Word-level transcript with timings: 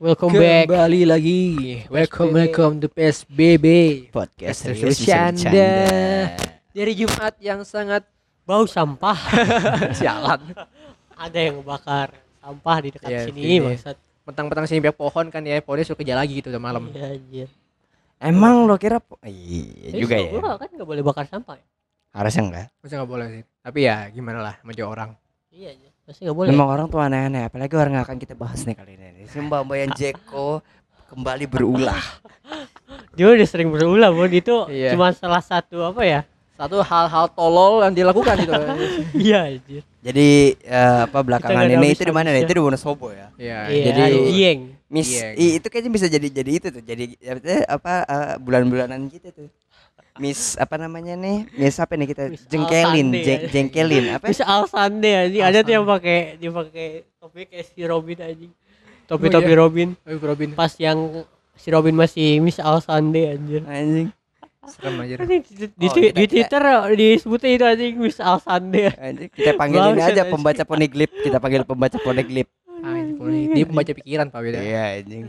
Welcome 0.00 0.32
back. 0.32 0.64
Kembali 0.64 1.04
lagi. 1.04 1.40
Welcome, 1.92 2.32
PSBB. 2.32 2.38
welcome 2.40 2.74
to 2.80 2.88
PSBB. 2.88 3.66
Podcast 4.08 4.64
Serius 4.64 4.96
bercanda. 4.96 5.44
bercanda. 5.44 5.70
Dari 6.72 6.92
Jumat 6.96 7.34
yang 7.36 7.60
sangat 7.62 8.08
Bau 8.48 8.64
sampah. 8.64 9.12
sialan. 10.00 10.40
Ada 11.14 11.52
yang 11.52 11.60
bakar 11.60 12.16
sampah 12.40 12.76
di 12.80 12.88
dekat 12.90 13.08
Iya, 13.12 13.20
sini, 13.28 13.40
ini. 13.44 13.56
bangsat. 13.60 13.96
Petang-petang 14.24 14.64
sini 14.64 14.80
banyak 14.80 14.96
pohon 14.96 15.26
kan 15.28 15.44
ya. 15.44 15.60
Pohonnya 15.60 15.84
suka 15.84 16.00
kerja 16.00 16.16
lagi 16.16 16.40
gitu 16.40 16.48
udah 16.48 16.62
malam. 16.64 16.88
Iya, 16.90 17.20
anjir. 17.20 17.48
Emang 18.16 18.64
lo 18.64 18.80
kira 18.80 19.04
iya 19.24 19.92
Tapi 19.92 20.00
juga 20.00 20.16
ya. 20.16 20.32
gua 20.32 20.56
kan 20.56 20.68
nggak 20.72 20.88
boleh 20.88 21.02
bakar 21.04 21.28
sampah 21.28 21.60
ya? 21.60 21.66
Harusnya 22.16 22.42
enggak. 22.48 22.66
Masa 22.80 22.92
nggak 22.96 23.10
boleh 23.12 23.26
sih. 23.28 23.42
Tapi 23.60 23.78
ya 23.84 24.08
gimana 24.08 24.40
lah 24.40 24.54
dia 24.64 24.88
orang. 24.88 25.12
Iya, 25.52 25.76
iya. 25.76 25.89
Pasti 26.10 26.26
nggak 26.26 26.34
boleh. 26.34 26.50
Memang 26.50 26.68
orang 26.68 26.86
tuh 26.90 26.98
aneh-aneh, 26.98 27.46
apalagi 27.46 27.70
orang 27.78 27.92
yang 27.94 28.02
akan 28.02 28.18
kita 28.18 28.34
bahas 28.34 28.66
nih 28.66 28.74
kali 28.74 28.98
ini. 28.98 29.30
Si 29.30 29.38
Mbak 29.38 29.62
Mbak 29.62 29.76
yang 29.78 29.92
Jeko 29.94 30.58
kembali 31.06 31.46
berulah. 31.46 32.02
Dia 33.14 33.30
udah 33.30 33.46
sering 33.46 33.70
berulang, 33.70 34.10
Bon. 34.10 34.26
Itu 34.26 34.66
Iya. 34.66 34.98
cuma 34.98 35.14
salah 35.14 35.38
satu 35.38 35.86
apa 35.86 36.02
ya? 36.02 36.20
Satu 36.58 36.82
hal-hal 36.82 37.30
tolol 37.30 37.86
yang 37.86 37.94
dilakukan 37.94 38.34
gitu. 38.36 38.50
Iya, 39.22 39.54
anjir. 39.54 39.82
Jadi 40.02 40.28
eh, 40.58 40.98
apa 41.06 41.18
belakangan 41.22 41.70
ini 41.70 41.94
itu 41.94 42.02
di 42.02 42.10
mana 42.10 42.34
nih? 42.34 42.42
habisnya. 42.42 42.50
Itu 42.50 42.58
di 42.58 42.62
Wonosobo 42.66 43.08
ya. 43.14 43.26
Iya. 43.38 43.58
Iya, 43.70 43.82
jadi- 43.86 44.02
ada 44.02 44.18
Dieng. 44.26 44.60
Miss 44.90 45.06
Iya, 45.06 45.38
i- 45.38 45.62
itu 45.62 45.66
kayaknya 45.70 45.92
bisa 45.94 46.06
jadi 46.10 46.26
jadi 46.26 46.50
itu 46.50 46.66
tuh. 46.74 46.82
Jadi 46.82 47.14
eh, 47.22 47.62
apa 47.70 48.02
eh, 48.02 48.34
bulan-bulanan 48.42 49.06
gitu 49.06 49.30
tuh. 49.30 49.46
Miss 50.20 50.54
apa 50.54 50.76
namanya 50.76 51.16
nih? 51.16 51.48
Miss 51.50 51.76
apa 51.76 51.96
nih 51.96 52.06
kita 52.06 52.28
Miss 52.28 52.44
jengkelin, 52.44 53.08
Alsande 53.08 53.18
jeng- 53.18 53.40
ya. 53.40 53.48
jengkelin 53.48 54.04
apa? 54.12 54.24
Bisa 54.26 54.44
Alsande 54.44 55.10
anjing. 55.10 55.42
Ada 55.42 55.58
tuh 55.60 55.72
yang 55.72 55.86
pakai 55.86 56.18
dia 56.36 56.50
pakai 56.52 56.86
topi 57.16 57.40
kayak 57.44 57.64
si 57.66 57.80
Robin 57.82 58.18
anjing. 58.20 58.52
Oh, 58.52 59.08
Topi-topi 59.10 59.48
iya. 59.48 59.58
Robin. 59.58 59.88
Tapi 59.98 60.16
Robin 60.20 60.50
Pas 60.52 60.70
yang 60.76 60.98
si 61.52 61.68
Robin 61.68 61.90
masih 61.92 62.38
Miss 62.38 62.60
Alsande 62.60 63.32
anjir. 63.32 63.64
Anjing. 63.64 64.12
serem 64.62 64.92
aja. 65.00 65.14
Di, 65.18 65.40
di, 65.42 65.66
Oh, 65.82 65.90
kita- 65.90 66.14
di 66.14 66.24
Twitter 66.28 66.62
disebutnya 66.92 67.50
itu 67.50 67.64
anjing 67.66 67.94
Miss 67.96 68.20
Alsande. 68.20 68.92
Anjing, 68.94 69.30
kita 69.30 69.56
panggilin 69.56 69.96
aja 69.96 70.12
anjing. 70.14 70.30
pembaca 70.30 70.62
poniglip, 70.62 71.10
kita 71.18 71.40
panggil 71.40 71.64
pembaca 71.64 71.96
poniglip. 71.98 72.46
Ini 73.20 73.28
pokoknya 73.36 73.54
dia 73.54 73.66
pembaca 73.66 73.92
pikiran 73.94 74.26
Pak 74.26 74.40
beda. 74.40 74.58
Iya 74.58 74.82
anjing. 74.96 75.24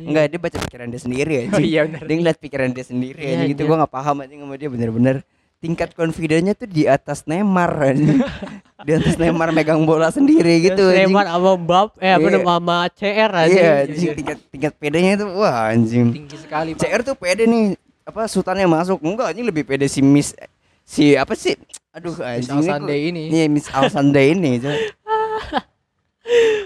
Enggak, 0.00 0.24
dia 0.26 0.38
baca 0.38 0.58
pikiran 0.60 0.86
dia 0.86 0.98
sendiri 0.98 1.32
Oh 1.34 1.42
anjing. 1.46 1.64
iya 1.66 1.80
benar. 1.84 2.02
Dia 2.02 2.16
ngeliat 2.16 2.38
pikiran 2.38 2.68
dia 2.70 2.84
sendiri 2.84 3.18
Iya, 3.18 3.32
anjing 3.36 3.52
itu 3.52 3.62
gua 3.62 3.76
nggak 3.78 3.92
paham 3.92 4.16
anjing 4.18 4.38
sama 4.38 4.54
dia 4.54 4.68
bener-bener 4.68 5.16
tingkat 5.56 5.90
confidence-nya 5.92 6.52
tuh 6.52 6.66
di 6.66 6.84
atas 6.84 7.24
Neymar 7.24 7.70
anjing. 7.86 8.20
di 8.86 8.92
atas 8.92 9.14
Neymar 9.14 9.48
megang 9.50 9.80
bola 9.82 10.08
sendiri 10.08 10.60
gitu 10.62 10.82
anjing. 10.82 11.04
Neymar 11.04 11.26
sama 11.26 11.52
Mbap 11.54 11.88
eh 11.98 12.12
apa 12.12 12.26
nama 12.26 12.44
sama 12.54 12.76
CR 12.90 13.30
anjing. 13.34 13.54
Iya, 13.54 13.72
anjing 13.82 14.08
tingkat 14.14 14.38
tingkat 14.48 14.72
pedenya 14.74 15.10
itu 15.14 15.26
wah 15.30 15.68
anjing. 15.68 16.06
Tinggi 16.10 16.36
sekali 16.38 16.70
Pak. 16.72 16.80
CR 16.82 17.00
tuh 17.02 17.14
pede 17.14 17.44
nih 17.44 17.76
apa 18.02 18.24
sultannya 18.24 18.64
masuk 18.66 19.00
enggak 19.00 19.30
anjing 19.30 19.44
lebih 19.44 19.64
pede 19.64 19.84
si 19.84 20.00
Miss 20.00 20.32
si 20.82 21.12
apa 21.12 21.32
sih 21.32 21.56
aduh 21.90 22.12
Miss 22.12 22.44
anjing 22.44 22.52
ini 22.54 22.60
Alsande 22.62 22.92
kok- 22.92 23.04
ini. 23.06 23.22
Iya 23.30 23.44
Miss 23.46 23.66
Alsande 23.68 24.20
ini 24.22 24.50
Cok. 24.58 24.76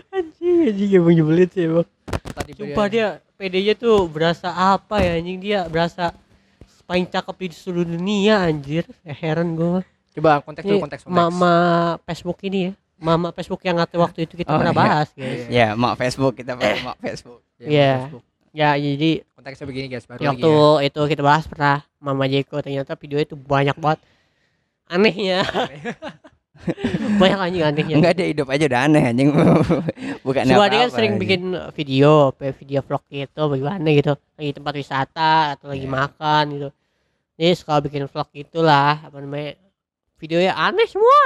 Anjing 0.09 0.57
anjing 0.65 0.91
emang 0.95 1.13
nyebelin 1.13 1.49
sih 1.49 1.63
emang. 1.65 1.87
Tadi 2.09 2.51
Sumpah 2.55 2.87
dia 2.87 3.07
PD-nya 3.35 3.75
tuh 3.75 4.07
berasa 4.07 4.49
apa 4.51 4.99
ya 4.99 5.17
anjing 5.17 5.39
dia 5.39 5.67
berasa 5.67 6.15
paling 6.85 7.05
cakep 7.05 7.37
di 7.37 7.47
seluruh 7.51 7.87
dunia 7.87 8.43
anjir. 8.43 8.87
Eh, 9.03 9.13
heran 9.13 9.53
gua. 9.53 9.83
Coba 10.11 10.41
konteks 10.41 10.65
dulu 10.65 10.79
konteks 10.81 11.03
konteks. 11.03 11.13
mama 11.13 11.55
Facebook 12.03 12.39
ini 12.43 12.59
ya. 12.61 12.73
Mama 12.97 13.31
Facebook 13.31 13.63
yang 13.63 13.77
ngatain 13.77 14.01
waktu 14.01 14.19
itu 14.25 14.35
kita 14.35 14.51
Oh, 14.51 14.59
pernah 14.59 14.73
iya. 14.73 14.81
bahas 14.81 15.09
guys. 15.13 15.47
Iya. 15.47 15.47
Ya, 15.49 15.69
mak 15.73 15.95
Facebook 15.97 16.35
kita 16.35 16.51
pakai 16.53 16.83
mak 16.83 16.97
Facebook. 16.99 17.41
Ya, 17.57 17.67
Iya. 17.69 17.93
Facebook. 18.01 18.25
Ya 18.51 18.71
jadi 18.75 19.11
Konteksnya 19.31 19.67
begini 19.67 19.87
guys, 19.87 20.03
baru 20.03 20.19
waktu 20.25 20.35
lagi 20.43 20.83
ya. 20.83 20.89
itu 20.89 21.01
kita 21.07 21.23
bahas 21.23 21.45
pernah 21.45 21.77
Mama 21.99 22.25
Jeko 22.27 22.59
ternyata 22.59 22.97
videonya 22.97 23.25
itu 23.25 23.37
banyak 23.37 23.77
banget 23.77 24.01
anehnya. 24.89 25.39
banyak 27.21 27.39
anjing 27.39 27.63
anehnya. 27.65 27.95
Enggak 27.99 28.13
ada 28.19 28.25
hidup 28.29 28.47
aja 28.51 28.65
udah 28.69 28.81
aneh 28.85 29.03
anjing. 29.05 29.29
Bukan 30.27 30.43
Coba 30.45 30.55
apa-apa. 30.57 30.73
dia 30.73 30.81
kan 30.85 30.91
sering 30.93 31.13
anjing. 31.17 31.23
bikin 31.23 31.43
video, 31.73 32.13
kayak 32.37 32.55
video 32.59 32.81
vlog 32.85 33.05
gitu, 33.09 33.43
bagaimana 33.49 33.89
gitu, 33.91 34.13
lagi 34.37 34.51
tempat 34.53 34.73
wisata 34.77 35.33
atau 35.57 35.67
lagi 35.71 35.87
Iya. 35.87 35.95
makan 35.95 36.45
gitu. 36.55 36.69
Dia 37.39 37.49
suka 37.55 37.75
bikin 37.81 38.05
vlog 38.11 38.29
gitulah, 38.35 38.99
apa 39.03 39.17
namanya, 39.23 39.55
videonya 40.19 40.53
aneh 40.59 40.87
semua. 40.91 41.21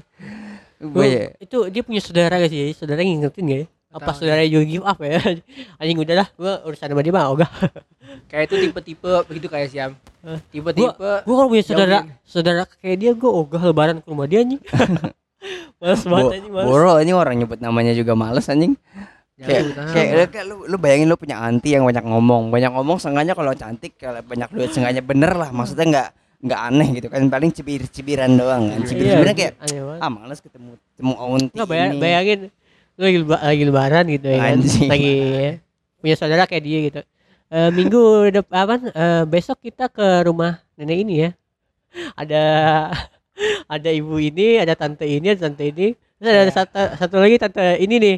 Gue 0.78 1.06
ya. 1.10 1.24
itu 1.42 1.58
dia 1.74 1.82
punya 1.82 1.98
saudara 1.98 2.38
gak 2.38 2.50
sih? 2.52 2.70
Saudara 2.70 3.02
ngingetin 3.02 3.44
gak 3.50 3.60
ya? 3.64 3.66
Apa 3.88 4.12
saudara 4.12 4.44
juga 4.44 4.64
give 4.64 4.84
up 4.84 4.98
ya? 4.98 5.16
Anjing 5.80 5.98
udah 5.98 6.16
lah, 6.16 6.28
gua 6.34 6.60
urusan 6.62 6.86
sama 6.86 7.00
dia 7.00 7.08
mah 7.10 7.28
ogah. 7.28 7.48
Kayak 8.26 8.44
itu 8.46 8.68
tipe-tipe 8.68 9.12
begitu 9.24 9.46
kayak 9.46 9.68
Siam. 9.68 9.92
Tipe-tipe 10.50 11.10
Gua 11.22 11.34
kalau 11.34 11.48
punya 11.48 11.64
saudara, 11.64 11.98
Jauhin. 11.98 12.12
saudara 12.22 12.62
kayak 12.74 12.96
dia 12.98 13.10
gua 13.12 13.30
ogah 13.38 13.62
lebaran 13.62 13.96
ke 13.98 14.06
rumah 14.06 14.24
dia 14.24 14.42
anjing. 14.42 14.60
Males 15.80 16.02
banget 16.02 16.32
anjing, 16.34 16.52
males. 16.52 16.66
Boro 16.66 16.90
anjing 16.94 17.14
orang 17.14 17.36
nyebut 17.38 17.58
namanya 17.58 17.92
juga 17.92 18.12
males 18.12 18.44
anjing. 18.46 18.74
Kayak 19.38 19.70
kayak 19.86 20.08
lu, 20.10 20.24
kayak 20.28 20.46
lu, 20.46 20.56
lu 20.66 20.76
bayangin 20.76 21.06
lu 21.06 21.14
punya 21.14 21.38
anti 21.38 21.70
yang 21.70 21.86
banyak 21.86 22.02
ngomong. 22.02 22.50
Banyak 22.50 22.74
ngomong 22.74 22.98
sengaja 22.98 23.32
kalau 23.32 23.54
cantik 23.54 23.94
kalau 23.94 24.18
banyak 24.20 24.50
duit 24.50 24.68
sengaja 24.68 24.98
bener 24.98 25.32
lah. 25.32 25.48
Maksudnya 25.48 25.86
enggak 25.86 26.08
enggak 26.38 26.60
aneh 26.60 26.88
gitu 26.92 27.06
kan 27.06 27.22
paling 27.24 27.50
cibir-cibiran 27.50 28.34
doang 28.34 28.66
kan. 28.68 28.78
Iya, 28.78 28.88
Cibir-cibiran 28.90 29.32
kayak 29.32 29.52
aneh 29.60 29.78
banget. 29.80 30.00
ah 30.02 30.10
males 30.10 30.38
ketemu 30.38 30.70
ketemu 30.92 31.12
onti 31.16 31.54
Nggak 31.54 31.68
bayang, 31.68 31.88
ini. 31.88 31.98
bayangin 31.98 32.40
lagi, 32.98 33.18
lagi 33.22 33.62
lebaran 33.64 34.04
gitu 34.10 34.26
ya 34.26 34.38
kan? 34.42 34.56
Anjing. 34.58 34.88
lagi 34.90 35.14
punya 35.98 36.14
saudara 36.14 36.44
kayak 36.44 36.64
dia 36.64 36.78
gitu. 36.84 37.00
Eh, 37.48 37.70
minggu 37.72 38.02
depan 38.30 38.58
apa? 38.66 38.74
Eh, 38.90 39.22
besok 39.24 39.62
kita 39.62 39.88
ke 39.88 40.22
rumah 40.22 40.60
nenek 40.74 40.98
ini 41.00 41.14
ya. 41.24 41.30
Ada 42.14 42.42
ada 43.66 43.90
ibu 43.90 44.18
ini 44.18 44.58
ada 44.58 44.74
tante 44.74 45.06
ini 45.06 45.32
ada 45.32 45.48
tante 45.48 45.64
ini. 45.64 45.94
Terus 46.18 46.28
ada 46.28 46.42
Ya. 46.42 46.52
satu, 46.52 46.80
satu 46.98 47.16
lagi 47.16 47.38
tante 47.38 47.78
ini 47.78 47.94
nih. 47.96 48.16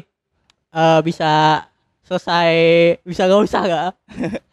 Eh, 0.71 0.99
bisa 1.05 1.63
selesai 2.03 2.53
bisa 3.05 3.29
nggak 3.29 3.41
usah 3.45 3.61
nggak? 3.63 3.91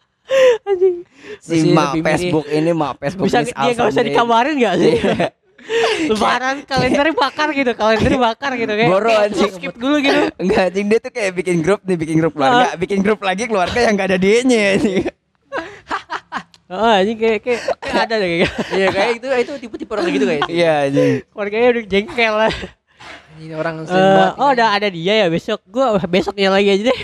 Anjing. 0.68 0.96
Si 1.40 1.72
mak. 1.72 1.96
Facebook 1.98 2.46
ini 2.46 2.70
mak 2.70 3.00
Facebook 3.00 3.26
bisa 3.26 3.40
dia 3.42 3.72
nggak 3.72 3.88
usah 3.88 4.04
dikabarin 4.04 4.54
nggak 4.60 4.74
sih? 4.76 4.94
Iya. 5.00 5.28
Lebaran 6.06 6.62
kalendernya 6.64 7.12
bakar 7.12 7.50
gitu 7.50 7.72
kalendernya 7.72 8.20
bakar 8.22 8.54
gitu 8.54 8.70
kayak 8.70 8.88
Boro, 8.88 9.10
anjing. 9.10 9.52
skip 9.52 9.74
dulu 9.74 9.98
gitu 9.98 10.30
Enggak 10.38 10.62
anjing 10.70 10.86
dia 10.86 10.98
tuh 10.98 11.12
kayak 11.12 11.32
bikin 11.34 11.56
grup 11.60 11.80
nih, 11.82 11.96
bikin 11.96 12.16
grup 12.16 12.32
keluarga, 12.32 12.78
bikin 12.78 12.98
grup 13.02 13.20
lagi 13.20 13.44
keluarga 13.44 13.78
yang 13.80 13.94
gak 13.94 14.08
ada 14.08 14.18
dia-nya 14.18 14.62
anjing. 14.78 15.04
Oh, 16.68 16.94
ini 17.00 17.16
kayak 17.16 17.40
kayak, 17.40 17.60
kayak 17.80 17.96
ada 18.04 18.14
deh 18.14 18.28
kayak. 18.28 18.52
Iya 18.70 18.86
kayak 18.92 19.10
itu 19.16 19.26
itu 19.32 19.52
tipe-tipe 19.56 19.88
orang 19.88 20.04
gitu 20.12 20.26
kayak. 20.28 20.44
Iya 20.46 20.72
anjing. 20.84 21.14
Keluarganya 21.32 21.68
udah 21.72 21.84
jengkel 21.88 22.34
lah. 22.36 22.54
Ini 23.40 23.54
orang 23.56 23.74
Eh, 23.78 23.86
sering 23.88 24.10
banget. 24.12 24.34
oh, 24.36 24.48
udah 24.52 24.68
ada 24.76 24.88
dia 24.92 25.14
ya 25.16 25.26
besok. 25.26 25.64
Gua 25.64 25.96
besoknya 26.04 26.52
lagi 26.52 26.68
aja 26.68 26.82
deh. 26.86 27.00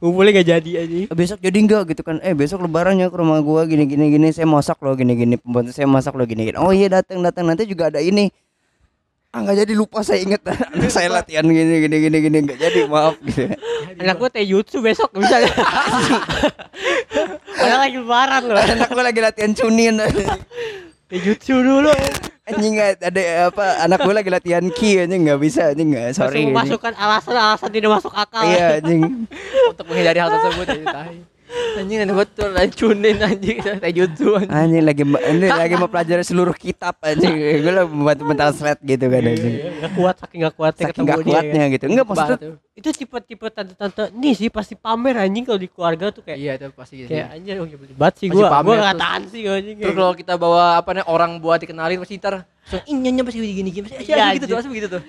Ngumpulnya 0.00 0.30
gak 0.40 0.48
jadi 0.48 0.70
aja. 0.84 0.96
Besok 1.12 1.38
jadi 1.42 1.58
enggak 1.58 1.82
gitu 1.94 2.02
kan. 2.06 2.20
Eh 2.22 2.34
besok 2.34 2.64
lebarannya 2.64 3.08
ke 3.10 3.16
rumah 3.16 3.40
gua 3.40 3.66
gini 3.66 3.84
gini 3.86 4.10
gini 4.10 4.28
saya 4.30 4.46
masak 4.46 4.78
loh 4.80 4.94
gini 4.94 5.14
gini 5.18 5.34
pembantu 5.38 5.70
saya 5.74 5.88
masak 5.88 6.14
loh 6.14 6.26
gini 6.26 6.50
gini. 6.50 6.58
Oh 6.58 6.70
iya 6.70 6.90
datang 6.90 7.22
datang 7.22 7.48
nanti 7.48 7.66
juga 7.66 7.90
ada 7.90 7.98
ini. 7.98 8.30
Ah 9.34 9.42
nggak 9.42 9.66
jadi 9.66 9.72
lupa 9.74 10.06
saya 10.06 10.22
inget 10.22 10.46
anak 10.74 10.90
saya 10.94 11.10
latihan 11.10 11.42
gini 11.42 11.82
gini 11.82 11.96
gini 12.06 12.18
gini 12.22 12.38
nggak 12.46 12.58
jadi 12.58 12.80
maaf 12.86 13.18
gitu. 13.26 13.50
Anak 13.98 14.16
gua 14.18 14.30
taijutsu 14.30 14.78
besok 14.78 15.10
bisa. 15.18 15.42
Padahal 17.58 17.80
lagi 17.90 17.98
lebaran 17.98 18.42
loh. 18.46 18.58
Anak 18.58 18.88
gua 18.94 19.04
lagi 19.10 19.20
latihan 19.22 19.50
cunin. 19.50 19.98
Taijutsu 21.10 21.54
dulu. 21.58 21.94
Anjing 22.44 22.76
ada 22.76 23.22
apa 23.48 23.64
anak 23.88 23.98
gua 24.04 24.20
lagi 24.20 24.28
latihan 24.28 24.60
ki 24.68 25.08
anjing 25.08 25.24
nggak 25.24 25.40
bisa 25.40 25.72
anjing 25.72 25.96
nggak 25.96 26.12
sorry. 26.12 26.44
anjing. 26.44 26.52
memasukkan 26.52 26.92
alasan-alasan 26.92 27.70
tidak 27.72 27.90
masuk 27.96 28.12
akal. 28.12 28.44
Iya 28.44 28.84
anjing. 28.84 29.24
untuk 29.72 29.84
menghindari 29.88 30.20
hal 30.20 30.28
tersebut 30.28 30.66
ya 30.68 30.84
tahi. 30.92 31.18
Anjing 31.74 31.98
aneh 32.00 32.14
betul 32.14 32.50
ancunin 32.52 33.18
anjing 33.18 33.58
taijutsu 33.82 34.26
anjing. 34.36 34.50
Anjing 34.50 34.82
lagi 34.82 35.02
ini 35.04 35.46
lagi 35.48 35.74
mempelajari 35.74 36.22
seluruh 36.22 36.52
kitab 36.52 36.94
anjing. 37.00 37.34
Gue 37.62 37.72
lah 37.72 37.84
membuat 37.84 38.18
mental 38.20 38.50
slide 38.50 38.78
gitu 38.80 39.04
kan 39.04 39.22
anjing. 39.24 39.54
Gak 39.76 39.92
kuat 39.92 40.14
saking 40.16 40.40
gak 40.40 40.54
kuatnya 40.54 40.84
Saking 40.84 40.94
ketemu 40.96 41.06
gak 41.06 41.18
dia. 41.18 41.26
kuatnya 41.28 41.60
kan. 41.60 41.68
gitu. 41.70 41.84
Enggak 41.86 42.06
tuh. 42.36 42.54
Itu 42.74 42.88
tipe-tipe 42.92 43.46
tante-tante 43.48 44.02
nih 44.12 44.34
sih 44.34 44.48
pasti 44.48 44.74
pamer 44.74 45.14
anjing 45.20 45.42
kalau 45.42 45.56
di 45.56 45.68
keluarga 45.68 46.10
tuh 46.10 46.22
kayak 46.22 46.38
Iya 46.38 46.52
itu 46.56 46.66
pasti 46.72 46.94
gitu. 46.96 47.08
kayak 47.08 47.26
anjir 47.32 47.54
oh 47.56 47.66
banget 47.66 48.14
sih 48.14 48.26
Pasti 48.26 48.34
gua. 48.34 48.48
pamer 48.50 48.64
Gua 48.64 48.74
gak 48.76 48.86
terus. 48.88 49.00
tahan 49.00 49.22
sih 49.28 49.42
anjing. 49.44 49.76
Terus 49.78 49.94
kalau 49.94 50.12
kita 50.12 50.32
bawa 50.36 50.62
apa 50.76 50.90
nih 50.92 51.04
orang 51.06 51.30
buat 51.38 51.58
dikenalin 51.58 51.98
pasti 51.98 52.16
ntar 52.16 52.34
langsung 52.44 52.82
inyanya 52.84 53.22
pasti 53.22 53.38
gini 53.38 53.70
gini 53.70 53.84
pasti 53.84 54.02
Iya, 54.04 54.34
gitu 54.34 54.44
tuh 54.44 54.54
anjing. 54.54 54.56
pasti 54.56 54.70
begitu 54.70 54.88
tuh. 54.90 55.02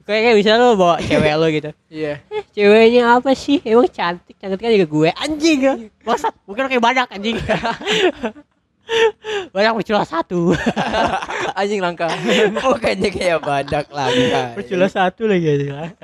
Kayak 0.00 0.20
kayak 0.26 0.36
misalnya 0.36 0.64
lo 0.64 0.74
bawa 0.74 0.96
cewek 0.98 1.34
lo 1.36 1.46
gitu. 1.48 1.70
Iya. 1.86 2.12
Eh, 2.28 2.42
ceweknya 2.50 3.02
apa 3.14 3.30
sih? 3.32 3.62
Emang 3.62 3.86
cantik, 3.86 4.34
cantik 4.36 4.58
kan 4.58 4.72
juga 4.72 4.88
gue 4.88 5.10
anjing 5.14 5.58
ya. 5.60 5.74
Bangsat, 6.02 6.34
mungkin 6.44 6.66
kayak 6.66 6.82
badak 6.82 7.08
anjing. 7.12 7.36
Banyak 9.54 9.72
bercula 9.78 10.02
satu. 10.02 10.50
Anjing 11.58 11.78
langka. 11.78 12.10
Mukanya 12.50 13.06
kayak 13.06 13.38
badak 13.38 13.86
langka. 13.86 14.58
bercula 14.58 14.90
satu 14.90 15.30
lagi 15.30 15.46
aja. 15.46 15.94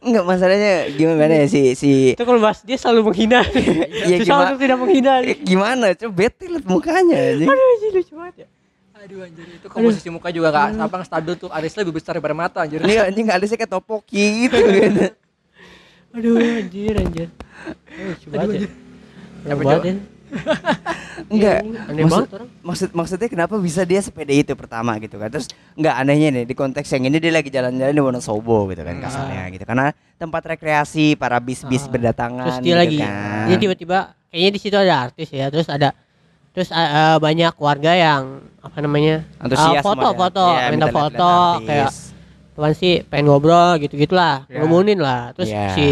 Enggak 0.00 0.24
masalahnya 0.24 0.88
gimana 0.96 1.44
ya 1.44 1.46
si 1.52 1.76
si 1.76 2.16
Itu 2.16 2.24
kalau 2.24 2.40
bahas 2.40 2.64
dia 2.64 2.80
selalu 2.80 3.12
menghina. 3.12 3.44
Iya, 4.08 4.16
Susah 4.18 4.24
gimana- 4.24 4.48
untuk 4.48 4.60
tidak 4.64 4.78
menghina. 4.80 5.12
Eh, 5.20 5.36
gimana? 5.38 5.86
Coba 5.92 6.12
bete 6.16 6.44
liat 6.48 6.64
mukanya 6.64 7.16
anjing. 7.20 7.48
Aduh, 7.52 7.66
anjing, 7.68 7.92
lucu 7.92 8.12
banget 8.16 8.34
ya. 8.40 8.46
Aduh 9.02 9.26
anjir 9.26 9.46
itu 9.50 9.66
komposisi 9.66 10.08
muka 10.14 10.30
juga 10.30 10.54
gak 10.54 10.78
apa 10.78 10.94
nggak 11.02 11.08
stabil 11.10 11.34
tuh 11.34 11.50
arisnya 11.50 11.82
lebih 11.82 11.98
besar 11.98 12.14
daripada 12.14 12.38
mata 12.38 12.58
anjir. 12.62 12.78
Ini 12.78 13.10
anjing 13.10 13.26
alisnya 13.28 13.58
kayak 13.58 13.72
topoki 13.72 14.46
gitu 14.46 14.54
kan. 14.54 14.92
Aduh, 16.12 16.36
anjir, 16.38 16.94
anjir. 16.94 17.28
Aduh, 18.30 18.52
ya. 18.52 18.62
Capek, 18.62 18.68
Capek 19.42 19.64
banget 19.64 19.82
ya. 19.82 19.94
Enggak. 21.28 21.58
Aneh 21.60 22.02
Maksud- 22.04 22.12
banget 22.14 22.30
orang. 22.32 22.48
Maksud 22.62 22.88
maksudnya 22.94 23.28
kenapa 23.28 23.54
bisa 23.58 23.82
dia 23.82 23.98
sepede 23.98 24.34
itu 24.36 24.52
pertama 24.54 24.94
gitu 24.96 25.18
kan. 25.18 25.28
Terus 25.28 25.50
enggak 25.74 25.94
anehnya 25.98 26.28
nih 26.30 26.44
di 26.46 26.54
konteks 26.54 26.88
yang 26.88 27.02
ini 27.04 27.18
dia 27.18 27.32
lagi 27.32 27.50
jalan-jalan 27.50 27.90
di 27.90 28.02
Wonosobo 28.02 28.70
gitu 28.70 28.80
kan 28.80 28.96
kasarnya 28.98 29.50
gitu. 29.50 29.64
Karena 29.66 29.90
tempat 30.14 30.42
rekreasi 30.46 31.16
para 31.16 31.36
bis-bis 31.36 31.84
Ah. 31.84 31.90
berdatangan 31.90 32.44
Terus 32.46 32.58
dia 32.60 32.70
gitu 32.70 32.78
lagi, 32.78 32.98
kan. 33.00 33.44
dia 33.50 33.56
tiba-tiba 33.58 33.98
kayaknya 34.30 34.50
di 34.52 34.60
situ 34.60 34.76
ada 34.78 34.94
artis 35.02 35.28
ya. 35.28 35.46
Terus 35.48 35.66
ada 35.66 35.90
terus 36.52 36.68
uh, 36.68 36.76
uh, 36.76 37.16
banyak 37.16 37.52
warga 37.56 37.92
yang 37.92 38.22
apa 38.58 38.78
namanya 38.78 39.24
Antusias 39.38 39.80
uh, 39.80 39.82
foto 39.82 40.08
foto 40.12 40.44
Iya, 40.46 40.68
minta 40.68 40.88
foto 40.88 41.32
kayak 41.62 41.88
tuan 42.52 42.72
sih 42.72 43.00
pengen 43.02 43.26
ngobrol 43.26 43.76
gitu 43.78 43.96
gitulah 43.96 44.44
Ya. 44.46 44.60
ngomongin 44.60 44.96
lah 44.96 45.32
terus 45.32 45.48
Iya. 45.48 45.72
si 45.72 45.86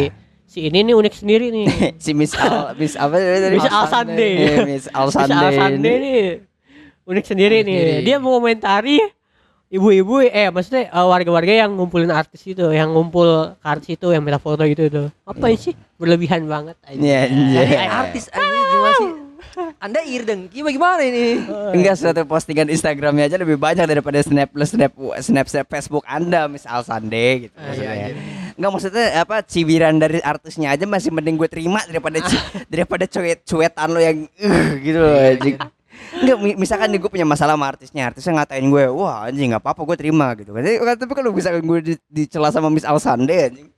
si 0.44 0.58
ini 0.62 0.82
nih 0.82 0.92
unik 0.92 1.14
sendiri 1.14 1.48
nih 1.48 1.66
si 2.04 2.12
Miss 2.12 2.34
Al 2.34 2.74
Miss 2.74 2.94
apa 2.94 3.16
tadi? 3.16 3.54
Miss 3.54 3.66
Al 3.66 3.86
Sunday. 3.86 4.32
Eh, 4.36 4.58
Miss 4.66 4.84
Al 4.86 5.06
Miss 5.06 5.16
Al. 5.16 5.50
Sunday 5.50 5.94
ini. 5.94 6.04
nih 6.04 6.24
unik 7.02 7.24
sendiri 7.24 7.56
Unik 7.56 7.66
nih 7.66 7.78
sendiri. 7.80 8.04
dia 8.04 8.16
mau 8.18 8.36
komentari 8.36 8.98
ibu-ibu 9.68 10.20
eh 10.20 10.50
maksudnya 10.50 10.90
uh, 10.90 11.06
warga-warga 11.06 11.54
yang 11.56 11.70
ngumpulin 11.70 12.10
artis 12.10 12.42
itu 12.44 12.66
yang 12.68 12.90
ngumpul 12.90 13.24
artis 13.60 13.94
itu 13.94 14.10
yang 14.10 14.20
minta 14.20 14.36
foto 14.36 14.60
gitu 14.64 14.90
tuh 14.90 15.06
apa 15.24 15.46
sih 15.54 15.72
berlebihan 15.94 16.44
banget 16.44 16.74
aja 16.82 16.98
Iya, 16.98 17.20
iya. 17.24 17.60
Jadi 17.64 17.74
artis 17.78 18.24
sih? 18.26 18.34
Anda 19.80 20.04
iri 20.04 20.22
deng. 20.22 20.40
Gimana 20.46 20.70
gimana 20.70 21.02
ini? 21.02 21.40
Enggak 21.76 21.96
suatu 21.96 22.22
postingan 22.22 22.68
Instagramnya 22.68 23.24
aja 23.24 23.40
lebih 23.40 23.56
banyak 23.56 23.82
daripada 23.82 24.20
snap 24.20 24.52
plus 24.52 24.70
snap 24.70 24.92
snap, 25.18 25.46
snap 25.48 25.66
Facebook 25.66 26.04
Anda 26.04 26.44
Miss 26.46 26.68
Al 26.68 26.84
Sunday 26.84 27.48
gitu 27.48 27.56
Ah, 27.56 27.72
maksudnya. 27.72 27.88
iya, 27.90 28.06
iya. 28.06 28.16
Enggak 28.54 28.70
maksudnya 28.70 29.04
apa 29.18 29.36
cibiran 29.40 29.96
dari 29.96 30.20
artisnya 30.20 30.68
aja 30.70 30.84
masih 30.84 31.08
mending 31.08 31.34
gue 31.34 31.48
terima 31.48 31.80
daripada 31.82 32.20
daripada 32.72 33.08
cuet 33.08 33.40
cuetan 33.40 33.88
lo 33.88 33.98
yang 33.98 34.28
uh, 34.36 34.70
gitu 34.78 34.98
loh 35.00 35.16
anjing. 35.16 35.56
Enggak 36.20 36.36
mi- 36.38 36.58
misalkan 36.58 36.88
nih 36.88 37.00
gue 37.00 37.08
punya 37.08 37.24
masalah 37.24 37.56
sama 37.56 37.66
artisnya, 37.66 38.02
artisnya 38.04 38.36
ngatain 38.36 38.66
gue, 38.66 38.84
wah 38.90 39.24
anjing 39.24 39.48
nggak 39.48 39.64
apa-apa 39.64 39.80
gue 39.82 39.96
terima 39.96 40.36
gitu. 40.36 40.52
Tapi- 40.52 41.08
kalau 41.10 41.32
misalkan 41.32 41.64
gue 41.64 41.78
di, 41.80 41.94
dicela 42.06 42.52
sama 42.52 42.68
Miss 42.68 42.84
Al 42.84 43.00
Sunday 43.00 43.48
anjing. 43.48 43.68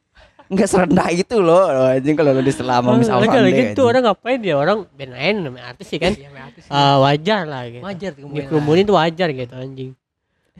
Enggak 0.52 0.68
serendah 0.68 1.08
itu 1.08 1.36
loh 1.38 1.64
anjing 1.88 2.12
kalau 2.12 2.30
lo 2.30 2.40
dicela 2.40 2.78
sama 2.78 2.92
Miss 2.94 3.08
Al 3.08 3.18
lagi 3.18 3.32
Sunday. 3.32 3.42
lagi 3.42 3.62
tuh 3.64 3.68
anjing. 3.72 3.88
orang 3.88 4.02
ngapain 4.04 4.38
dia 4.38 4.54
orang 4.54 4.78
band 4.86 5.12
lain 5.12 5.34
namanya 5.42 5.64
artis 5.66 5.86
sih 5.86 5.96
kan 5.96 6.12
Iya, 6.12 6.28
artis. 6.28 6.64
Eh, 6.66 6.96
wajar 6.98 7.40
lah 7.42 7.62
gitu 7.66 7.82
Wajar 7.82 8.10
dikerumunin 8.12 8.84
tuh 8.84 8.94
wajar 8.94 9.28
gitu 9.30 9.54
anjing 9.54 9.90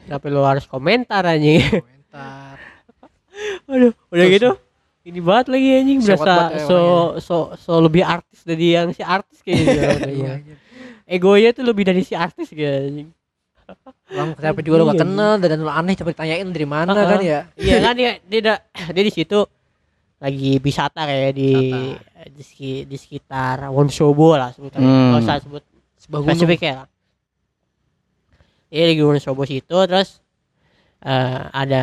Kenapa 0.02 0.24
lu 0.26 0.40
harus 0.42 0.64
komentar 0.64 1.22
anjing 1.22 1.60
Komentar. 1.60 2.56
Aduh 3.68 3.92
udah 4.08 4.24
Terus- 4.24 4.34
gitu 4.34 4.50
ini 5.02 5.18
banget 5.18 5.46
lagi 5.48 5.68
anjing 5.76 5.98
berasa 6.00 6.32
ya 6.48 6.62
so 6.62 6.78
so 7.18 7.34
so 7.58 7.72
lebih 7.76 8.00
artis 8.00 8.40
dari 8.42 8.72
yang 8.72 8.88
si 8.90 9.02
artis 9.02 9.40
kayaknya 9.40 9.74
Iya. 10.08 10.30
anjir. 10.32 10.56
egonya 11.04 11.50
tuh 11.50 11.64
lebih 11.64 11.82
dari 11.82 12.00
si 12.00 12.14
artis 12.14 12.48
gitu 12.48 12.64
anjing 12.64 13.10
Orang 14.08 14.36
siapa 14.36 14.60
juga 14.60 14.76
lo 14.76 14.84
gak 14.86 14.94
Iya, 14.94 15.02
kenal 15.02 15.32
dan 15.38 15.58
lo 15.58 15.70
aneh 15.70 15.94
coba 15.94 16.12
ditanyain 16.12 16.44
dari 16.46 16.64
mana 16.64 16.92
Ah, 16.92 17.08
kan 17.08 17.20
ya. 17.20 17.40
iya 17.56 17.76
kan 17.78 17.94
dia 17.94 18.10
dia 18.22 18.60
dia 18.94 19.02
di 19.02 19.10
situ 19.10 19.42
lagi 20.22 20.56
wisata 20.56 21.02
kayak 21.02 21.34
di 21.34 21.50
di, 22.30 22.42
di 22.86 22.96
sekitar 22.96 23.66
Wonosobo 23.66 24.32
lah 24.32 24.54
sebutannya 24.54 24.86
Hmm. 24.86 25.08
nggak 25.10 25.20
usah 25.20 25.36
sebut 25.40 25.62
Sebuah 25.98 26.20
gunung. 26.20 26.30
spesifik 26.32 26.60
ya 26.62 26.74
lah 26.76 26.88
dia 28.69 28.84
lagi 28.86 29.02
Wonosobo 29.02 29.42
situ 29.42 29.76
terus 29.84 30.22
eh, 31.00 31.42
ada 31.52 31.82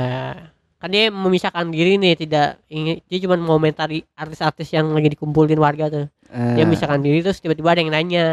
kan 0.76 0.88
dia 0.88 1.12
memisahkan 1.12 1.68
diri 1.68 1.96
nih 1.96 2.16
tidak 2.18 2.64
ingin 2.68 3.04
dia 3.04 3.18
cuma 3.20 3.36
mau 3.36 3.56
komentari 3.56 4.00
artis-artis 4.14 4.72
yang 4.72 4.90
lagi 4.90 5.12
dikumpulin 5.12 5.60
warga 5.60 5.86
tuh 5.88 6.06
dia 6.30 6.56
Eh, 6.56 6.64
memisahkan 6.64 6.98
diri 6.98 7.20
terus 7.20 7.38
tiba-tiba 7.38 7.70
ada 7.70 7.80
yang 7.80 7.92
nanya 7.92 8.26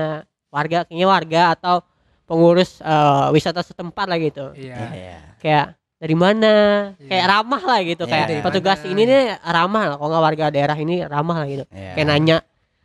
warga 0.49 0.85
kayaknya 0.85 1.07
warga 1.07 1.43
atau 1.53 1.83
pengurus 2.25 2.79
eh, 2.79 3.27
wisata 3.31 3.61
setempat 3.61 4.07
lah 4.07 4.19
gitu 4.19 4.55
Iya. 4.55 4.77
iya. 4.95 5.17
kayak 5.37 5.67
dari 5.97 6.13
mana 6.13 6.53
Iya. 6.95 7.09
kayak 7.09 7.27
ramah 7.27 7.63
lah 7.63 7.79
gitu 7.81 8.05
Iya, 8.05 8.13
kayak 8.27 8.45
petugas 8.45 8.79
mana? 8.79 8.91
ini 8.93 9.03
nih 9.03 9.21
ramah 9.43 9.83
lah 9.87 9.97
kalau 9.97 10.11
nggak 10.11 10.25
warga 10.25 10.45
daerah 10.51 10.77
ini 10.77 10.95
ramah 11.03 11.37
lah 11.41 11.47
gitu 11.47 11.65
Iya. 11.69 11.93
kayak 11.95 12.07
nanya 12.07 12.37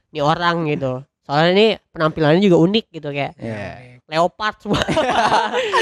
nih 0.10 0.24
orang 0.24 0.58
gitu 0.68 0.92
soalnya 1.22 1.50
ini 1.52 1.66
penampilannya 1.90 2.42
juga 2.42 2.58
unik 2.58 2.86
gitu 2.90 3.10
kayak 3.10 3.34
Iya. 3.36 3.68
leopard 4.08 4.56
semua 4.58 4.80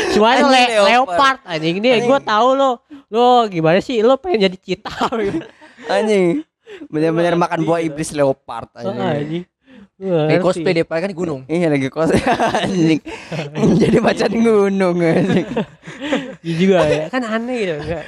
Anjing, 0.10 0.46
le 0.46 0.62
leopard. 0.62 0.86
leopard 0.88 1.40
anjing 1.46 1.76
ini 1.78 1.90
gue 2.00 2.20
tahu 2.22 2.48
lo 2.54 2.70
lo 3.08 3.26
gimana 3.48 3.80
sih 3.80 4.02
lo 4.02 4.18
pengen 4.18 4.46
jadi 4.46 4.58
cita 4.58 4.94
gitu. 5.12 5.42
Anjing. 5.90 6.46
Bener-bener 6.86 7.34
makan 7.34 7.66
buah 7.66 7.81
iblis 7.81 8.12
leopard 8.12 8.70
anjing. 8.76 8.98
anjing 9.00 9.44
Ngerti. 10.00 10.40
cosplay 10.40 10.74
dia 10.74 10.86
kan 10.86 11.06
di 11.06 11.13
gunung. 11.13 11.44
Iya 11.46 11.68
lagi 11.68 11.88
kos 11.88 12.10
anjing. 12.63 13.04
Jadi 13.75 13.98
macan 14.00 14.31
gunung. 14.34 14.96
Iya 16.40 16.54
juga 16.56 16.78
ya 16.84 17.06
kan 17.07 17.22
aneh 17.22 17.57
gitu 17.60 17.74
enggak 17.78 18.04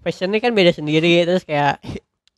fashionnya 0.00 0.40
kan 0.40 0.52
beda 0.52 0.72
sendiri 0.72 1.22
terus 1.22 1.44
kayak 1.44 1.84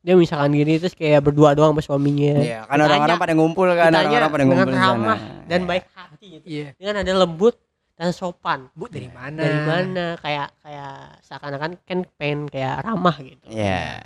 dia 0.00 0.16
misalkan 0.16 0.50
gini 0.50 0.74
terus 0.76 0.92
kayak 0.92 1.22
berdua 1.22 1.52
doang 1.52 1.70
sama 1.70 1.82
suaminya 1.84 2.40
Iya, 2.40 2.64
kan 2.64 2.80
orang-orang 2.80 3.18
pada 3.20 3.34
ngumpul 3.36 3.68
kan, 3.70 3.92
orang-orang 3.92 4.26
pada 4.26 4.42
dengan 4.42 4.56
ngumpul 4.56 4.74
sana. 4.74 4.90
ramah 4.90 5.18
dan 5.44 5.60
baik 5.64 5.84
hati 5.92 6.26
gitu 6.34 6.46
Iya. 6.48 6.66
dengan 6.74 6.94
ada 6.98 7.12
lembut 7.14 7.54
dan 7.94 8.10
sopan 8.10 8.72
Bu 8.72 8.88
dari 8.88 9.06
mana? 9.06 9.38
dari 9.38 9.60
mana 9.60 10.04
kayak 10.18 10.48
kayak 10.58 10.94
seakan-akan 11.20 11.70
kan 11.80 11.98
pengen 12.16 12.48
kayak 12.48 12.80
ramah 12.80 13.12
gitu 13.20 13.44
Iya. 13.46 14.00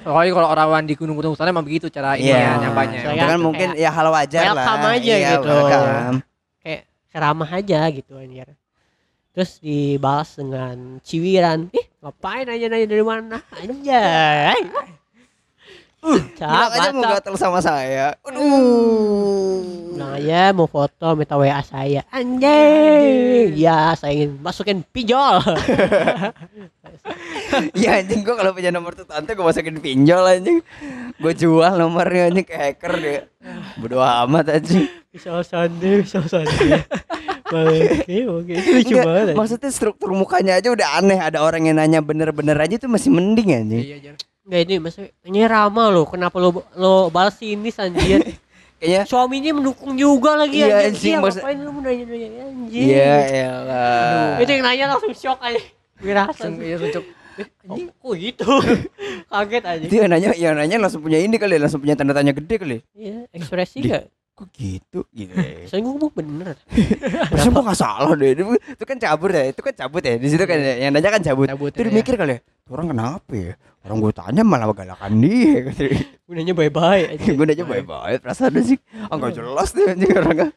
Soalnya 0.00 0.32
kalau 0.32 0.48
orang 0.48 0.84
di 0.84 0.94
gunung-gunung 0.94 1.34
sana 1.34 1.50
emang 1.50 1.62
begitu 1.62 1.86
cara 1.86 2.16
ini 2.16 2.28
Iya. 2.28 2.38
ya 2.40 2.52
nyampanya. 2.62 2.98
Soalnya 3.00 3.20
kan 3.20 3.28
kayak 3.30 3.44
mungkin 3.44 3.68
ya 3.76 3.90
hal 3.90 4.06
wajar 4.08 4.40
lah. 4.40 4.54
welcome 4.56 4.84
aja 4.88 5.12
Iya, 5.12 5.30
gitu. 5.36 5.48
welcome. 5.48 6.16
kayak 6.60 6.82
ramah 7.12 7.50
aja 7.50 7.78
gitu 7.88 8.12
anjir 8.16 8.48
terus 9.30 9.58
dibalas 9.58 10.34
dengan 10.34 10.76
ciwiran 11.00 11.70
ih 11.70 11.86
ngapain 12.02 12.46
aja 12.46 12.66
nanya 12.66 12.86
dari 12.86 13.02
mana 13.02 13.38
anjay 13.54 14.58
Bilang 16.00 16.72
aja 16.72 16.88
mau 16.96 17.04
Cak, 17.04 17.12
gatel 17.20 17.34
sama 17.36 17.58
saya. 17.60 18.16
Aduh. 18.24 19.90
bilang 20.00 20.16
aja 20.16 20.56
mau 20.56 20.64
foto 20.64 21.12
minta 21.12 21.36
WA 21.36 21.60
saya 21.60 22.00
anjay 22.08 23.52
ya 23.52 23.92
saya 23.92 24.16
ingin 24.16 24.40
masukin 24.40 24.80
pinjol 24.80 25.44
Iya 27.76 27.90
anjing 28.00 28.24
gua 28.24 28.40
kalau 28.40 28.56
punya 28.56 28.72
nomor 28.72 28.96
tuh 28.96 29.04
tante 29.04 29.36
gua 29.36 29.52
masukin 29.52 29.76
pinjol 29.82 30.24
anjing. 30.24 30.64
Gua 31.20 31.32
jual 31.36 31.72
nomornya 31.76 32.32
anjing 32.32 32.46
ke 32.46 32.54
hacker 32.56 32.92
dia. 32.96 33.22
Bodo 33.76 34.00
amat 34.00 34.56
anjing. 34.60 34.88
bisa 35.10 35.42
sandi 35.42 36.06
bisa 36.06 36.22
sandi 36.22 36.70
oke 37.50 38.14
oke 38.30 38.52
itu 38.54 38.70
lucu 38.78 38.94
banget 38.94 39.34
anjing. 39.34 39.36
maksudnya 39.42 39.70
struktur 39.74 40.14
mukanya 40.14 40.62
aja 40.62 40.70
udah 40.70 41.02
aneh. 41.02 41.18
Ada 41.18 41.42
orang 41.42 41.66
yang 41.66 41.76
nanya 41.82 41.98
bener-bener 41.98 42.54
aja 42.54 42.78
tuh 42.78 42.86
masih 42.86 43.10
mending 43.10 43.50
anjing. 43.50 43.82
Iya, 43.82 43.96
Jar. 43.98 44.14
Nggak 44.50 44.60
ini 44.60 44.74
maksudnya 44.76 45.10
ini 45.22 45.38
ramah 45.46 45.86
lo 45.88 46.02
kenapa 46.04 46.36
lo 46.36 46.50
lo 46.74 47.06
balas 47.06 47.38
ini 47.38 47.70
anjir 47.70 48.34
Kayaknya 48.76 49.00
suaminya 49.10 49.50
mendukung 49.54 49.94
juga 49.94 50.34
lagi 50.34 50.58
Iya, 50.58 50.66
anjir. 50.66 50.88
anjing, 50.90 51.06
Iya, 51.06 51.18
maksud- 51.22 51.40
ngapain 51.40 51.58
lu 51.60 51.70
mau 51.70 51.80
nanya-nanya 51.80 52.42
anjing 52.44 52.86
Iya 52.90 53.14
elah. 53.46 54.34
itu 54.42 54.50
yang 54.50 54.64
nanya 54.64 54.84
langsung 54.90 55.12
shock 55.14 55.38
aja 55.38 55.60
Wirasa 56.00 56.26
Langsung 56.34 56.52
iya 56.58 56.76
sucuk. 56.76 57.04
oh, 57.70 57.76
kok 57.78 58.14
gitu 58.18 58.50
kaget 59.32 59.64
aja 59.64 59.84
Itu 59.86 59.94
yang 59.96 60.10
nanya, 60.10 60.30
yang 60.34 60.54
nanya 60.58 60.76
langsung 60.76 61.00
punya 61.00 61.16
ini 61.16 61.36
kali, 61.36 61.56
langsung 61.56 61.78
punya 61.78 61.94
tanda 61.94 62.10
tanya 62.10 62.34
gede 62.34 62.54
kali. 62.58 62.76
iya 62.92 63.24
ekspresi 63.30 63.80
gak 63.80 64.10
Kok 64.34 64.48
gitu? 64.56 65.04
Gitu. 65.12 65.36
ya. 65.36 65.68
saya 65.68 65.80
ngomong 65.80 66.10
bener 66.10 66.56
gua 67.52 67.60
gak 67.60 67.76
salah 67.76 68.16
deh. 68.16 68.32
Itu, 68.32 68.84
kan 68.84 68.96
cabut 68.96 69.28
ya, 69.30 69.44
itu 69.46 69.60
kan 69.60 69.74
cabut 69.76 70.00
ya. 70.00 70.16
Di 70.16 70.26
situ 70.26 70.40
kan 70.42 70.56
ya, 70.56 70.74
yang 70.80 70.96
nanya 70.96 71.12
kan 71.12 71.20
cabut. 71.20 71.44
Cabut, 71.44 71.68
Itu 71.76 71.84
ya. 71.84 71.92
mikir 71.92 72.16
kali 72.16 72.32
ya, 72.32 72.38
"Tuh 72.40 72.59
orang 72.70 72.86
kenapa 72.90 73.32
ya? 73.34 73.52
Orang 73.80 73.98
gue 73.98 74.12
tanya 74.12 74.42
malah 74.42 74.70
galakan 74.70 75.18
dia. 75.18 75.66
gunanya 76.30 76.54
bye-bye 76.54 77.02
aja 77.16 77.26
gue 77.26 77.46
nanya 77.46 77.66
baik-baik, 77.66 78.22
perasaan 78.22 78.54
dia 78.54 78.64
sih. 78.64 78.78
Ah 79.10 79.18
gak 79.18 79.34
jelas 79.34 79.68
tuh 79.70 79.84
anjing 79.84 80.10
orangnya. 80.14 80.48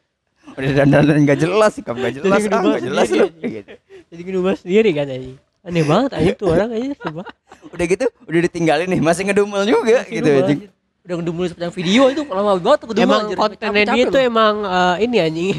Udah 0.54 0.72
dandan 0.78 1.26
gak 1.26 1.40
jelas, 1.42 1.72
sikap 1.74 1.98
gak 1.98 2.14
jelas, 2.14 2.30
Jadi 2.30 2.30
ah 2.30 2.62
ngedumel 2.62 2.72
gak 2.78 2.84
jelas 2.86 3.06
sendiri, 3.10 3.18
loh. 3.18 3.30
anjing. 3.34 3.52
Gitu. 3.54 3.72
jadi 4.14 4.22
ngedumel 4.22 4.54
sendiri 4.54 4.90
kan 4.94 5.08
aja 5.10 5.32
aneh 5.64 5.84
banget 5.88 6.12
aja 6.14 6.32
tuh 6.36 6.48
orang 6.52 6.70
aja 6.70 6.86
coba 7.02 7.24
Udah 7.72 7.86
gitu, 7.88 8.06
udah 8.28 8.40
ditinggalin 8.44 8.88
nih, 8.92 9.02
masih 9.02 9.24
ngedumel 9.26 9.64
juga 9.64 10.04
gitu 10.06 10.30
anjing. 10.30 10.60
udah 11.04 11.16
ngedumul 11.18 11.46
sepanjang 11.50 11.74
video 11.74 12.04
itu 12.08 12.22
lama 12.28 12.54
banget 12.56 12.78
tuh 12.80 12.88
ngedumul 12.92 13.08
Emang 13.08 13.24
kontennya 13.34 13.84
dia 13.90 14.04
tuh 14.06 14.22
emang 14.22 14.56
eh, 14.62 14.96
ini 15.08 15.18
anjing. 15.18 15.52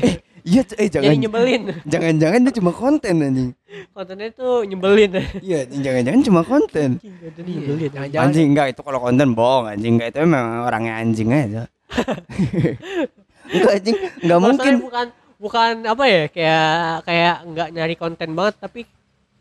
Iya, 0.44 0.60
eh 0.76 0.88
jangan 0.92 1.08
Jadi 1.08 1.22
nyebelin. 1.24 1.62
jangan-jangan 1.92 2.38
dia 2.44 2.52
cuma 2.60 2.72
konten 2.76 3.14
anjing. 3.16 3.50
Kontennya 3.96 4.28
tuh 4.36 4.68
nyebelin. 4.68 5.10
Iya, 5.40 5.64
jangan-jangan 5.72 6.20
cuma 6.20 6.40
konten. 6.44 6.88
Nyebelin. 7.00 7.88
Jangan-jangan 7.88 8.28
Anjing 8.28 8.46
enggak 8.52 8.66
itu 8.76 8.80
kalau 8.84 9.00
konten 9.00 9.32
bohong 9.32 9.72
anjing 9.72 9.96
enggak 9.96 10.12
itu 10.12 10.18
emang 10.20 10.68
orangnya 10.68 11.00
anjing 11.00 11.28
aja. 11.32 11.62
enggak 13.56 13.72
anjing 13.72 13.96
enggak 14.20 14.40
mungkin. 14.44 14.74
Bukan 14.84 15.06
bukan 15.40 15.72
apa 15.88 16.04
ya 16.06 16.22
kayak 16.28 16.72
kayak 17.08 17.36
nggak 17.48 17.68
nyari 17.72 17.94
konten 17.96 18.28
banget 18.36 18.54
tapi 18.60 18.80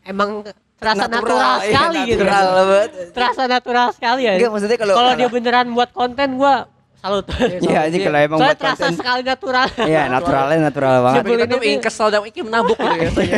emang 0.08 0.40
terasa 0.80 1.06
natural, 1.08 1.54
iya, 1.60 1.68
sekali 1.68 2.00
gitu. 2.08 2.24
natural 2.24 2.44
banget. 2.48 2.88
Terasa 3.12 3.42
natural 3.44 3.86
sekali 3.92 4.22
ya. 4.24 4.32
Enggak 4.40 4.50
maksudnya 4.56 4.78
kalau 4.80 4.94
Kalau 4.96 5.12
dia 5.20 5.28
beneran 5.28 5.68
buat 5.76 5.90
konten 5.92 6.40
gua 6.40 6.64
salut. 7.04 7.24
Iya 7.60 7.78
anjing 7.84 8.00
kalau 8.00 8.18
emang 8.18 8.38
Soalnya 8.40 8.48
buat 8.48 8.60
terasa 8.64 8.84
konten. 8.88 8.96
sekali 8.96 9.20
natural. 9.20 9.66
Iya, 9.76 10.02
naturalnya 10.08 10.58
natural 10.64 10.94
banget. 11.04 11.16
Sampai 11.20 11.32
kita 11.36 11.44
tuh 11.44 11.60
kesel 11.84 12.08
dan 12.08 12.20
ingin 12.24 12.44
menabuk 12.48 12.78
gitu 12.80 12.88
ya 12.96 13.04
rasanya. 13.04 13.36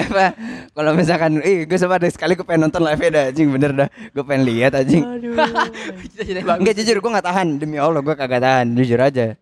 Apa, 0.00 0.24
kalau 0.72 0.90
misalkan 0.96 1.30
ih 1.44 1.68
gue 1.68 1.76
sama 1.76 2.00
ada 2.00 2.08
sekali 2.08 2.32
gue 2.32 2.46
pengen 2.48 2.72
nonton 2.72 2.80
live 2.80 3.04
dah 3.12 3.24
anjing 3.28 3.48
bener 3.52 3.70
dah 3.76 3.88
gue 3.92 4.24
pengen 4.24 4.42
lihat 4.48 4.72
anjing 4.72 5.04
Aduh. 5.04 5.36
Enggak 6.56 6.74
jujur 6.80 6.96
gue 6.96 7.10
nggak 7.12 7.26
tahan 7.28 7.48
demi 7.60 7.76
allah 7.76 8.00
gue 8.00 8.14
kagak 8.16 8.40
tahan 8.40 8.66
jujur 8.72 9.00
aja 9.00 9.36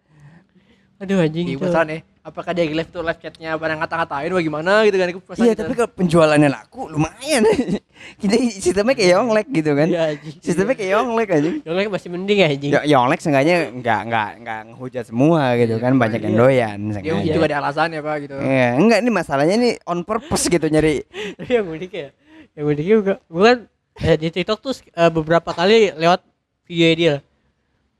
Aduh 0.98 1.22
anjing 1.22 1.46
Iya, 1.54 1.58
penasaran 1.60 1.88
ya. 1.90 2.00
Apakah 2.24 2.56
dia 2.56 2.64
live 2.64 2.88
tuh 2.88 3.04
live 3.04 3.20
chatnya 3.20 3.52
pada 3.60 3.76
ngata-ngatain 3.76 4.32
bagaimana 4.32 4.80
gitu 4.88 4.96
kan? 4.96 5.08
Iya 5.12 5.52
gitu. 5.52 5.60
tapi 5.60 5.72
kalau 5.76 5.90
penjualannya 5.92 6.48
laku 6.48 6.88
lumayan 6.88 7.44
kita 8.24 8.34
sistemnya 8.64 8.96
kayak 8.96 9.10
yonglek 9.20 9.46
gitu 9.52 9.76
kan 9.76 9.92
Iya 9.92 10.16
anjing. 10.16 10.36
sistemnya 10.40 10.72
kayak 10.72 10.90
yonglek 10.96 11.28
Yang 11.68 11.74
lain 11.76 11.88
masih 11.92 12.08
mending 12.08 12.38
ya 12.40 12.48
anjing. 12.48 12.70
Ya, 12.72 12.80
Yonglek 12.96 13.20
seenggaknya 13.20 13.56
nggak 13.76 14.00
nggak 14.08 14.28
nggak 14.40 14.60
ngehujat 14.72 15.04
semua 15.04 15.52
gitu 15.60 15.76
kan 15.76 15.92
banyak 16.00 16.20
yang 16.24 16.36
doyan 16.40 16.78
dia 16.80 16.92
seenggaknya. 16.96 17.34
juga 17.36 17.46
ada 17.52 17.56
alasannya 17.60 18.00
pak 18.00 18.16
gitu. 18.24 18.36
Iya, 18.40 18.68
enggak 18.80 18.98
ini 19.04 19.10
masalahnya 19.12 19.56
nih 19.60 19.72
on 19.84 20.00
purpose 20.08 20.48
gitu 20.48 20.66
nyari. 20.72 21.04
Tapi 21.36 21.52
yang 21.60 21.68
unik 21.68 21.92
ya. 21.92 22.08
Yang 22.56 22.64
unik 22.72 22.86
juga 22.88 23.14
gue 23.20 23.42
kan 23.44 23.58
eh, 24.00 24.16
di 24.16 24.28
TikTok 24.32 24.58
tuh 24.64 24.72
eh, 24.80 25.10
beberapa 25.12 25.52
kali 25.52 25.92
lewat 25.92 26.24
video 26.64 26.88
dia. 26.96 27.14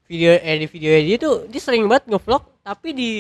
Video 0.08 0.32
eh 0.32 0.56
di 0.56 0.66
video 0.72 0.96
dia 0.96 1.16
tuh 1.20 1.44
dia 1.44 1.60
sering 1.60 1.84
banget 1.84 2.08
ngevlog 2.08 2.40
tapi 2.64 2.96
di 2.96 3.10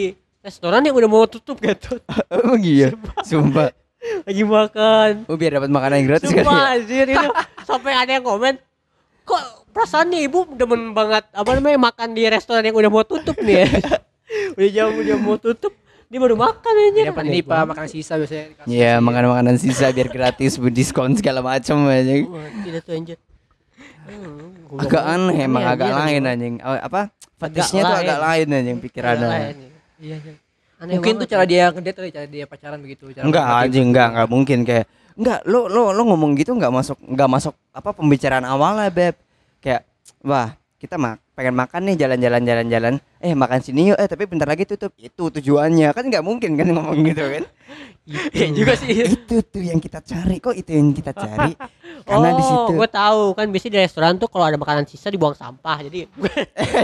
restoran 0.44 0.84
yang 0.84 0.92
udah 0.92 1.08
mau 1.08 1.24
tutup 1.24 1.56
gitu. 1.58 1.96
Oh 2.44 2.54
iya, 2.62 2.92
sumpah. 3.24 3.72
Lagi 4.28 4.44
makan. 4.44 5.24
Oh 5.24 5.34
biar 5.34 5.56
dapat 5.56 5.72
makanan 5.72 5.96
yang 5.98 6.08
gratis 6.12 6.28
kan 6.28 6.44
Sumpah 6.44 6.60
ya. 6.60 6.74
anjir 6.76 7.06
itu 7.08 7.28
sampai 7.64 7.92
ada 7.96 8.12
yang 8.12 8.22
komen 8.22 8.60
kok 9.24 9.40
perasaan 9.72 10.12
nih 10.12 10.28
ibu 10.28 10.44
demen 10.52 10.92
banget 10.92 11.24
apa 11.32 11.50
namanya 11.56 11.80
makan 11.82 12.12
di 12.12 12.28
restoran 12.28 12.60
yang 12.60 12.76
udah 12.76 12.92
mau 12.92 13.00
tutup 13.00 13.32
nih 13.40 13.64
ya. 13.64 13.68
udah 14.60 14.68
jam 14.68 14.92
udah 14.92 15.16
mau 15.16 15.40
tutup 15.40 15.72
dia 16.04 16.20
baru 16.20 16.36
makan 16.36 16.72
aja. 16.78 16.92
Dia 16.94 17.04
dapat 17.10 17.24
ini 17.26 17.40
pak 17.40 17.64
makan 17.64 17.86
sisa 17.88 18.14
biasanya. 18.14 18.44
dikasih. 18.52 18.68
Iya, 18.70 18.92
makanan-makanan 19.00 19.56
sisa 19.56 19.88
biar 19.88 20.08
gratis, 20.12 20.52
diskon 20.60 21.16
segala 21.16 21.40
macam 21.40 21.88
aja. 21.88 22.12
Tidak 22.60 22.80
tuh 22.84 22.92
anjir. 22.92 23.18
Hmm, 24.04 24.78
Agak 24.78 25.00
aneh 25.00 25.36
emang 25.42 25.64
agak 25.64 25.90
lain 25.90 26.22
anjing. 26.22 26.54
Oh, 26.60 26.76
apa? 26.76 27.08
Fetisnya 27.40 27.82
tuh 27.82 27.96
agak 27.98 28.18
lain 28.20 28.46
anjing 28.52 28.78
pikirannya. 28.78 29.73
Iya. 30.04 30.16
Iya, 30.20 30.28
iya. 30.28 30.34
Aneh 30.74 31.00
Mungkin 31.00 31.14
tuh 31.22 31.28
cara 31.30 31.44
ya. 31.46 31.50
dia 31.50 31.64
ngedate 31.72 31.98
kali, 32.02 32.10
cara 32.12 32.26
dia 32.28 32.44
pacaran 32.44 32.78
begitu. 32.82 33.08
Cara 33.14 33.24
Enggak 33.24 33.44
anjing, 33.46 33.88
begitu. 33.88 33.88
enggak 33.88 34.08
enggak 34.12 34.28
mungkin 34.28 34.58
kayak 34.68 34.86
enggak 35.16 35.38
lo 35.48 35.60
lo 35.70 35.82
lo 35.96 36.02
ngomong 36.12 36.34
gitu 36.36 36.50
enggak 36.52 36.74
masuk 36.74 36.98
enggak 37.08 37.30
masuk 37.30 37.54
apa 37.72 37.90
pembicaraan 37.96 38.44
awalnya, 38.44 38.92
Beb. 38.92 39.16
Kayak 39.64 39.88
wah, 40.20 40.52
kita 40.76 41.00
mak 41.00 41.23
pengen 41.34 41.54
makan 41.58 41.90
nih 41.90 41.96
jalan-jalan 41.98 42.42
jalan-jalan. 42.46 42.94
Eh, 43.18 43.34
makan 43.34 43.58
sini 43.60 43.90
yuk. 43.90 43.98
Eh, 43.98 44.06
tapi 44.06 44.24
bentar 44.30 44.46
lagi 44.46 44.64
tutup. 44.64 44.94
Itu 44.94 45.28
tujuannya. 45.34 45.90
Kan 45.90 46.08
enggak 46.08 46.24
mungkin 46.24 46.54
kan 46.54 46.66
ngomong 46.70 47.02
gitu 47.04 47.24
kan. 47.26 47.44
Iya 48.04 48.52
juga 48.52 48.76
sih. 48.76 48.92
itu 49.16 49.40
tuh 49.40 49.64
yang 49.64 49.80
kita 49.80 50.04
cari. 50.04 50.36
Kok 50.36 50.52
itu 50.52 50.76
yang 50.76 50.92
kita 50.92 51.16
cari? 51.16 51.56
Karena 52.08 52.36
di 52.36 52.44
situ. 52.44 52.72
gue 52.76 52.88
tahu 52.92 53.32
kan 53.32 53.48
biasanya 53.48 53.72
di 53.72 53.80
restoran 53.80 54.20
tuh 54.20 54.28
kalau 54.28 54.44
ada 54.44 54.60
makanan 54.60 54.84
sisa 54.84 55.08
dibuang 55.08 55.32
sampah 55.32 55.80
jadi 55.88 56.04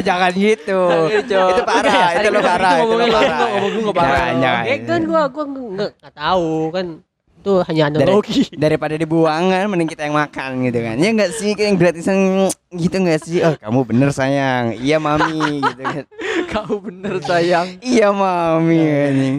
Jangan 0.09 0.33
gitu. 0.33 0.80
Gitu. 1.12 1.37
itu 1.37 1.62
parah, 1.69 2.16
itu 2.16 2.28
lo 2.33 2.40
parah, 2.40 2.73
gitu 2.80 2.88
itu 2.88 2.97
lo 2.97 3.07
parah. 3.12 3.40
gue 3.61 3.83
nggak 3.85 3.99
parah. 4.00 4.26
Ya 4.64 4.76
kan 4.80 5.00
gue 5.04 5.23
gue 5.28 5.45
nggak 5.76 5.90
nggak 6.00 6.14
tahu 6.16 6.73
kan 6.73 6.87
itu 7.41 7.53
hanya 7.65 7.83
analogi 7.89 8.53
daripada 8.55 8.95
dibuang 8.95 9.49
kan 9.49 9.65
mending 9.65 9.89
kita 9.89 10.05
yang 10.05 10.15
makan 10.15 10.51
gitu 10.63 10.79
kan 10.79 10.95
ya 10.95 11.09
enggak 11.09 11.31
sih 11.33 11.51
kayak 11.53 11.67
yang 11.67 11.79
gratisan 11.79 12.19
gitu 12.71 12.95
enggak 12.95 13.21
sih 13.21 13.41
oh 13.41 13.57
kamu 13.57 13.81
bener 13.87 14.11
sayang 14.11 14.77
iya 14.77 14.97
mami 14.97 15.41
gitu 15.59 15.83
kan 15.83 16.05
Kau 16.51 16.83
bener 16.83 17.23
sayang. 17.23 17.79
iya 17.79 18.11
mami. 18.11 18.83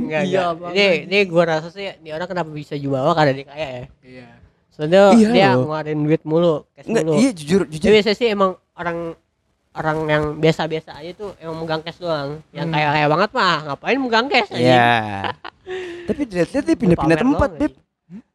Enggak, 0.08 0.24
Iya, 0.24 0.48
enggak. 0.48 0.50
Bang. 0.56 0.72
Ini 0.72 0.88
ini 1.04 1.18
gue 1.22 1.44
rasa 1.44 1.68
sih 1.68 1.92
ini 1.94 2.10
orang 2.10 2.24
kenapa 2.26 2.48
bisa 2.50 2.72
jumawa 2.74 3.12
karena 3.12 3.32
dia 3.34 3.46
kaya 3.46 3.68
ya. 3.68 3.86
Iya. 4.02 4.28
Soalnya 4.72 5.02
Iya 5.12 5.28
dia 5.30 5.48
loh. 5.52 5.68
ngeluarin 5.68 6.00
duit 6.02 6.24
mulu, 6.24 6.64
cash 6.72 6.88
enggak 6.88 7.04
mulu. 7.04 7.20
iya 7.20 7.32
jujur 7.32 7.62
Jadi 7.64 7.74
jujur 7.74 7.92
biasanya 7.92 8.16
sih 8.16 8.28
emang 8.30 8.52
orang 8.74 8.98
orang 9.72 9.98
yang 10.06 10.24
biasa-biasa 10.38 10.90
aja 10.96 11.12
tuh 11.14 11.36
emang 11.38 11.58
megang 11.60 11.82
cash 11.82 12.00
doang. 12.00 12.40
Yang 12.50 12.66
Hmm. 12.66 12.76
kaya 12.76 12.88
kaya 12.90 13.08
banget 13.10 13.30
mah 13.34 13.58
ngapain 13.66 13.98
megang 14.00 14.28
cash 14.28 14.50
aja. 14.50 14.60
iya 14.62 14.90
tapi 16.08 16.22
dilihat-lihat 16.24 16.64
dia 16.64 16.78
pindah-pindah 16.78 17.18
tempat 17.20 17.50
beb 17.58 17.74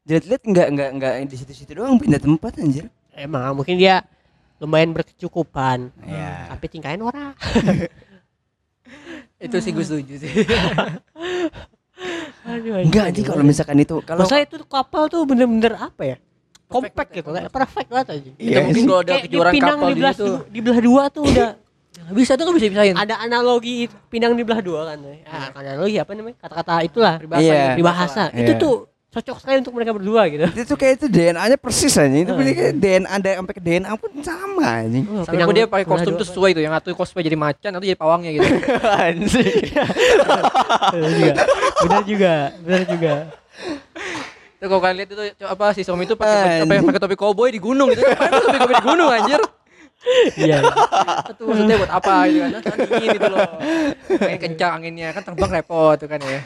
dilihat-lihat 0.07 0.43
enggak 0.47 0.67
enggak 0.71 0.91
enggak 0.95 1.13
di 1.27 1.37
situ-situ 1.37 1.71
doang 1.75 1.99
pindah 1.99 2.23
tempat 2.23 2.63
anjir 2.63 2.87
Emang 3.11 3.57
mungkin 3.57 3.75
dia 3.75 4.05
lumayan 4.57 4.93
berkecukupan. 4.93 5.89
Iya. 6.05 6.53
Tapi 6.53 6.65
tingkain 6.69 7.01
orang. 7.01 7.33
Itu 9.41 9.57
sih 9.61 9.73
gue 9.73 9.85
setuju 9.85 10.15
sih. 10.21 10.33
Aduh, 12.47 12.79
enggak 12.79 13.05
anjing 13.11 13.27
kalau 13.27 13.43
misalkan 13.43 13.83
itu 13.83 13.99
kalau 14.07 14.23
Masa 14.23 14.39
itu 14.39 14.61
kapal 14.69 15.11
tuh 15.11 15.27
bener-bener 15.27 15.75
apa 15.75 16.15
ya? 16.15 16.17
Banget, 16.67 16.93
gitu, 17.11 17.31
kayak 17.31 17.51
perfect 17.51 17.89
banget 17.91 18.07
aja. 18.11 18.31
Iya 18.37 18.37
Kita 18.39 18.61
mungkin 18.63 18.83
sih. 18.83 18.87
kalau 18.87 19.01
ada 19.03 19.15
kejuaraan 19.23 19.55
Pinang 19.55 19.79
kapal 19.79 19.89
di 19.89 19.95
di 19.95 20.01
belah, 20.03 20.15
di 20.47 20.61
belah 20.63 20.81
dua 20.83 21.03
tuh 21.11 21.25
udah 21.27 21.51
Bisa 22.13 22.33
tuh 22.37 22.45
kan 22.47 22.53
bisa 22.55 22.69
bisain. 22.69 22.95
ada 22.95 23.15
analogi 23.19 23.89
pinang 24.13 24.37
di 24.37 24.45
belah 24.45 24.61
dua 24.61 24.81
kan. 24.93 24.99
Ah, 25.27 25.49
analogi 25.57 25.97
apa 25.97 26.13
namanya? 26.13 26.37
Kata-kata 26.39 26.73
itulah 26.85 27.15
Peribahasa 27.19 27.43
Iya. 27.43 27.57
gitu, 27.57 27.73
peribahasa. 27.81 28.25
Iya. 28.31 28.39
Itu 28.45 28.53
tuh 28.61 28.75
cocok 29.17 29.37
sekali 29.41 29.57
untuk 29.65 29.73
mereka 29.73 29.97
berdua 29.97 30.29
gitu. 30.29 30.45
itu 30.45 30.65
tuh 30.69 30.77
kayak 30.77 31.01
itu 31.01 31.07
DNA-nya 31.09 31.57
persis 31.57 31.97
aja 31.97 32.13
itu 32.13 32.29
Oh, 32.29 32.37
bener 32.37 32.53
iya. 32.53 32.61
kayak 32.61 32.75
DNA 32.77 33.09
ada 33.09 33.29
sampai 33.41 33.55
ke 33.57 33.63
DNA 33.65 33.93
pun 33.97 34.11
sama 34.21 34.65
anjing 34.85 35.05
Oh, 35.09 35.25
Sampai 35.25 35.57
dia 35.57 35.65
pakai 35.65 35.87
kostum 35.89 36.13
tuh 36.15 36.27
sesuai 36.29 36.51
tuh, 36.53 36.61
yang 36.61 36.77
satu 36.77 36.93
cosplay 36.93 37.25
jadi 37.25 37.39
macan, 37.41 37.71
atau 37.73 37.81
jadi 37.81 37.97
pawangnya 37.97 38.31
gitu. 38.37 38.45
anjing 39.09 39.49
benar 40.93 41.11
juga. 41.17 41.33
Benar 41.81 42.03
juga. 42.05 42.33
Benar 42.61 42.83
juga. 42.85 43.13
Tuh 44.57 44.67
kalau 44.69 44.81
kalian 44.81 44.97
lihat 45.01 45.11
itu 45.13 45.23
apa 45.45 45.67
si 45.73 45.85
Somi 45.85 46.05
itu 46.05 46.17
pakai 46.17 46.65
pakai 46.65 46.85
pakai 46.85 47.01
topi 47.01 47.17
cowboy 47.17 47.49
di 47.49 47.61
gunung 47.61 47.89
gitu. 47.93 48.05
Tuh 48.05 48.41
topi 48.43 48.59
cowboy 48.59 48.77
di 48.77 48.85
gunung 48.85 49.09
anjir? 49.09 49.41
Iya. 50.37 50.59
Itu 51.29 51.43
maksudnya 51.45 51.77
buat 51.77 51.93
apa 51.93 52.15
gitu 52.29 52.41
kan? 52.41 52.51
Nah, 52.53 52.77
dingin 52.79 53.09
itu 53.11 53.27
loh. 53.27 53.49
Kayak 54.17 54.41
kencang 54.45 54.71
anginnya 54.77 55.09
kan 55.11 55.23
terbang 55.25 55.51
repot 55.57 55.97
tuh 55.99 56.09
kan 56.09 56.21
ya. 56.23 56.41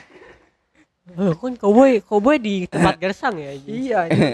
Oh, 1.12 1.34
kan 1.34 1.52
cowboy 1.54 1.98
cowboy 2.00 2.36
di 2.36 2.64
tempat 2.64 2.94
gersang 2.96 3.34
ya. 3.34 3.50
anjing. 3.52 3.74
Iya. 3.74 4.00
Iya. 4.06 4.30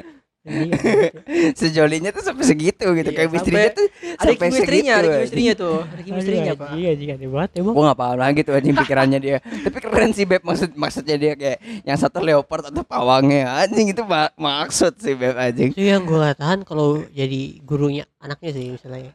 sejolinya 1.58 2.10
tuh 2.10 2.22
sampai 2.22 2.46
segitu 2.46 2.86
gitu 2.94 3.10
Iya, 3.10 3.16
kayak 3.18 3.34
istrinya 3.34 3.70
tuh 3.72 3.86
sampai 3.90 4.14
ada 4.14 4.22
segitu, 4.22 4.38
chemistry-nya 4.38 4.94
tuh. 4.94 5.10
Ada 5.10 6.02
Aduh, 6.46 6.54
Pak. 6.54 6.68
anjing, 6.70 6.86
anjing, 6.86 7.10
aneh 7.10 7.28
banget 7.28 7.50
emang. 7.58 7.72
Gua 7.74 7.84
gak 7.84 7.98
paham 7.98 8.16
lagi 8.16 8.40
tuh 8.42 8.54
anjing 8.54 8.74
pikirannya 8.76 9.18
dia. 9.18 9.38
Tapi 9.42 9.76
keren 9.80 10.10
sih 10.14 10.22
Beb 10.22 10.42
maksud 10.42 10.70
maksudnya 10.74 11.16
dia 11.18 11.32
kayak 11.34 11.58
yang 11.82 11.98
satu 11.98 12.18
leopard 12.20 12.62
atau 12.64 12.82
pawangnya. 12.84 13.58
Anjing 13.58 13.90
itu 13.90 14.02
ma- 14.04 14.30
maksud 14.32 14.94
sih 14.96 15.14
Beb 15.14 15.34
anjing. 15.34 15.70
Itu 15.72 15.82
yang 15.82 16.06
gue 16.06 16.30
tahan 16.32 16.62
kalau 16.62 17.02
jadi 17.10 17.40
gurunya 17.60 18.06
anaknya 18.16 18.50
sih 18.52 18.66
misalnya. 18.70 19.12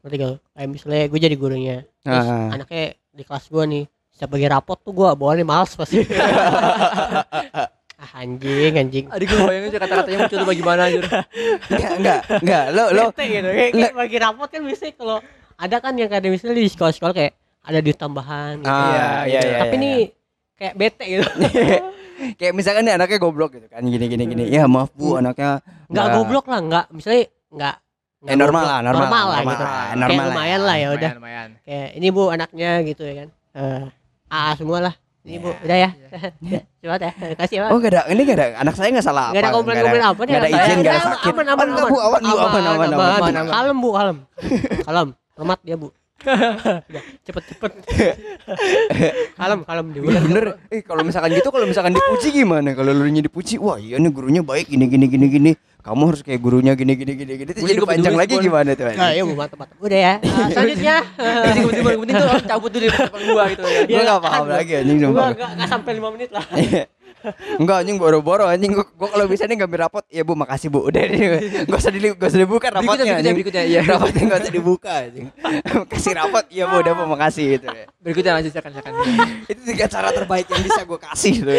Ngerti 0.00 0.16
gak? 0.16 0.32
Kayak 0.50 0.68
misalnya 0.70 1.02
gue 1.06 1.20
jadi 1.20 1.36
gurunya. 1.36 1.76
Terus 2.00 2.24
Ah. 2.26 2.48
anaknya 2.50 2.84
di 3.10 3.22
kelas 3.22 3.44
gue 3.46 3.64
nih. 3.66 3.84
Setiap 4.14 4.30
bagi 4.30 4.46
rapot 4.46 4.78
tuh 4.78 4.92
gue 4.92 5.08
bawaannya 5.10 5.42
males 5.42 5.74
pasti. 5.74 5.98
ah 7.94 8.10
anjing 8.16 8.74
anjing. 8.74 9.04
Adik 9.10 9.26
gue 9.26 9.38
bayangin 9.40 9.70
aja 9.70 9.78
kata-katanya 9.80 10.18
muncul 10.20 10.36
tuh 10.36 10.48
bagaimana 10.48 10.80
anjir. 10.86 11.04
Enggak 11.66 11.92
enggak 11.98 12.20
enggak 12.40 12.64
lo 12.70 12.84
lo 12.90 13.04
Bete 13.08 13.24
gitu. 13.28 13.48
Kayak, 13.48 13.70
kayak 13.72 13.94
bagi 13.96 14.16
rapot 14.18 14.48
kan 14.48 14.60
biasanya 14.62 14.92
kalau 14.94 15.16
ada 15.54 15.76
kan 15.78 15.92
yang 15.94 16.08
kayak 16.08 16.22
misalnya 16.24 16.56
di 16.56 16.66
sekolah-sekolah 16.68 17.10
kayak 17.12 17.32
ada 17.64 17.78
duit 17.80 17.96
tambahan 17.96 18.54
gitu. 18.60 18.70
Ah, 18.70 19.24
iya, 19.24 19.40
iya, 19.40 19.58
Tapi 19.60 19.74
iya, 19.74 19.82
nih 19.82 19.96
kayak 20.54 20.74
bete 20.76 21.04
gitu. 21.08 21.24
kayak 22.38 22.52
misalkan 22.54 22.82
nih 22.84 22.94
anaknya 22.94 23.18
goblok 23.18 23.50
gitu 23.52 23.66
kan 23.66 23.82
gini 23.82 24.06
gini 24.06 24.24
gini. 24.26 24.44
Ya 24.46 24.66
maaf 24.66 24.94
Bu 24.94 25.18
anaknya 25.18 25.58
Enggak 25.86 26.06
goblok 26.12 26.46
lah, 26.46 26.60
enggak 26.60 26.86
misalnya 26.90 27.26
enggak 27.50 27.76
Eh, 28.24 28.40
normal 28.40 28.64
lah, 28.64 28.78
normal, 28.80 29.04
normal 29.04 29.26
lah 29.28 29.36
normal 29.36 29.52
gitu. 29.52 29.64
lah, 29.64 29.74
Kayak 29.76 29.98
normal 30.00 30.16
lah. 30.16 30.28
lumayan 30.32 30.60
lah 30.64 30.76
ya 30.76 30.88
udah. 30.88 31.10
Lumayan, 31.12 31.18
lumayan. 31.20 31.48
kayak 31.60 31.88
ini 31.92 32.06
bu 32.08 32.22
anaknya 32.32 32.70
gitu 32.82 33.02
ya 33.04 33.14
kan 33.20 33.28
eh 33.54 33.84
AA 34.34 34.52
semua 34.58 34.78
lah 34.82 34.94
ini 35.24 35.38
bu. 35.38 35.54
Udah 35.56 35.78
ya? 35.78 35.90
coba 36.84 36.96
ya. 37.00 37.12
Kasih 37.32 37.56
ya 37.56 37.72
Oh 37.72 37.78
gak 37.78 37.90
ada, 37.90 38.00
ini 38.10 38.20
gak 38.22 38.36
ada, 38.36 38.46
anak 38.60 38.74
saya 38.74 38.90
gak 38.90 39.00
salah 39.00 39.32
Nggak 39.32 39.40
ada 39.40 39.48
apa. 39.48 39.56
komplain-komplain 39.56 40.04
apa 40.04 40.20
nih 40.20 40.32
Gak 40.32 40.42
ada 40.42 40.50
izin, 40.50 40.76
gak 40.76 40.92
ada 40.92 41.00
Aman, 41.00 41.12
sakit. 41.14 41.32
aman 41.32 41.46
aman 41.48 41.66
enggak, 41.66 41.86
Bu, 41.86 41.96
aman, 41.96 42.20
Bu, 42.20 42.36
aman, 42.36 42.62
aman, 42.66 42.88
aman, 42.92 43.32
aman. 43.32 43.46
kalem 43.48 43.76
bu 43.78 43.88
kalem. 43.90 44.16
Kalem. 44.84 45.08
Hormat 45.34 45.58
dia, 45.64 45.76
Bu. 45.76 45.88
Udah, 46.88 47.02
cepet-cepet. 47.22 47.72
kalem, 49.34 49.60
kalem 49.62 49.86
dia. 49.92 50.00
Iya 50.04 50.20
bener. 50.22 50.44
Eh 50.68 50.80
kalau 50.80 51.02
misalkan 51.02 51.30
gitu 51.32 51.48
kalau 51.48 51.64
misalkan 51.64 51.92
dipuji 51.92 52.28
gimana? 52.34 52.72
Kalau 52.72 52.90
lu 52.90 53.04
nya 53.06 53.20
dipuji, 53.20 53.56
wah 53.56 53.76
iya 53.76 53.96
nih 53.96 54.08
gurunya 54.08 54.40
baik. 54.40 54.68
Gini 54.68 54.88
gini 54.88 55.06
gini 55.06 55.26
gini. 55.28 55.50
Kamu 55.84 56.02
harus 56.08 56.24
kayak 56.24 56.40
gurunya 56.40 56.72
gini 56.72 56.96
gini 56.96 57.12
gini 57.12 57.32
gini. 57.44 57.50
Terus 57.52 57.68
jadi 57.68 57.84
panjang 57.84 58.16
lagi 58.16 58.40
gimana 58.40 58.72
tuh? 58.72 58.88
Nah, 58.96 59.12
iya 59.12 59.20
Bu, 59.20 59.36
mantap, 59.36 59.60
mantap. 59.60 59.76
Udah 59.84 59.98
ya. 60.00 60.14
Ah, 60.24 60.48
selanjutnya. 60.48 60.96
Jadi 61.20 61.58
kemudian 61.60 61.84
yang 61.84 62.00
penting 62.00 62.16
tuh 62.16 62.28
cabut 62.48 62.70
dulu 62.72 62.82
di 62.82 62.88
depan 62.88 63.20
gua 63.28 63.44
gitu 63.52 63.66
ya. 63.68 63.80
Gua 63.84 64.00
enggak 64.00 64.20
paham 64.24 64.46
lagi 64.48 64.72
anjing 64.80 64.96
Gua 64.96 65.08
sumpah. 65.12 65.28
enggak 65.36 65.50
enggak 65.52 65.68
sampai 65.68 65.92
5 66.00 66.14
menit 66.16 66.30
lah. 66.32 66.44
Enggak 67.56 67.76
anjing 67.80 67.96
boro-boro 67.96 68.44
anjing. 68.44 68.72
Gua, 68.72 68.84
gua 68.90 69.08
kalau 69.08 69.24
bisa 69.24 69.44
nih 69.44 69.56
ngambil 69.56 69.78
rapot 69.82 70.04
ya 70.06 70.22
Bu 70.22 70.32
makasih 70.32 70.68
Bu. 70.68 70.84
Udah 70.84 71.02
nih 71.02 71.20
enggak 71.64 71.78
usah 71.78 71.90
dili 71.90 72.08
enggak 72.10 72.28
usah 72.28 72.40
dibuka 72.40 72.66
rapotnya 72.68 73.04
Berikutnya, 73.04 73.32
berikutnya, 73.32 73.32
berikutnya, 73.32 73.62
iya. 73.64 73.80
rapotnya 73.86 74.22
enggak 74.22 74.40
usah 74.40 74.52
dibuka 74.52 74.90
anjing. 75.00 75.26
Kasih 75.92 76.12
rapot 76.14 76.44
iya 76.48 76.64
Bu 76.64 76.76
udah 76.78 76.92
Bu 76.92 77.02
makasih 77.06 77.44
gitu. 77.54 77.66
Ya. 77.66 77.86
Berikutnya 77.98 78.32
lanjut 78.34 78.50
silakan 78.50 78.70
silakan. 78.72 78.92
itu 79.44 79.60
tiga 79.64 79.86
cara 79.86 80.08
terbaik 80.10 80.46
yang 80.46 80.62
bisa 80.62 80.80
gua 80.82 80.98
kasih 80.98 81.34
tuh 81.40 81.54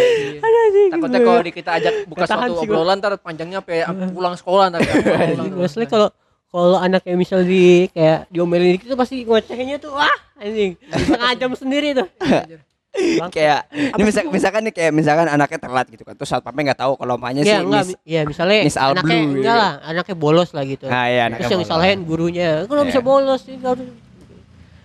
Takutnya 0.92 1.20
kalau 1.22 1.42
di- 1.42 1.54
kita 1.54 1.72
ajak 1.76 1.94
buka 2.06 2.24
suatu 2.26 2.52
gua. 2.52 2.62
obrolan 2.62 2.98
ntar 2.98 3.14
panjangnya 3.18 3.60
sampai 3.60 3.84
pulang 4.12 4.36
sekolah 4.36 4.66
ntar. 4.70 4.82
Maksudnya 5.52 5.88
kalau 5.88 6.08
kalau 6.48 6.80
anaknya 6.80 7.16
misal 7.16 7.44
di 7.44 7.92
kayak 7.92 8.30
diomelin 8.30 8.80
dikit 8.80 8.88
tuh 8.88 8.96
pasti 8.96 9.24
ngocehnya 9.24 9.76
tuh 9.76 9.92
wah 9.92 10.08
anjing. 10.38 10.80
Setengah 11.04 11.32
jam 11.36 11.52
sendiri 11.52 11.92
tuh 11.94 12.08
kayak 13.30 13.60
ini 13.72 14.02
misal, 14.02 14.22
misalkan 14.28 14.62
nih 14.64 14.74
kayak 14.74 14.92
misalkan 14.92 15.28
anaknya 15.28 15.60
telat 15.60 15.86
gitu 15.88 16.02
kan 16.02 16.14
terus 16.14 16.28
satpamnya 16.28 16.72
nggak 16.72 16.80
tahu 16.80 16.94
kalau 16.96 17.14
emaknya 17.16 17.42
ya 17.42 17.48
sih 17.54 17.56
enggak 17.62 17.84
Miss 17.84 17.90
mi- 17.90 18.02
ya 18.06 18.22
misalnya 18.24 18.58
Miss 18.62 18.78
Al 18.78 18.92
anaknya 18.92 19.16
Blue, 19.18 19.30
enggak 19.36 19.44
gitu. 19.48 19.62
lah 19.62 19.74
anaknya 19.84 20.16
bolos 20.16 20.50
lah 20.52 20.64
gitu 20.64 20.86
nah 20.86 21.06
iya 21.06 21.24
terus 21.28 21.44
yang 21.46 21.52
bolos. 21.52 21.66
disalahin 21.66 22.00
gurunya 22.04 22.50
kalau 22.64 22.82
Iya. 22.82 22.90
bisa 22.90 23.02
bolos 23.02 23.42
sih 23.42 23.56
kalau 23.58 23.76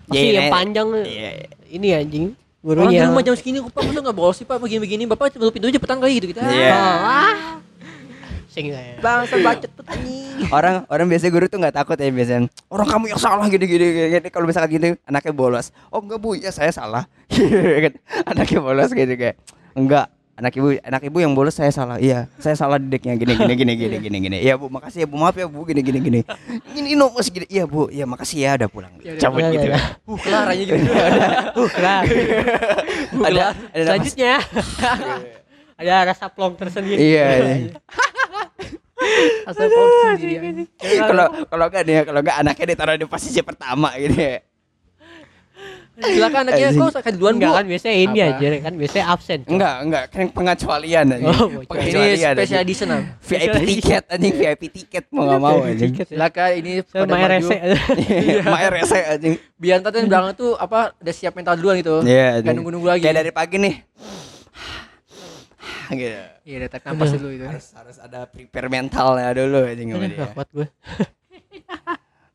pasti 0.05 0.19
Iya, 0.19 0.33
yang 0.33 0.43
iya. 0.43 0.53
panjang 0.53 0.89
iya. 1.05 1.31
ini 1.69 1.89
anjing 1.93 2.27
Orang 2.61 2.93
di 2.93 2.93
gurunya 2.93 3.03
rumah 3.07 3.23
jam 3.23 3.33
segini 3.33 3.57
kok 3.59 3.71
Pak 3.71 3.83
masa 3.83 3.99
enggak 4.01 4.17
bolos 4.17 4.37
sih 4.37 4.45
Pak 4.45 4.57
begini-begini 4.59 5.05
Bapak 5.07 5.33
tutup 5.33 5.49
pintu 5.49 5.67
aja 5.67 5.79
petang 5.79 5.97
kali 5.97 6.13
gitu 6.15 6.27
kita. 6.29 6.43
Iya. 6.43 6.77
ah 7.01 7.35
sing 8.61 8.69
saya 8.77 8.93
Bangsa 9.01 9.35
bacot 9.41 9.71
tuh 9.73 9.85
anjing. 9.89 10.21
orang 10.57 10.85
orang 10.93 11.07
biasa 11.09 11.33
guru 11.33 11.47
tuh 11.49 11.59
nggak 11.61 11.77
takut 11.81 11.97
ya 11.97 12.13
biasanya 12.13 12.49
orang 12.69 12.89
kamu 12.89 13.05
yang 13.17 13.21
salah 13.21 13.47
gini 13.49 13.65
gini, 13.65 13.87
gini, 13.89 14.09
gini. 14.21 14.29
kalau 14.29 14.45
misalkan 14.45 14.71
gitu 14.77 14.87
anaknya 15.09 15.33
bolos. 15.33 15.73
Oh 15.89 16.05
enggak 16.05 16.21
bu. 16.21 16.37
Ya 16.37 16.53
saya 16.53 16.69
salah. 16.73 17.09
Kan, 17.85 17.95
anaknya 18.29 18.61
bolos 18.61 18.93
gitu 18.93 19.15
kayak 19.17 19.41
enggak 19.73 20.13
anak 20.41 20.57
ibu 20.57 20.73
anak 20.81 21.03
ibu 21.05 21.19
yang 21.21 21.33
bolos 21.37 21.57
saya 21.57 21.73
salah. 21.73 21.97
Iya 22.01 22.29
saya 22.41 22.57
salah 22.57 22.77
didiknya. 22.81 23.17
Gini 23.17 23.37
gini 23.37 23.55
gini 23.57 23.73
gini 23.77 23.97
gini 24.01 24.17
gini. 24.29 24.37
Iya 24.41 24.57
bu 24.57 24.73
makasih 24.73 25.05
ya 25.05 25.07
bu. 25.09 25.17
Maaf 25.21 25.37
ya 25.37 25.47
bu. 25.49 25.61
Gini 25.69 25.81
gini 25.85 25.99
gini. 26.01 26.21
Ini 26.77 26.97
no 26.97 27.13
mas 27.13 27.29
gini. 27.29 27.45
Iya 27.49 27.65
bu. 27.69 27.93
Iya 27.93 28.05
makasih 28.09 28.39
ya 28.45 28.51
udah 28.57 28.69
pulang. 28.69 28.93
Ya 29.01 29.17
cabut 29.17 29.45
gitu. 29.49 29.69
udah. 29.69 29.85
Uh, 30.11 30.19
kelar 30.19 30.47
aja 30.51 30.63
gitu. 30.67 30.91
uh 30.91 31.71
kelar. 31.71 32.03
Ada 33.21 33.45
ada 33.53 33.83
selanjutnya. 33.85 34.35
Ada 35.81 35.95
rasa 36.13 36.29
plong 36.29 36.61
tersendiri. 36.61 37.01
Iya 37.01 37.25
iya. 37.41 37.57
Asal 39.43 39.67
sendiri. 39.67 40.69
kalau 41.01 41.27
kalau 41.45 41.67
enggak 41.67 41.83
nih 41.83 41.95
kalau 42.03 42.21
enggak 42.21 42.37
anaknya 42.39 42.67
ditaruh 42.69 42.95
di 42.95 43.07
posisi 43.07 43.41
pertama 43.41 43.91
gitu 43.97 44.15
ya 44.15 44.39
Silakan 46.01 46.49
anaknya 46.49 46.73
kau 46.73 46.89
sakit 46.89 47.13
duluan 47.13 47.37
enggak 47.37 47.53
kan 47.55 47.65
biasanya 47.67 47.97
ini 47.99 48.19
Apa? 48.19 48.33
aja 48.33 48.49
kan 48.63 48.73
biasanya 48.73 49.05
absen 49.07 49.39
enggak 49.45 49.75
enggak 49.79 50.05
kan 50.09 50.25
pengecualian 50.31 51.07
aja 51.13 51.25
Oh, 51.27 51.49
bocor. 51.51 51.77
Ini 51.77 51.93
pengecualian 51.93 52.35
special 52.35 52.61
edition 52.63 52.89
ah. 52.89 53.03
VIP 53.21 53.55
tiket 53.69 54.03
anjing 54.09 54.33
VIP 54.33 54.63
tiket 54.71 55.05
mau 55.11 55.23
nggak 55.27 55.41
mau 55.43 55.59
anjing 55.61 55.93
Silakan 55.93 56.49
ini 56.55 56.73
pada 56.81 57.05
maju. 57.05 57.27
RSC 57.27 57.53
Mak 58.47 58.63
rese 58.71 58.99
anjing 59.07 59.35
Biar 59.61 59.77
yang 59.77 60.09
belakang 60.09 60.33
tuh 60.35 60.57
apa 60.57 60.97
udah 60.97 61.13
siap 61.13 61.37
mental 61.37 61.53
duluan 61.55 61.77
gitu. 61.77 62.01
Iya 62.01 62.09
Gak 62.33 62.37
anjing. 62.39 62.55
nunggu-nunggu 62.57 62.89
lagi. 62.89 63.03
kayak 63.03 63.17
dari 63.19 63.33
pagi 63.35 63.57
nih 63.59 63.75
gitu. 65.93 66.23
Iya, 66.43 66.57
udah 66.59 66.69
tarik 66.69 66.85
nafas 66.87 67.11
dulu 67.15 67.29
itu. 67.31 67.45
harus 67.45 67.67
harus 67.73 67.97
ada 67.97 68.25
prepare 68.25 68.67
mentalnya 68.67 69.31
dulu 69.33 69.59
anjing 69.63 69.89
sama 69.91 70.07
dia. 70.07 70.27
kuat 70.31 70.49
gue 70.51 70.67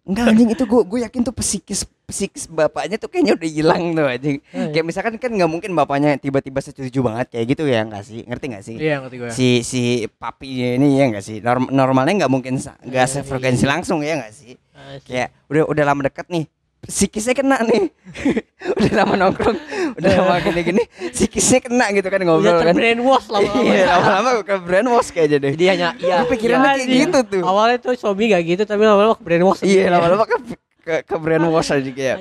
enggak 0.05 0.25
anjing 0.29 0.49
itu 0.53 0.63
gue 0.63 0.81
gue 0.85 0.99
yakin 1.01 1.21
tuh 1.23 1.33
psikis 1.33 1.81
psikis 2.05 2.45
bapaknya 2.45 3.01
tuh 3.01 3.09
kayaknya 3.09 3.33
udah 3.33 3.49
hilang 3.49 3.83
tuh 3.91 4.05
anjing. 4.05 4.37
Iya. 4.53 4.69
kayak 4.69 4.85
misalkan 4.85 5.13
kan 5.17 5.33
nggak 5.33 5.49
mungkin 5.49 5.73
bapaknya 5.73 6.13
tiba-tiba 6.15 6.61
setuju 6.61 7.01
banget 7.01 7.33
kayak 7.33 7.45
gitu 7.49 7.65
ya 7.65 7.81
nggak 7.81 8.03
sih? 8.03 8.21
Ngerti 8.21 8.45
nggak 8.45 8.63
sih? 8.63 8.75
Iya, 8.77 9.01
ngerti 9.01 9.15
gue. 9.17 9.29
si 9.33 9.47
si 9.61 9.81
papinya 10.07 10.77
ini 10.77 10.87
ya 10.95 11.09
nggak 11.09 11.25
sih? 11.25 11.37
Norm- 11.41 11.73
normalnya 11.73 12.21
nggak 12.21 12.31
mungkin 12.31 12.61
sa- 12.61 12.77
nggak 12.79 13.01
Iya, 13.01 13.13
sefrekuensi 13.17 13.65
langsung 13.65 14.05
ya 14.05 14.21
nggak 14.21 14.29
sih? 14.31 14.53
Ah, 14.77 15.01
sih. 15.01 15.09
kayak 15.09 15.33
udah 15.49 15.63
udah 15.65 15.83
lama 15.83 16.05
deket 16.05 16.29
nih 16.29 16.45
psikisnya 16.87 17.33
kena 17.33 17.57
nih. 17.65 17.89
Udah 18.79 18.91
lama 19.03 19.13
nongkrong 19.13 19.57
udah 19.95 20.11
lama 20.17 20.35
gini-gini 20.41 20.83
psikisnya 21.13 21.61
kena 21.61 21.85
gitu 21.93 22.07
kan 22.09 22.17
ngobrol 22.25 22.57
kan. 22.57 22.73
terbrainwash 22.73 23.27
lama-lama. 23.29 23.61
Iya 23.69 23.83
lama-lama 23.93 24.29
ke 24.41 24.55
brainwash 24.57 25.09
kayaknya 25.13 25.37
deh. 25.37 25.51
Jadi 25.53 25.65
hanya 25.69 25.89
iya. 26.01 26.15
Gue 26.25 26.33
pikirannya 26.33 26.71
kayak 26.73 26.81
anjing. 26.81 27.01
gitu 27.05 27.19
tuh. 27.29 27.41
awalnya 27.45 27.77
tuh 27.77 27.93
suami 27.93 28.33
gak 28.33 28.41
gitu 28.41 28.63
tapi 28.65 28.81
lama-lama 28.83 29.13
ke 29.13 29.23
brainwash 29.23 29.61
iya 29.61 29.93
lama-lama 29.93 30.23
ke 30.25 30.35
ke, 30.81 30.95
ke 31.05 31.15
brainwash 31.17 31.69
aja 31.73 31.91
kayak. 31.93 32.17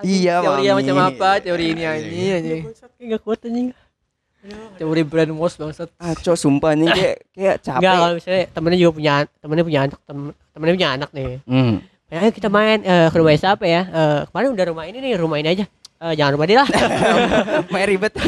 Iya 0.00 0.34
Teori 0.44 0.64
macam 0.72 0.96
apa? 1.00 1.28
Teori 1.40 1.64
ini 1.76 1.82
anjing 1.84 2.30
anjing. 2.40 2.62
Bangsat, 2.72 2.90
kayak 2.96 3.08
gak 3.16 3.22
kuat 3.24 3.38
anjing. 3.44 3.68
Teori 4.78 5.02
brainwash 5.04 5.56
bangsat. 5.58 5.88
Aco 6.00 6.32
sumpah 6.36 6.72
nih 6.72 6.88
kayak 6.88 7.16
kayak 7.34 7.56
Enggak 7.60 7.82
capek 7.82 7.96
kalau 8.00 8.14
misalnya 8.16 8.44
temennya 8.52 8.78
juga 8.80 8.92
punya 8.96 9.12
temennya 9.40 9.64
punya 9.66 9.80
anak 9.84 10.00
tem, 10.04 10.18
temennya 10.56 10.74
punya 10.76 10.88
anak 10.96 11.10
nih. 11.12 11.28
Hmm. 11.44 11.76
Ya, 12.06 12.22
ayo 12.22 12.30
kita 12.30 12.46
main 12.46 12.86
eh, 12.86 13.10
ke 13.10 13.16
rumah 13.18 13.34
siapa 13.34 13.66
ya? 13.66 13.82
Eh, 13.82 14.20
kemarin 14.30 14.54
udah 14.54 14.64
rumah 14.70 14.84
ini 14.86 14.98
nih 15.02 15.18
rumah 15.18 15.42
ini 15.42 15.58
aja. 15.58 15.66
Eh, 15.98 16.12
jangan 16.14 16.38
rumah 16.38 16.46
dia 16.46 16.62
lah. 16.62 16.68
Main 17.74 17.86
ribet. 17.90 18.14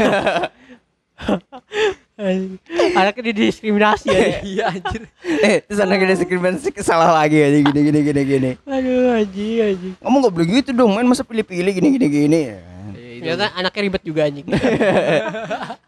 Anaknya 2.98 3.22
didiskriminasi 3.30 4.10
ya 4.10 4.22
Iya 4.58 4.64
anjir. 4.74 5.06
eh 5.22 5.62
terus 5.62 5.78
anaknya 5.78 6.18
diskriminasi 6.18 6.74
salah 6.82 7.14
lagi 7.14 7.38
aja 7.38 7.58
gini 7.62 7.80
gini 7.86 7.98
gini 8.02 8.22
gini. 8.26 8.50
Aduh 8.66 9.14
anjing 9.14 9.58
anjing. 9.62 9.94
Kamu 10.02 10.14
nggak 10.18 10.34
boleh 10.34 10.48
gitu 10.58 10.70
dong 10.74 10.98
main 10.98 11.06
masa 11.06 11.22
pilih-pilih 11.22 11.70
gini 11.78 11.88
gini 11.94 12.06
gini. 12.10 12.40
Ya 12.50 12.58
kan? 12.58 12.90
ternyata 13.18 13.46
anaknya 13.54 13.82
ribet 13.86 14.02
juga 14.02 14.20
anjing. 14.26 14.46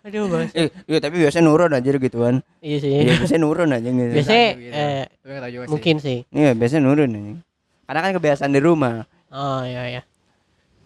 Aduh 0.07 0.23
bos 0.31 0.51
eh 0.55 0.71
iya 0.87 0.99
tapi 1.03 1.19
biasanya 1.19 1.45
nurun 1.51 1.75
aja 1.75 1.89
gituan. 1.99 2.35
Iya 2.63 2.77
sih. 2.79 2.91
Iya 2.95 3.13
biasanya 3.19 3.43
nurun 3.43 3.71
aja 3.75 3.89
gitu. 3.91 4.13
Biasanya 4.15 4.47
Gitu. 4.55 4.75
eh, 4.79 5.67
mungkin 5.67 5.97
sih. 5.99 6.19
Iya 6.31 6.55
biasanya 6.55 6.83
nurun 6.87 7.11
aja 7.11 7.33
karena 7.91 8.01
kan 8.01 8.13
kebiasaan 8.15 8.55
di 8.55 8.63
rumah 8.63 9.03
oh 9.29 9.61
iya 9.63 9.83
iya 9.91 10.03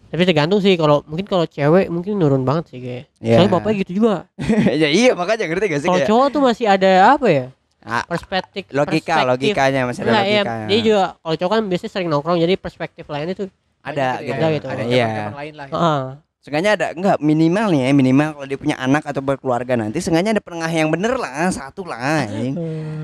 tapi 0.05 0.21
tergantung 0.23 0.57
sih 0.57 0.73
kalau 0.73 1.05
mungkin 1.05 1.25
kalau 1.25 1.45
cewek 1.45 1.85
mungkin 1.87 2.17
nurun 2.17 2.41
banget 2.41 2.73
sih 2.73 2.79
kayak 2.79 3.03
Iya. 3.19 3.35
soalnya 3.37 3.51
bapaknya 3.51 3.77
gitu 3.79 3.91
juga 3.95 4.15
ya 4.81 4.89
iya 4.89 5.11
makanya 5.13 5.45
ngerti 5.45 5.65
gak 5.67 5.81
sih 5.81 5.87
kalau 5.87 6.01
cowok 6.03 6.27
tuh 6.31 6.41
masih 6.41 6.65
ada 6.65 6.89
apa 7.11 7.27
ya 7.27 7.45
ah, 7.81 8.01
perspektif 8.03 8.63
logika 8.67 8.89
perspektif. 9.21 9.29
logikanya 9.29 9.81
masih 9.85 10.01
ada 10.01 10.09
Enggak, 10.09 10.25
iya, 10.25 10.41
logika 10.41 10.65
dia 10.65 10.79
juga 10.81 11.01
kalau 11.15 11.35
cowok 11.35 11.51
kan 11.51 11.61
biasanya 11.63 11.91
sering 11.91 12.09
nongkrong 12.09 12.37
jadi 12.39 12.53
perspektif 12.55 13.05
lainnya 13.05 13.35
tuh 13.35 13.47
ada 13.79 14.17
Gitu 14.17 14.25
gitu, 14.25 14.41
ya. 14.41 14.49
gitu. 14.49 14.67
Ada 14.67 14.83
iya 14.83 15.05
cabang-cabang 15.05 15.37
lain 15.37 15.53
lah. 15.53 15.65
Heeh. 15.69 16.03
Sengaja 16.45 16.77
ada 16.77 16.93
enggak 16.93 17.17
minimal 17.17 17.73
nih 17.73 17.89
ya 17.89 17.93
minimal 17.97 18.37
kalau 18.37 18.45
dia 18.45 18.59
punya 18.61 18.77
anak 18.77 19.01
atau 19.01 19.17
berkeluarga 19.17 19.73
nanti 19.73 19.97
sengaja 19.97 20.29
ada 20.29 20.37
penengah 20.37 20.69
yang 20.69 20.93
bener 20.93 21.17
lah 21.17 21.49
satu 21.49 21.81
lah 21.81 22.21
anjing. 22.21 22.53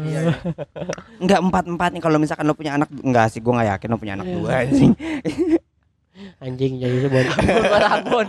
Iya. 0.06 0.38
enggak 1.18 1.40
empat 1.42 1.64
empat 1.66 1.90
nih 1.90 2.02
kalau 2.06 2.22
misalkan 2.22 2.46
lo 2.46 2.54
punya 2.54 2.78
anak 2.78 2.94
enggak 2.94 3.34
sih 3.34 3.42
gua 3.42 3.58
nggak 3.58 3.70
yakin 3.74 3.88
lo 3.90 3.98
punya 3.98 4.14
anak 4.14 4.26
Iya. 4.30 4.36
dua 4.38 4.50
anjing 4.62 4.92
anjing 6.46 6.72
jadi 6.78 6.98
Buat 7.10 7.84
Ambon. 7.98 8.28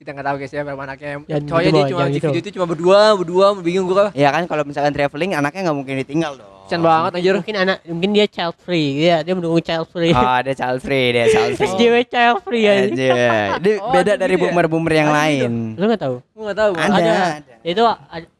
Kita 0.00 0.16
nggak 0.16 0.26
tahu 0.26 0.36
guys 0.40 0.48
ya 0.48 0.64
berapa 0.64 0.80
anaknya. 0.80 1.12
Jangan 1.28 1.44
Cowoknya 1.44 1.60
gitu, 1.62 1.76
dia 1.76 1.84
Bang, 1.84 1.90
cuma 1.92 2.00
di 2.00 2.14
gitu. 2.16 2.26
video 2.26 2.40
itu 2.40 2.50
cuma 2.56 2.64
berdua, 2.64 3.00
berdua, 3.14 3.46
bingung 3.60 3.84
gua. 3.84 4.08
ya 4.16 4.32
kan 4.32 4.48
kalau 4.48 4.64
misalkan 4.64 4.96
traveling 4.96 5.36
anaknya 5.36 5.60
nggak 5.62 5.76
mungkin 5.76 5.94
ditinggal 6.00 6.40
dong 6.40 6.48
Kasian 6.64 6.80
banget 6.80 7.10
anjir. 7.12 7.34
mungkin 7.36 7.56
anak 7.58 7.76
mungkin 7.84 8.10
dia 8.14 8.24
child 8.24 8.56
free 8.56 8.96
ya 9.02 9.20
dia 9.20 9.34
mendukung 9.34 9.60
child 9.60 9.84
free 9.84 10.14
oh 10.14 10.38
dia 10.40 10.54
child 10.54 10.80
free 10.80 11.06
dia 11.10 11.26
child 11.28 11.52
free 11.52 11.68
SJW 11.68 11.94
child 12.06 12.38
free 12.40 12.62
ya 12.62 12.72
Anjir. 12.80 13.12
Dia 13.58 13.74
Oh, 13.76 13.90
beda 13.92 14.12
dari 14.16 14.32
gitu 14.32 14.40
ya? 14.40 14.42
boomer-boomer 14.48 14.92
yang 14.94 15.10
Ada 15.10 15.18
lain. 15.20 15.52
lu 15.74 15.84
nggak 15.84 16.00
tahu 16.00 16.16
Gua 16.32 16.42
nggak 16.46 16.58
tahu. 16.58 16.72
Ada. 16.72 16.88
Ada. 16.88 17.12
ada. 17.36 17.54
itu 17.60 17.82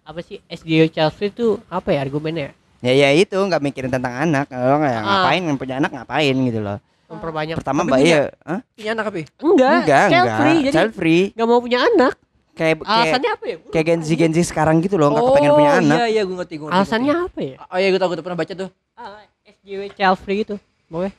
apa 0.01 0.21
sih 0.23 0.37
SJW 0.49 0.83
child 0.89 1.13
free 1.13 1.29
itu 1.29 1.47
apa 1.69 1.89
ya 1.91 2.01
argumennya 2.01 2.57
Ya 2.81 2.93
ya 2.97 3.13
itu 3.13 3.37
nggak 3.37 3.61
mikirin 3.61 3.93
tentang 3.93 4.17
anak. 4.17 4.49
Lo 4.49 4.81
nggak 4.81 4.95
Ah. 4.97 5.29
ngapain 5.29 5.45
punya 5.59 5.75
anak 5.77 5.91
ngapain 5.93 6.33
gitu 6.41 6.65
loh. 6.65 6.81
Memperbanyak 7.11 7.57
Pertama 7.59 7.83
mbak 7.83 7.99
iya, 8.01 8.31
Hah? 8.41 8.61
Punya 8.71 8.91
anak 8.95 9.05
apa? 9.11 9.19
ya? 9.19 9.27
enggak, 9.37 9.73
enggak 9.77 10.05
child 10.07 10.15
enggak 10.23 10.39
free 10.39 10.59
jadi 10.61 10.73
child 10.73 10.93
free 10.95 11.25
nggak 11.35 11.47
mau 11.47 11.59
punya 11.59 11.79
anak 11.85 12.15
kayak 12.51 12.75
alasannya 12.83 13.31
apa 13.31 13.45
ya 13.47 13.57
kayak 13.69 13.85
Genzi 13.87 14.15
Genzi 14.15 14.43
sekarang 14.43 14.77
gitu 14.79 14.95
loh 14.95 15.09
nggak 15.11 15.25
kepengen 15.25 15.53
punya 15.55 15.73
anak. 15.77 15.97
Iya 15.97 16.07
iya 16.09 16.23
gua 16.23 16.37
ngerti 16.39 16.55
gua. 16.55 16.67
ngerti, 16.67 16.77
alasannya 16.77 17.15
gua 17.15 17.27
apa 17.27 17.41
ya. 17.41 17.57
Oh 17.65 17.79
iya 17.79 17.89
gua 17.89 17.99
tahu 17.99 18.09
gua 18.09 18.17
udah 18.17 18.25
pernah 18.25 18.39
baca 18.39 18.53
tuh. 18.55 18.69
ah, 18.95 19.21
SJW 19.43 19.81
child 19.91 20.19
free 20.21 20.39
gitu 20.39 20.57
boleh 20.87 21.13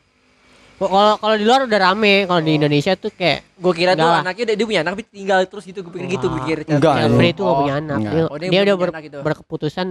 kalau 0.77 1.13
kalau 1.17 1.35
di 1.35 1.45
luar 1.45 1.61
udah 1.63 1.79
rame 1.83 2.25
kalau 2.25 2.41
di 2.41 2.53
Indonesia 2.55 2.93
tuh 2.95 3.09
kayak 3.11 3.45
Gua 3.55 3.69
kira 3.69 3.91
tuh 3.91 4.01
Enggak 4.01 4.11
lah. 4.11 4.21
anaknya 4.23 4.43
dia, 4.43 4.55
dia 4.55 4.65
punya 4.65 4.81
anak 4.81 4.91
tapi 4.93 5.05
tinggal 5.07 5.39
terus 5.45 5.63
gitu. 5.63 5.79
Gua 5.81 5.91
pikir 5.93 6.07
gitu, 6.09 6.25
Wah, 6.25 6.35
pikir. 6.37 6.57
enggak, 6.67 6.93
child 6.95 7.05
Oh, 7.07 7.17
free 7.17 7.31
itu 7.31 7.41
nggak 7.41 7.53
Oh, 7.53 7.61
punya 7.61 7.73
anak 7.75 7.97
enggak. 7.97 8.13
dia, 8.13 8.23
Oh, 8.23 8.37
dia 8.37 8.49
dia 8.49 8.61
udah 8.63 8.75
ber- 8.75 8.91
anak 8.91 9.03
gitu. 9.03 9.17
berkeputusan 9.19 9.87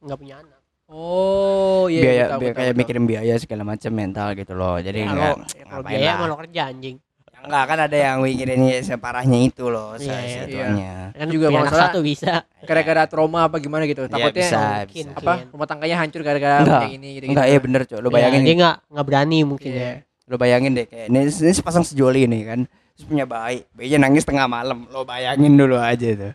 nggak 0.00 0.18
punya 0.18 0.34
anak 0.38 0.58
Oh 0.92 1.88
iya. 1.88 2.02
biaya, 2.02 2.14
iya, 2.28 2.36
biaya- 2.36 2.54
kayak 2.54 2.74
mikirin 2.74 3.04
biaya 3.04 3.34
segala 3.36 3.64
macam 3.64 3.90
mental 3.90 4.28
gitu 4.34 4.52
loh 4.52 4.76
jadi 4.76 4.98
Ya, 4.98 5.08
enggak 5.08 5.34
kalau 5.64 5.82
biaya 5.82 6.10
mah 6.14 6.26
lo 6.26 6.36
kerja 6.38 6.62
anjing 6.68 6.96
enggak 7.42 7.64
kan 7.66 7.78
ada 7.80 7.96
yang 7.96 8.16
mikirin 8.20 8.60
separahnya 8.78 9.38
itu 9.42 9.64
loh 9.66 9.96
Iya, 9.96 10.14
iya. 10.14 10.28
situasinya 10.38 10.92
kan 11.12 11.26
Juga 11.26 11.46
anak 11.48 11.64
salah- 11.66 11.82
satu 11.88 11.98
bisa 12.00 12.34
Gara-gara 12.62 13.02
trauma 13.04 13.40
apa 13.42 13.58
gimana 13.58 13.82
gitu. 13.84 14.02
Iya, 14.02 14.12
Takutnya 14.12 14.30
bisa, 14.38 14.62
mungkin, 14.78 15.06
bisa. 15.08 15.18
apa 15.18 15.32
rumah 15.48 15.66
tangganya 15.66 15.96
hancur 15.98 16.20
gara-gara 16.20 16.56
Enggak. 16.60 16.80
kayak 16.82 16.94
ini 16.94 17.08
gitu. 17.12 17.24
enggak 17.26 17.46
iya 17.46 17.58
bener 17.58 17.80
cok 17.82 17.98
lo 17.98 18.06
Ya, 18.06 18.14
bayangin 18.14 18.40
dia 18.42 18.54
nggak 18.54 18.76
nggak 18.86 19.04
berani 19.04 19.38
mungkin 19.42 19.70
Iya. 19.70 19.82
ya 19.82 19.92
lo 20.22 20.36
bayangin 20.36 20.72
deh 20.72 20.86
kayak 20.86 21.06
ini, 21.08 21.18
ini 21.26 21.52
sepasang 21.52 21.82
sejoli 21.82 22.24
nih 22.26 22.42
kan 22.46 22.60
terus 22.92 23.06
punya 23.06 23.24
bayi 23.24 23.66
bayinya 23.72 24.06
nangis 24.06 24.22
tengah 24.22 24.46
malam 24.46 24.86
lo 24.86 25.02
bayangin 25.02 25.52
dulu 25.52 25.74
aja 25.74 26.08
tuh 26.14 26.32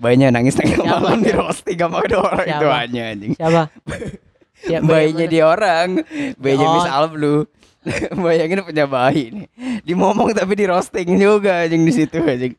bayinya 0.00 0.32
nangis 0.32 0.56
tengah 0.56 0.80
Siapa? 0.80 0.98
malam 0.98 1.20
di 1.20 1.32
roasting 1.36 1.76
sama 1.76 2.00
ada 2.00 2.16
orang. 2.18 2.46
Siapa? 2.48 2.58
itu 2.58 2.68
aja 2.72 3.02
anjing. 3.12 3.32
Siapa? 3.36 3.62
Ya, 4.60 4.84
bayinya 4.84 5.24
dia 5.24 5.48
orang. 5.48 6.04
Bayinya 6.36 6.66
Oh. 6.68 6.74
Miss 6.76 6.88
Alblu 6.92 7.36
bayangin 8.24 8.60
punya 8.60 8.84
bayi 8.84 9.32
nih. 9.32 9.46
Dimomong 9.88 10.36
tapi 10.36 10.52
di 10.52 10.68
roasting 10.68 11.16
juga 11.16 11.64
anjing 11.64 11.80
di 11.88 11.92
situ 11.96 12.20
anjing. 12.20 12.52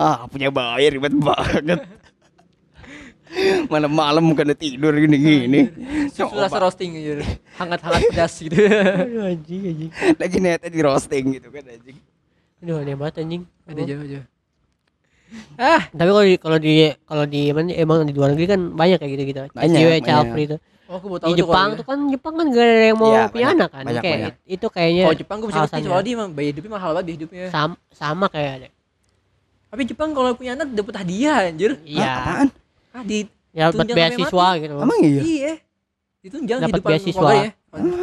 Ah 0.00 0.24
punya 0.24 0.48
bayi 0.48 0.88
ribet 0.88 1.12
banget. 1.12 1.84
Malam-malam 3.68 4.24
bukan 4.32 4.56
tidur 4.56 4.96
gini-gini 4.96 5.68
rasa 6.16 6.64
roasting 6.64 6.96
gitu. 6.96 7.20
Hangat-hangat 7.60 8.08
pedas 8.08 8.32
gitu. 8.40 8.56
Anjing 9.20 9.62
anjing. 9.68 9.90
Lagi 10.16 10.36
netnya 10.40 10.70
di 10.72 10.80
roasting 10.80 11.24
gitu 11.36 11.52
kan 11.52 11.68
anjing. 11.68 12.00
Aduh 12.64 12.80
aneh 12.80 12.96
banget 12.96 13.20
anjing. 13.20 13.42
Ada 13.68 13.80
jauh 13.84 14.00
aja. 14.00 14.20
Ah, 15.54 15.82
tapi 15.90 16.08
kalau 16.08 16.24
di 16.24 16.34
kalau 16.38 16.58
di 16.58 16.72
kalau 17.02 17.24
di 17.24 17.42
mana 17.50 17.68
emang 17.72 17.98
di 18.02 18.12
luar 18.12 18.32
negeri 18.32 18.46
kan 18.48 18.60
banyak 18.72 18.96
kayak 18.96 19.12
gitu 19.12 19.22
gitu 19.26 19.40
Banyak, 19.50 19.74
cewek 19.74 19.90
banyak. 19.92 20.06
child 20.06 20.26
free 20.30 20.46
itu 20.46 20.56
oh, 20.86 20.94
aku 20.94 21.06
mau 21.06 21.18
tahu 21.18 21.28
di 21.28 21.34
Jepang 21.36 21.68
tuh 21.74 21.84
kan 21.84 21.98
Jepang 22.08 22.34
kan 22.34 22.46
gak 22.48 22.64
ada 22.64 22.84
yang 22.86 22.96
mau 22.96 23.08
Iya, 23.08 23.22
punya 23.26 23.44
banyak, 23.44 23.54
anak 23.54 23.68
kan 23.68 23.82
banyak, 23.84 24.02
kayak 24.02 24.16
banyak. 24.16 24.32
it- 24.32 24.42
itu 24.48 24.66
kayaknya 24.68 25.02
Kalau 25.04 25.18
Jepang 25.18 25.36
gue 25.36 25.48
bisa 25.48 25.60
ngerti 25.60 25.80
soalnya 25.82 26.02
dia 26.02 26.14
emang 26.14 26.30
bayi 26.32 26.48
hidupnya 26.48 26.70
mahal 26.72 26.90
banget 26.92 27.08
hidupnya. 27.12 27.46
sama 27.48 27.74
sama 27.90 28.26
kayak 28.26 28.52
ada 28.54 28.68
Tapi 29.68 29.82
Jepang 29.84 30.10
kalau 30.10 30.30
punya 30.32 30.52
anak 30.54 30.68
dapat 30.70 30.94
hadiah 30.96 31.36
anjir. 31.44 31.76
Iya 31.82 32.08
apaan 32.08 32.48
Ah, 32.88 33.02
di 33.02 33.18
ya 33.50 33.68
dapat 33.68 33.86
beasiswa 33.90 34.46
gitu 34.56 34.72
emang 34.74 34.98
iya 34.98 35.20
iya. 35.20 35.54
Ditunjang 36.18 36.58
Dapat 36.62 36.80
beasiswa. 36.80 37.20
keluarganya. 37.20 37.50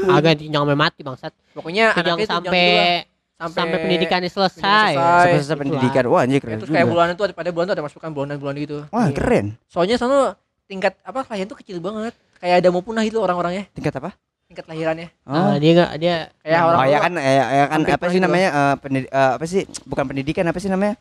agak 0.08 0.34
jangan 0.40 0.54
sampai 0.62 0.78
mati 0.78 1.02
bangsat 1.02 1.34
Pokoknya 1.52 1.86
Tunjang 1.92 2.16
anaknya 2.16 2.28
sampai 2.30 2.62
gitu. 2.62 3.15
Sampai, 3.36 3.58
sampai 3.58 3.78
pendidikannya 3.80 4.30
selesai 4.30 4.60
selesai. 4.60 4.94
Selesai 4.96 5.44
Itulah. 5.46 5.60
pendidikan 5.60 6.04
wah 6.08 6.22
anjir 6.22 6.40
keren 6.40 6.58
Terus 6.58 6.72
kayak 6.72 6.88
bulanan 6.88 7.14
tuh 7.14 7.26
ada 7.26 7.34
pada 7.34 7.50
bulan 7.50 7.66
tuh 7.66 7.76
ada 7.76 7.84
masukan 7.84 8.10
bulanan-bulanan 8.10 8.60
gitu. 8.60 8.78
wah 8.88 9.06
Iya. 9.06 9.14
keren 9.14 9.46
Soalnya 9.66 9.96
sana 9.96 10.18
tingkat 10.66 10.96
apa 11.02 11.20
klien 11.22 11.46
tuh 11.46 11.58
kecil 11.58 11.78
banget. 11.78 12.16
Kayak 12.36 12.56
ada 12.60 12.70
mau 12.70 12.80
punah 12.80 13.02
itu 13.02 13.16
orang-orangnya, 13.16 13.66
tingkat 13.72 13.96
apa 13.96 14.12
tingkat 14.46 14.66
lahirannya. 14.66 15.08
Nah, 15.24 15.58
dia 15.58 15.72
nggak 15.74 15.92
dia 15.98 16.16
Kayak 16.40 16.60
oh 16.60 16.68
orang 16.70 16.80
ya 16.86 16.98
kan 17.00 17.12
ya, 17.16 17.32
ya 17.50 17.66
kan 17.66 17.80
apa 17.82 18.06
sih 18.06 18.14
gitu 18.14 18.24
namanya 18.24 18.50
eh, 18.52 18.76
pendid- 18.78 19.10
eh, 19.10 19.32
apa 19.34 19.46
sih 19.46 19.62
bukan 19.84 20.06
pendidikan 20.06 20.46
apa 20.46 20.60
sih 20.60 20.70
namanya 20.70 20.94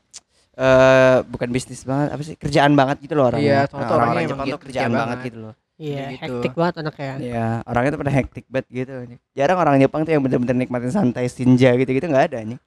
eh 0.55 1.17
bukan 1.25 1.49
bisnis 1.51 1.83
banget 1.83 2.09
apa 2.11 2.23
sih 2.23 2.35
kerjaan 2.35 2.73
banget 2.73 2.97
gitu 3.01 3.15
loh 3.15 3.27
Iya, 3.27 3.31
orangnya 3.31 3.51
soalnya 3.51 3.59
Nah, 3.59 3.67
tuh 3.67 3.79
orang-orang 3.93 4.07
orangnya 4.15 4.31
Jepang 4.31 4.39
tuh 4.39 4.49
gitu, 4.49 4.63
kerjaan 4.63 4.85
kerja 4.85 4.95
banget 4.95 5.11
banget. 5.13 5.27
gitu 5.27 5.39
loh 5.41 5.53
iya 5.77 6.11
gitu. 6.11 6.23
hektik 6.39 6.53
banget 6.53 6.75
anaknya 6.81 7.13
Iya, 7.19 7.47
orangnya 7.65 7.91
tuh 7.91 8.01
pada 8.01 8.13
hektik 8.13 8.45
banget 8.47 8.67
gitu. 8.69 8.93
Jarang 9.33 9.59
orang 9.59 9.75
Jepang 9.77 10.03
tuh 10.03 10.13
yang 10.13 10.21
bener-bener 10.21 10.57
nikmatin 10.57 10.89
santai 10.89 11.27
senja 11.27 11.73
gitu-gitu 11.73 12.05
nggak 12.05 12.31
ada 12.31 12.39
nih. 12.45 12.59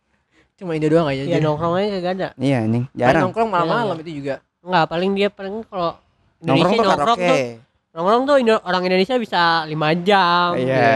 Cuma 0.55 0.73
Indo 0.73 0.87
doang 0.87 1.05
aja. 1.05 1.21
ya 1.21 1.37
nongkrongnya 1.37 1.87
kagak 1.95 2.13
ada 2.13 2.27
Iya 2.35 2.59
nih, 2.63 2.83
jarang. 2.91 3.21
nongkrong 3.25 3.47
malam-malam 3.47 3.93
Iya. 3.93 4.03
itu 4.03 4.11
juga. 4.15 4.35
nggak 4.59 4.85
paling 4.85 5.11
dia 5.13 5.27
paling 5.29 5.55
kalau 5.63 5.95
Nongkrong 6.37 6.51
Indonesia 6.67 6.75
tuh 6.75 6.83
nongkrong 6.83 7.17
karaoke. 7.17 7.29
tuh 7.29 7.45
nongkrong 7.93 8.23
tuh 8.23 8.35
Indo- 8.37 8.63
orang 8.63 8.81
Indonesia 8.83 9.15
bisa 9.17 9.41
lima 9.63 9.89
jam 9.95 10.49
Iya. 10.53 10.91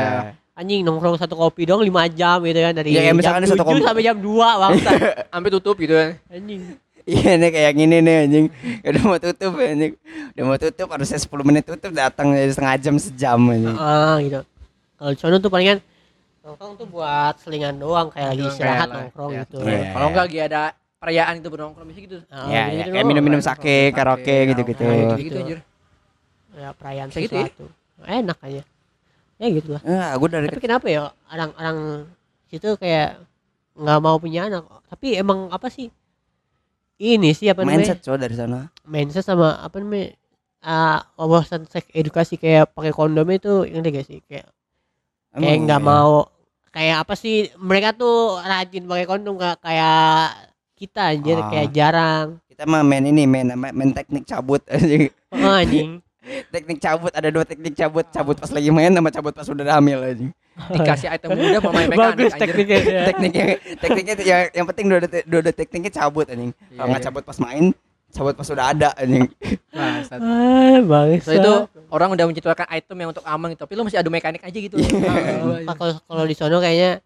anjing 0.53 0.81
nongkrong 0.81 1.15
satu 1.15 1.33
kopi 1.35 1.63
dong 1.63 1.79
lima 1.79 2.05
jam 2.07 2.37
gitu 2.39 2.59
kan 2.59 2.73
dari 2.73 2.91
Ya, 2.91 3.09
misalkan 3.11 3.41
jam 3.41 3.53
satu 3.53 3.63
7 3.63 3.69
kopi. 3.71 3.87
sampai 3.87 4.03
jam 4.03 4.17
2 4.17 4.29
bangsa 4.59 4.91
Sampai 5.31 5.49
tutup 5.49 5.75
gitu 5.75 5.93
kan. 5.93 6.09
anjing 6.27 6.61
Iya 7.11 7.31
nih 7.35 7.49
kayak 7.51 7.73
gini 7.75 7.95
nih 7.99 8.15
anjing. 8.23 8.45
Udah 8.87 9.03
mau 9.03 9.19
tutup 9.19 9.51
anjing. 9.59 9.93
Udah 10.31 10.43
mau 10.47 10.55
tutup 10.55 10.87
harusnya 10.87 11.19
10 11.19 11.43
menit 11.43 11.63
tutup 11.67 11.91
datang 11.91 12.31
jadi 12.31 12.51
setengah 12.55 12.75
jam 12.79 12.95
sejam 12.95 13.39
anjing. 13.51 13.75
ah 13.75 14.15
gitu 14.23 14.39
kalau 14.95 15.11
di 15.11 15.17
sono 15.17 15.35
tuh 15.41 15.49
palingan 15.49 15.81
nongkrong 16.41 16.73
tuh 16.77 16.85
buat 16.85 17.35
selingan 17.41 17.77
doang 17.77 18.13
kayak 18.13 18.37
lagi 18.37 18.43
istirahat 18.47 18.87
nongkrong 18.89 19.31
ya. 19.33 19.41
gitu 19.43 19.57
Iya. 19.65 19.91
Kalau 19.91 20.07
enggak 20.13 20.23
lagi 20.29 20.39
ada 20.39 20.61
perayaan 21.01 21.33
itu 21.41 21.49
bernongkrong 21.49 21.87
bisa 21.89 21.99
gitu. 22.05 22.17
Iya, 22.29 22.29
gitu 22.29 22.53
iya, 22.53 22.83
doang. 22.85 22.93
kayak 22.93 23.05
minum-minum 23.09 23.41
sake, 23.41 23.77
karaoke 23.91 24.37
gitu-gitu. 24.53 24.85
Gitu, 24.85 25.01
gitu. 25.01 25.21
gitu 25.25 25.37
anjir. 25.41 25.59
ya 26.51 26.69
perayaan 26.77 27.07
gitu 27.09 27.33
ya? 27.33 27.47
sesuatu 27.49 27.65
enak 28.05 28.37
aja 28.45 28.61
ya 29.41 29.47
gitu 29.49 29.69
lah 29.73 29.81
Ah, 29.87 30.13
gue 30.13 30.27
dari 30.29 30.45
tapi 30.53 30.61
kenapa 30.61 30.85
ya 30.85 31.09
orang-orang 31.33 32.05
situ 32.51 32.69
kayak 32.77 33.17
nggak 33.73 33.99
mau 34.03 34.19
punya 34.21 34.51
anak 34.51 34.67
tapi 34.91 35.17
emang 35.17 35.49
apa 35.49 35.71
sih 35.71 35.89
ini 37.01 37.33
sih 37.33 37.49
apa 37.49 37.65
namanya 37.65 37.81
mindset 37.81 37.99
coba 38.05 38.17
dari 38.21 38.35
sana. 38.37 38.69
mindset 38.85 39.25
sama 39.25 39.57
apa 39.57 39.81
namanya 39.81 40.13
wawasan 41.17 41.65
seks 41.65 41.89
edukasi 41.91 42.37
kayak 42.37 42.69
pakai 42.71 42.93
kondom 42.93 43.25
itu 43.33 43.65
yang 43.65 43.81
gak 43.81 44.05
sih 44.05 44.21
kayak 44.29 44.45
kayak 45.33 45.41
Emang 45.57 45.65
nggak 45.65 45.81
iya. 45.81 45.89
mau 45.89 46.13
kayak 46.69 46.97
apa 47.01 47.13
sih 47.17 47.35
mereka 47.57 47.91
tuh 47.91 48.37
rajin 48.39 48.85
pakai 48.85 49.05
kondom 49.09 49.35
nggak 49.35 49.57
kayak 49.59 50.37
kita 50.77 51.01
anjir 51.09 51.37
Ah. 51.37 51.49
kayak 51.49 51.67
jarang 51.71 52.27
Kita 52.45 52.69
mah 52.69 52.85
main 52.85 53.01
ini, 53.01 53.25
main 53.25 53.49
main 53.57 53.89
teknik 53.89 54.29
cabut 54.29 54.61
anjing. 54.73 55.09
oh, 55.33 55.55
anjing 55.57 55.97
teknik 56.21 56.77
cabut 56.77 57.09
ada 57.09 57.29
dua 57.33 57.41
teknik 57.41 57.73
cabut 57.73 58.05
cabut 58.13 58.37
pas 58.37 58.51
lagi 58.53 58.69
main 58.69 58.93
sama 58.93 59.09
cabut 59.09 59.33
pas 59.33 59.45
udah 59.45 59.65
hamil 59.73 59.99
anjing 59.99 60.31
Dikasih 60.51 61.09
item 61.09 61.33
muda 61.33 61.57
mau 61.57 61.73
main 61.77 61.89
mekanik 61.89 61.97
bagus 61.97 62.33
anjir. 62.37 62.41
tekniknya 62.45 62.77
ya. 62.77 63.03
tekniknya 63.09 63.45
tekniknya 63.81 64.13
tuh 64.13 64.25
yang 64.27 64.41
yang 64.53 64.65
penting 64.69 64.85
dua 64.85 64.99
dua 65.01 65.41
tekniknya 65.51 65.91
cabut 65.91 66.29
anjing 66.29 66.51
kalau 66.71 66.87
nggak 66.87 67.01
Iya. 67.01 67.07
cabut 67.09 67.23
pas 67.25 67.37
main 67.41 67.65
cabut 68.11 68.33
pas 68.37 68.47
udah 68.47 68.65
ada 68.69 68.89
anjing 68.93 69.25
Bangsat. 69.73 70.19
ah 70.21 70.77
bagus 70.85 71.21
So 71.25 71.33
itu 71.33 71.53
orang 71.89 72.09
udah 72.13 72.25
menciptakan 72.29 72.67
item 72.69 72.97
yang 73.01 73.09
untuk 73.11 73.25
aman 73.25 73.47
gitu, 73.51 73.65
tapi 73.65 73.73
lu 73.73 73.83
masih 73.83 73.99
adu 73.99 74.11
mekanik 74.13 74.43
aja 74.45 74.55
gitu. 74.55 74.77
Ah, 75.67 75.75
kalau 75.75 75.93
kalau 76.05 76.23
di 76.23 76.35
sono 76.37 76.61
kayaknya 76.61 77.01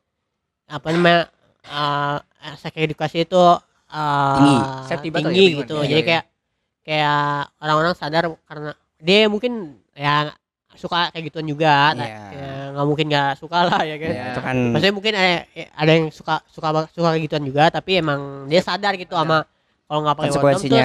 apa 0.66 0.88
namanya 0.92 1.30
uh, 1.66 2.18
seks 2.58 2.78
edukasi 2.78 3.24
itu 3.24 3.38
ah, 3.88 4.84
Tinggi. 4.92 5.10
Tinggi 5.14 5.46
ya, 5.46 5.58
gitu 5.64 5.76
iya, 5.80 5.88
jadi 5.88 6.02
iya. 6.02 6.08
kayak 6.10 6.24
kayak 6.86 7.24
orang-orang 7.62 7.94
sadar 7.98 8.24
karena 8.46 8.74
dia 9.06 9.28
mungkin 9.28 9.54
ya 9.94 10.34
suka 10.76 11.08
kayak 11.08 11.24
gituan 11.26 11.46
juga 11.46 11.94
tak- 11.94 12.04
Iya. 12.04 12.24
ya, 12.34 12.50
nggak 12.74 12.86
mungkin 12.86 13.06
nggak 13.08 13.32
suka 13.38 13.60
lah 13.64 13.82
ya 13.82 13.96
kan 13.96 14.12
Ya, 14.12 14.26
itu 14.28 14.42
kan 14.42 14.56
maksudnya 14.70 14.94
mungkin 14.94 15.14
ada 15.14 15.32
ada 15.72 15.92
yang 15.94 16.06
suka 16.10 16.36
suka 16.50 16.68
suka 16.90 17.08
kayak 17.10 17.24
gituan 17.24 17.44
juga 17.44 17.64
tapi 17.70 17.92
emang 17.96 18.20
dia 18.46 18.60
sadar 18.60 18.94
gitu 18.96 19.14
sama 19.14 19.48
kalau 19.86 20.00
nggak 20.02 20.16
pakai 20.18 20.30
kondom 20.32 20.42
tuh 20.58 20.68
Konsekuensinya, 20.68 20.82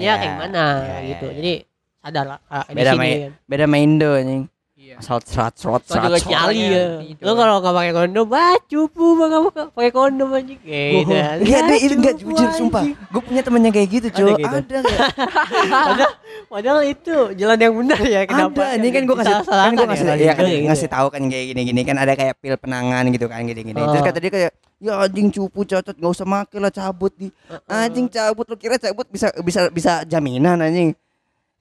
ya. 0.00 0.14
kayak 0.14 0.32
gimana 0.32 0.62
Ya, 0.64 0.88
ya, 0.88 0.98
gitu 1.10 1.26
ya. 1.26 1.34
jadi 1.34 1.52
sadar 2.00 2.24
lah 2.26 2.38
ah, 2.46 2.64
di 2.64 2.72
Beda 2.72 2.90
sini 2.90 3.00
main- 3.00 3.20
kan. 3.20 3.32
beda 3.44 3.64
main 3.66 3.84
Indo 3.84 4.10
anjing 4.14 4.42
Iya. 4.84 5.00
asal 5.00 5.16
serat 5.24 5.54
serat 5.56 5.80
juga 5.80 5.96
serat 5.96 6.10
nyali. 6.12 6.28
nyali 6.28 6.58
Orangnya 6.60 6.84
ya 7.16 7.24
lo 7.24 7.32
kalau 7.32 7.54
nggak 7.56 7.74
pakai 7.74 7.92
kondom 7.94 8.26
ah 8.30 8.56
cupu 8.62 9.06
bang 9.16 9.30
kamu 9.32 9.48
nggak 9.48 9.68
pakai 9.72 9.92
kondom 9.92 10.28
anjing 10.30 10.60
kayak 10.60 10.88
gitu 10.92 11.08
kan. 11.08 11.36
Iya, 11.40 11.58
deh, 11.64 11.78
itu 11.80 11.94
enggak 11.96 12.14
cupu, 12.20 12.30
jujur 12.30 12.50
sumpah. 12.52 12.82
Gue 12.84 13.22
punya 13.24 13.40
temennya 13.40 13.70
kayak 13.72 13.88
gitu, 13.90 14.06
Ada 14.08 14.16
cuy. 14.20 14.32
gitu? 14.36 14.54
Ada, 14.54 14.78
padahal, 15.88 16.10
padahal 16.46 16.80
itu 16.84 17.14
jalan 17.34 17.58
yang 17.58 17.74
benar 17.74 18.00
ya 18.04 18.20
kenapa 18.24 18.60
ada. 18.60 18.76
Ini 18.76 18.88
kan 18.90 19.02
gue 19.02 19.16
kasih, 19.16 19.34
kan 19.42 19.72
gue 19.72 19.86
kasih, 19.88 20.04
kalau 20.04 20.20
ya 20.20 20.32
kan 20.34 20.44
gitu, 20.44 20.66
ngasih 20.68 20.88
tahu 20.92 21.06
kan 21.08 21.22
kayak 21.26 21.44
gini-gini 21.50 21.80
kan 21.82 21.96
ada 21.96 22.12
kayak 22.12 22.34
pil 22.38 22.54
penangan 22.54 23.04
gitu 23.08 23.26
kan 23.26 23.40
gini-gini. 23.42 23.72
Terus 23.74 23.94
Oh. 23.94 24.04
kata 24.04 24.18
dia 24.20 24.30
kayak, 24.30 24.50
ya 24.78 24.92
anjing 25.00 25.28
cupu 25.30 25.64
cocot 25.64 25.96
nggak 25.96 26.12
usah 26.12 26.26
make 26.26 26.54
lah 26.54 26.68
cabut 26.68 27.12
di. 27.16 27.32
Anjing 27.64 28.06
cabut 28.06 28.44
lu 28.44 28.56
kira 28.56 28.76
cabut 28.76 29.06
bisa 29.08 29.32
bisa 29.40 29.60
bisa 29.70 29.92
jaminan 30.04 30.60
anjing. 30.60 30.92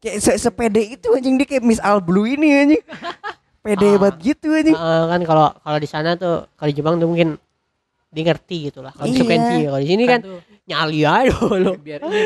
Kayak 0.04 0.18
se 0.20 0.32
sepede 0.36 0.84
itu 0.84 1.08
anjing 1.10 1.39
dia 1.39 1.48
kayak 1.48 1.63
Miss 1.63 1.80
Al 1.80 2.04
Blue 2.04 2.28
ini 2.28 2.52
anjing. 2.52 2.84
Pede 3.63 3.88
Ah. 3.88 3.96
banget 3.98 4.16
gitu 4.22 4.52
anjing. 4.52 4.76
Eh, 4.76 5.04
kan 5.08 5.22
kalau 5.24 5.48
kalau 5.56 5.78
di 5.80 5.88
sana 5.88 6.13
tuh 6.13 6.52
kalau 6.54 6.68
di 6.68 6.76
Jepang 6.76 7.00
tuh 7.00 7.08
mungkin 7.08 7.39
dia 8.12 8.24
ngerti 8.26 8.70
gitu 8.70 8.84
lah 8.84 8.92
konsekuensi 8.92 9.63
Iya. 9.63 9.68
kalau 9.72 9.80
di 9.80 9.88
sini 9.88 10.04
kan 10.06 10.20
tuh, 10.22 10.38
nyali 10.63 11.02
aja 11.02 11.34
dulu 11.34 11.74
biar 11.82 12.04
ini 12.04 12.22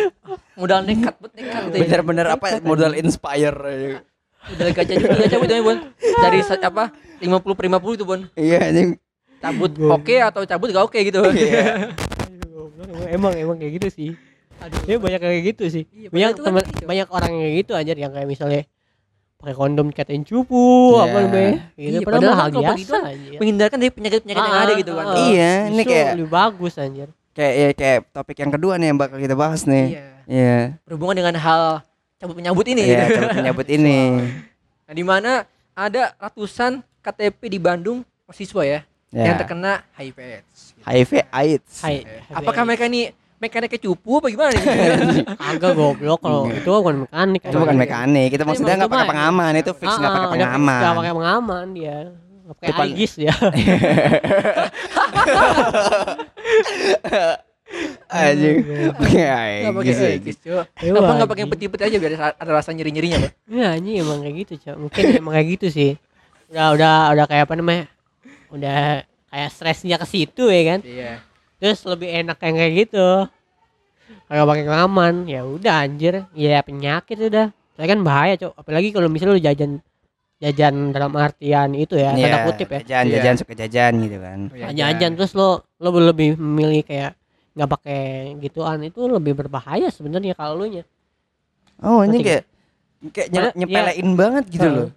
modal 0.53 0.83
nekat 0.83 1.15
bet 1.15 1.31
nekat. 1.31 1.61
Bener-bener 1.77 2.25
apa 2.27 2.45
modal 2.59 2.91
inspire. 2.91 4.01
Modal 4.47 4.67
gacha 4.73 4.93
juga 4.97 5.15
gacha 5.15 5.37
itu 5.37 5.55
Bon. 5.61 5.77
Dari 6.17 6.39
apa 6.41 6.83
50 7.21 7.53
per 7.53 7.63
50 7.69 7.93
itu, 7.93 8.03
Bon. 8.03 8.19
Iya 8.33 8.57
anjing. 8.65 8.89
Cabut 9.37 9.69
oke 9.77 10.15
atau 10.17 10.41
cabut 10.43 10.73
gak 10.73 10.81
oke 10.83 10.97
gitu. 10.97 11.21
Iya. 11.29 11.93
emang 13.07 13.31
emang 13.33 13.55
kayak 13.55 13.73
gitu 13.79 13.87
sih 13.89 14.11
Aduh. 14.59 14.81
ya 14.83 14.95
banyak 14.97 15.19
kayak 15.19 15.41
gitu 15.47 15.63
sih 15.67 15.83
Iya, 15.89 16.07
banyak 16.09 16.29
itu 16.29 16.41
kan 16.41 16.47
teman 16.49 16.63
gitu. 16.65 16.85
banyak 16.85 17.07
orang 17.07 17.29
yang 17.29 17.41
kayak 17.41 17.55
gitu 17.57 17.71
aja 17.73 17.91
yang 17.93 18.11
kayak 18.11 18.27
misalnya 18.27 18.61
pakai 19.37 19.53
kondom 19.53 19.87
katain 19.89 20.23
cupu 20.23 20.57
Iya. 20.91 21.01
apa 21.03 21.17
namanya 21.21 21.51
gitu 21.75 21.89
Iya, 21.93 21.99
padahal 22.01 22.21
padahal 22.23 22.35
hal 22.35 22.49
biasa 22.51 22.95
anjir. 23.05 23.37
Menghindarkan 23.37 23.77
dari 23.77 23.91
penyakit-penyakit 23.91 24.41
yang 24.41 24.51
Ah, 24.51 24.63
ada 24.63 24.73
gitu 24.73 24.91
kan. 24.91 25.05
ah, 25.05 25.15
Iya, 25.23 25.51
ini 25.67 25.83
kayak- 25.83 26.13
lebih 26.15 26.29
bagus 26.29 26.73
anjir 26.75 27.07
Kayak 27.31 27.53
ya, 27.53 27.67
kayak 27.71 27.99
topik 28.11 28.37
yang 28.39 28.49
kedua 28.49 28.73
nih 28.75 28.87
yang 28.89 28.97
bakal 28.97 29.21
kita 29.21 29.37
bahas 29.37 29.61
nih. 29.63 29.85
Iya. 29.93 30.05
Iya. 30.25 30.57
Berhubungan 30.83 31.15
dengan 31.15 31.35
hal 31.37 31.85
cabut 32.17 32.33
menyambut 32.33 32.65
ini. 32.65 32.81
Iya, 32.83 33.03
cabut 33.07 33.29
menyambut 33.35 33.67
ini. 33.67 33.97
Nah, 34.87 34.95
di 34.95 35.03
mana 35.03 35.31
ada 35.75 36.15
ratusan 36.17 36.79
KTP 36.97 37.45
di 37.45 37.59
Bandung 37.59 38.01
mahasiswa 38.23 38.63
ya, 38.63 38.79
Ya. 39.11 39.23
yang 39.23 39.35
terkena 39.35 39.83
HIV 39.93 40.17
AIDS. 40.17 40.57
HIV 40.81 41.11
AIDS. 41.27 41.73
Hai. 41.77 42.07
Apakah 42.27 42.63
mereka 42.63 42.87
ini 42.87 43.11
mekaniknya 43.37 43.79
cupu 43.79 44.17
apa 44.17 44.27
gimana 44.27 44.49
nih? 44.49 44.63
Agak 45.49 45.71
goblok 45.73 46.19
kalau 46.19 46.49
itu 46.49 46.65
bukan 46.67 46.95
mekanik. 47.03 47.41
Itu 47.41 47.57
bukan 47.57 47.77
mekanik, 47.77 48.27
kita 48.29 48.43
maksudnya 48.43 48.75
nggak 48.75 48.89
pakai 48.89 49.07
pengaman, 49.07 49.51
itu 49.55 49.71
fix 49.71 49.91
nggak 49.91 50.09
pakai 50.09 50.25
Enggak 50.27 50.33
pengaman. 50.33 50.81
pakai 50.95 51.13
pengaman 51.13 51.65
dia. 51.71 51.97
Nggak 52.43 52.55
pakai 52.57 52.71
aigis 52.83 53.11
dia. 53.13 53.33
Pakai 58.07 58.33
Enggak 58.47 58.93
pakai 58.95 59.25
aigis, 59.27 59.97
anjing. 59.99 60.23
AIDS, 60.23 60.37
Cuk. 60.39 60.63
Iya, 60.79 60.87
Kenapa 60.87 61.03
enggak 61.03 61.11
anjing. 61.11 61.27
pakai 61.27 61.45
peti-peti 61.47 61.83
aja 61.83 61.97
biar 61.99 62.11
ada- 62.15 62.53
rasa 62.53 62.69
nyeri-nyerinya, 62.71 63.17
Bang? 63.19 63.33
Ya 63.47 63.69
ini 63.75 63.99
emang 63.99 64.23
kayak 64.23 64.35
gitu, 64.41 64.53
Cok. 64.63 64.75
Mungkin 64.79 65.03
emang 65.13 65.33
kayak 65.35 65.47
gitu 65.53 65.67
sih. 65.69 65.91
Udah 66.47 66.67
udah 66.73 66.95
udah 67.11 67.25
kayak 67.27 67.43
apa 67.43 67.53
namanya? 67.53 67.83
Udah 68.47 69.03
kayak 69.27 69.49
stresnya 69.51 69.99
ke 69.99 70.07
situ 70.07 70.47
ya 70.47 70.61
kan. 70.65 70.79
Iya. 70.81 71.11
Terus 71.57 71.79
lebih 71.89 72.09
enak 72.25 72.37
yang 72.39 72.55
kayak 72.55 72.73
gitu. 72.85 73.07
Kalau 74.27 74.43
pakai 74.45 74.63
pengaman, 74.63 75.13
ya 75.25 75.41
udah 75.43 75.83
anjir. 75.83 76.23
Ya 76.31 76.61
penyakit 76.61 77.17
udah. 77.17 77.49
Saya 77.75 77.87
kan 77.87 77.99
bahaya, 78.01 78.33
Cok. 78.37 78.53
Apalagi 78.55 78.89
kalau 78.93 79.09
misalnya 79.09 79.35
lu 79.35 79.43
jajan 79.43 79.71
jajan 80.37 80.93
dalam 80.93 81.09
artian 81.17 81.73
itu 81.73 81.97
ya, 81.97 82.13
tanda 82.13 82.29
Iya, 82.29 82.45
kutip 82.45 82.69
ya. 82.69 82.79
Jajan, 82.85 83.03
Iya. 83.09 83.13
jajan 83.17 83.35
suka 83.41 83.53
jajan 83.57 83.93
gitu 84.05 84.17
kan. 84.21 84.39
Iya, 84.53 84.67
jajan 84.73 85.11
terus 85.17 85.33
lo 85.33 85.65
lo 85.81 85.89
lebih 85.97 86.37
memilih 86.37 86.85
kayak 86.85 87.17
nggak 87.57 87.69
pakai 87.73 88.01
gituan 88.37 88.85
itu 88.85 89.01
lebih 89.09 89.33
berbahaya 89.33 89.89
sebenarnya 89.89 90.37
kalau 90.37 90.61
lu 90.61 90.77
nya 90.77 90.83
Oh, 91.81 92.05
ini 92.05 92.21
kayak 92.21 92.45
kayak 93.09 93.29
iya. 93.33 93.49
nyepelein 93.57 94.09
banget 94.13 94.45
gitu 94.53 94.67
loh. 94.69 94.89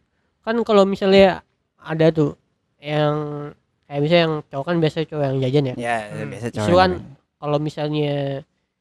kan 0.44 0.57
kalau 0.61 0.85
misalnya 0.85 1.40
ada 1.81 2.12
tuh 2.12 2.37
yang 2.81 3.49
kayak 3.90 4.00
misalnya 4.00 4.22
yang 4.22 4.35
cowok 4.46 4.64
kan 4.64 4.76
biasa 4.79 4.96
cowok 5.03 5.24
yang 5.26 5.37
jajan 5.42 5.64
ya 5.64 5.74
Ya, 5.76 5.96
Hmm. 6.07 6.31
biasa 6.31 6.46
Justru 6.48 6.62
cowok. 6.70 6.79
kan 6.79 6.90
kalau 7.37 7.59
misalnya 7.59 8.12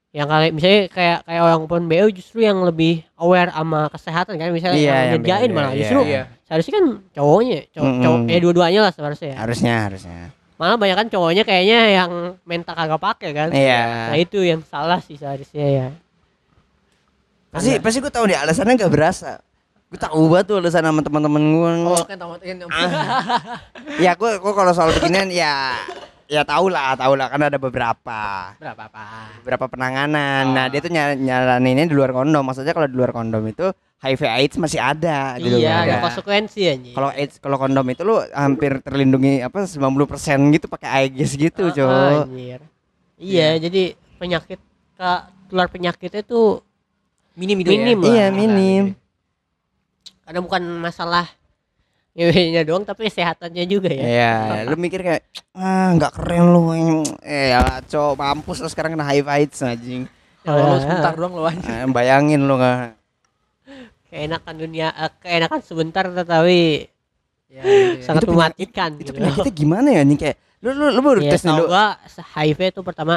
yang 0.10 0.26
kali 0.26 0.48
misalnya 0.50 0.82
kayak 0.88 1.18
kayak 1.24 1.42
orang 1.44 1.66
pun 1.66 1.82
BO 1.86 2.08
justru 2.10 2.42
yang 2.42 2.62
lebih 2.62 3.02
aware 3.16 3.50
sama 3.50 3.90
kesehatan 3.90 4.38
kan 4.38 4.50
misalnya 4.50 4.78
Iya, 4.80 4.98
yang 5.08 5.22
beda, 5.22 5.34
malah 5.50 5.70
iya. 5.72 5.80
justru 5.80 6.00
Iya. 6.04 6.22
seharusnya 6.44 6.74
kan 6.76 6.86
cowoknya 7.12 7.60
cowok, 7.72 7.86
Mm-mm. 7.88 8.04
cowok 8.04 8.20
eh 8.28 8.40
dua-duanya 8.40 8.80
lah 8.82 8.92
seharusnya 8.92 9.30
ya 9.30 9.38
Harusnya, 9.40 9.76
harusnya. 9.84 10.20
malah 10.56 10.76
banyak 10.76 10.98
kan 10.98 11.08
cowoknya 11.08 11.44
kayaknya 11.44 11.80
yang 11.96 12.12
mental 12.44 12.74
kagak 12.74 12.98
pakai 13.00 13.30
kan 13.32 13.50
Iya. 13.50 13.82
nah 14.10 14.18
itu 14.18 14.40
yang 14.40 14.62
salah 14.62 14.98
sih 15.00 15.14
seharusnya 15.16 15.66
ya 15.66 15.88
Pasti 17.50 17.70
Ada. 17.72 17.82
pasti 17.82 17.98
gue 18.00 18.12
tahu 18.12 18.26
deh 18.26 18.38
alasannya 18.38 18.78
gak 18.78 18.94
berasa. 18.94 19.42
Gue 19.90 19.98
tahu 19.98 20.30
banget 20.30 20.46
tuh 20.46 20.56
alasan 20.62 20.86
sama 20.86 21.02
teman-teman 21.02 21.42
gue. 21.50 21.72
Oh, 21.84 22.06
kan 22.06 22.14
tamat 22.14 22.40
kan. 22.40 22.58
ya 23.98 24.14
gue 24.14 24.32
gue 24.38 24.54
kalau 24.54 24.70
soal 24.70 24.94
beginian 24.94 25.28
ya 25.28 25.74
ya 26.30 26.46
tahu 26.46 26.70
lah, 26.70 26.94
tahu 26.94 27.18
lah 27.18 27.26
kan 27.26 27.42
ada 27.42 27.58
beberapa 27.58 28.54
Berapa 28.54 28.84
apa? 28.86 29.34
beberapa 29.42 29.66
penanganan. 29.66 30.46
Nah, 30.48 30.66
Oh. 30.66 30.70
dia 30.70 30.80
tuh 30.80 30.94
nyal 30.94 31.18
nyaraninnya 31.18 31.90
di 31.90 31.96
luar 31.98 32.14
kondom. 32.14 32.46
Maksudnya 32.46 32.70
kalau 32.70 32.86
di 32.86 32.94
luar 32.94 33.10
kondom 33.10 33.42
itu 33.44 33.66
HIV 34.00 34.22
AIDS 34.24 34.56
masih 34.56 34.78
ada 34.78 35.36
gitu 35.36 35.58
iya 35.58 35.84
ada 35.84 35.96
konsekuensi 36.00 36.62
anjing 36.64 36.94
Kalau 36.94 37.10
AIDS 37.12 37.36
kalau 37.36 37.58
kondom 37.58 37.84
itu 37.84 38.06
lu 38.06 38.16
hampir 38.32 38.80
terlindungi 38.80 39.42
apa 39.42 39.66
90% 39.66 39.92
gitu 40.54 40.70
pakai 40.70 40.88
aegis 41.04 41.34
gitu, 41.34 41.66
Ah, 41.66 41.74
Cok. 41.74 42.30
anjir. 42.30 42.60
iya 43.18 43.58
jadi 43.58 43.82
penyakit 44.16 44.62
ke 44.96 45.12
keluar 45.50 45.68
penyakitnya 45.68 46.22
tuh 46.22 46.62
Minim 47.34 47.58
itu 47.58 47.74
Minim 47.74 47.98
ya. 47.98 48.00
lah. 48.00 48.14
Iya, 48.14 48.26
minim. 48.30 48.84
Karena 50.30 50.46
bukan 50.46 50.62
masalah 50.78 51.26
ngewenya 52.14 52.62
doang 52.62 52.86
tapi 52.86 53.10
kesehatannya 53.10 53.66
juga 53.66 53.90
ya 53.90 54.06
Iya, 54.06 54.34
lu 54.70 54.78
mikir 54.78 55.02
kayak 55.02 55.26
ah 55.58 55.90
nggak 55.98 56.14
keren 56.14 56.54
lu. 56.54 56.70
Eh 57.26 57.50
ya 57.50 57.82
cok 57.82 58.14
mampus 58.14 58.62
lu 58.62 58.70
sekarang 58.70 58.94
kena 58.94 59.10
HIV 59.10 59.26
AIDS 59.26 59.66
anjing. 59.66 60.06
Ya, 60.46 60.54
lo 60.54 60.78
sebentar 60.78 61.18
doang 61.18 61.34
lo 61.34 61.50
anjing. 61.50 61.66
Ah, 61.66 61.90
bayangin 61.90 62.46
lu 62.46 62.62
nggak 62.62 62.94
keenakan 64.10 64.54
dunia 64.54 64.94
eh, 64.94 65.12
keenakan 65.18 65.60
sebentar 65.66 66.06
tetapi 66.06 66.90
Ya, 67.50 67.66
ya. 67.66 68.06
sangat 68.06 68.30
Itu 68.30 68.38
itu 68.38 69.10
gitu. 69.10 69.12
penyakitnya 69.18 69.54
gimana 69.58 69.90
ya 69.90 70.06
nih 70.06 70.18
kayak 70.22 70.38
lu 70.62 70.70
lu, 70.70 70.86
lu 70.94 71.02
baru 71.02 71.20
ya, 71.26 71.34
tes 71.34 71.42
nih 71.42 71.50
tahu 71.50 71.66
lu. 71.66 71.70
gua 71.74 71.86
HIV 72.06 72.60
itu 72.70 72.82
pertama 72.86 73.14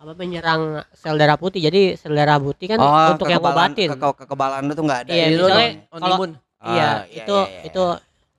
apa 0.00 0.16
menyerang 0.16 0.62
sel 0.90 1.12
darah 1.14 1.36
putih 1.36 1.60
jadi 1.60 1.92
sel 1.94 2.12
darah 2.12 2.36
putih 2.36 2.66
kan 2.66 2.78
Oh, 2.78 2.88
untuk 3.12 3.28
yang 3.28 3.36
kekebalan- 3.36 3.72
obatin 3.76 3.88
ke- 3.92 4.16
kekebalan 4.18 4.60
lu 4.62 4.72
tuh 4.72 4.82
nggak 4.82 5.00
ada. 5.02 5.12
Iya, 5.12 5.26
on 5.86 6.00
kalau- 6.00 6.16
imun. 6.16 6.30
iya 6.62 6.88
Ah, 6.96 6.96
itu 7.06 7.36
iya, 7.36 7.44
iya. 7.46 7.60
itu 7.66 7.82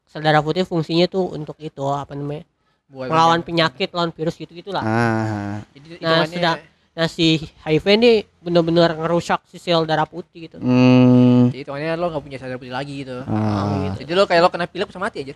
sel 0.04 0.22
darah 0.22 0.42
putih 0.42 0.64
fungsinya 0.64 1.06
tuh 1.06 1.30
untuk 1.30 1.56
itu 1.58 1.86
apa 1.86 2.12
namanya 2.12 2.50
Buat 2.88 3.08
melawan 3.08 3.40
penyakit 3.40 3.88
lawan 3.90 4.10
virus 4.10 4.36
gitu 4.36 4.52
gitulah 4.52 4.82
Ah. 4.82 5.62
Jadi 5.72 6.02
Nah, 6.02 6.26
sudah. 6.26 6.56
nah 6.92 7.08
si 7.08 7.40
HIV 7.62 7.86
ini 7.94 8.12
benar-benar 8.38 8.98
ngerusak 8.98 9.46
si 9.46 9.56
sel 9.56 9.86
darah 9.86 10.04
putih 10.04 10.50
gitu 10.50 10.58
Hmm. 10.58 11.48
jadi 11.48 11.62
hitungannya 11.62 11.94
lo 11.96 12.10
gak 12.10 12.20
punya 12.22 12.38
sadar 12.38 12.58
putih 12.58 12.74
lagi 12.74 12.94
gitu. 13.00 13.22
Ah. 13.24 13.94
Jadi 13.96 14.12
lo 14.12 14.26
kayak 14.26 14.42
lo 14.42 14.50
kena 14.50 14.66
pilek 14.66 14.90
bisa 14.90 14.98
mati 14.98 15.22
aja. 15.22 15.36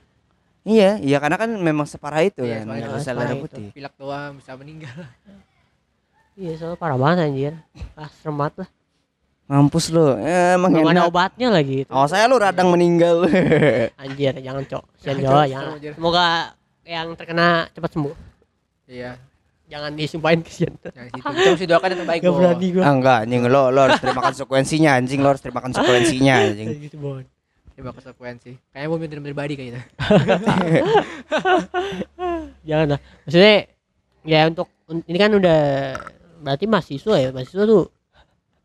Iya, 0.63 0.97
iya 0.97 1.17
karena 1.17 1.37
kan 1.37 1.53
memang 1.53 1.85
separah 1.85 2.19
itu 2.21 2.41
Iya, 2.41 2.65
kan. 2.65 2.65
separah 2.65 2.73
Nggak 2.75 2.81
itu. 2.81 2.89
bisa 2.91 3.05
Separah 3.05 3.21
darah 3.21 3.37
itu. 3.37 3.43
putih. 3.45 3.67
Pilek 3.71 3.93
doang 3.95 4.31
bisa 4.35 4.51
meninggal. 4.55 4.97
Iya 6.35 6.53
soalnya 6.53 6.75
parah 6.75 6.95
banget 6.95 7.17
anjir 7.25 7.53
ah 7.93 8.09
serem 8.13 8.35
banget 8.35 8.55
lah 8.61 8.69
Mampus 9.45 9.93
lu. 9.93 10.17
Eh, 10.17 10.57
emang 10.57 10.73
belum 10.73 10.89
ada 10.89 11.05
enak. 11.05 11.05
obatnya 11.05 11.53
lagi 11.53 11.85
itu 11.85 11.91
Oh, 11.93 12.09
saya 12.09 12.25
lu 12.25 12.33
radang 12.35 12.65
meninggal. 12.67 13.29
anjir 14.01 14.33
jangan 14.35 14.65
cok 14.65 14.83
Jangan, 14.97 15.05
jangan 15.05 15.21
Jawa 15.21 15.37
Cok. 15.37 15.49
jangan 15.53 15.93
semoga 15.93 16.23
yang 16.83 17.07
terkena 17.13 17.47
cepat 17.69 17.89
sembuh 17.93 18.15
Iya. 18.85 19.11
jangan 19.65 19.91
disumpahin 19.93 20.41
kesian 20.41 20.73
Yang 20.81 21.57
situ. 21.57 21.69
Doakan 21.69 21.89
yang 21.89 21.99
terbaik. 22.01 22.19
gak 22.19 22.31
Bo. 22.31 22.37
berani 22.37 22.67
gua 22.69 22.81
ah, 22.81 22.91
enggak, 22.91 23.17
anjing 23.21 23.41
lo 23.45 23.63
lo 23.67 23.79
harus 23.83 23.99
terima 23.99 24.21
konsekuensinya 24.23 24.91
anjing, 24.95 25.19
lo 25.19 25.29
harus 25.29 25.41
terima 25.41 25.61
konsekuensinya 25.61 26.33
anjing. 26.43 26.67
Gitu 26.81 26.97
bon 26.97 27.21
Coba 27.71 27.91
konsekuensi. 27.91 28.51
Kayaknya 28.71 28.87
mau 28.87 28.97
minta 28.97 29.19
pribadi 29.19 29.53
kayaknya. 29.53 29.81
jangan 32.63 32.87
lah 32.87 32.99
maksudnya 33.21 33.55
ya 34.23 34.39
untuk 34.47 34.67
un- 34.85 35.05
ini 35.05 35.17
kan 35.19 35.31
udah 35.31 35.61
berarti 36.37 36.65
mahasiswa 36.65 37.15
ya? 37.15 37.29
Mahasiswa 37.29 37.63
tuh 37.63 37.85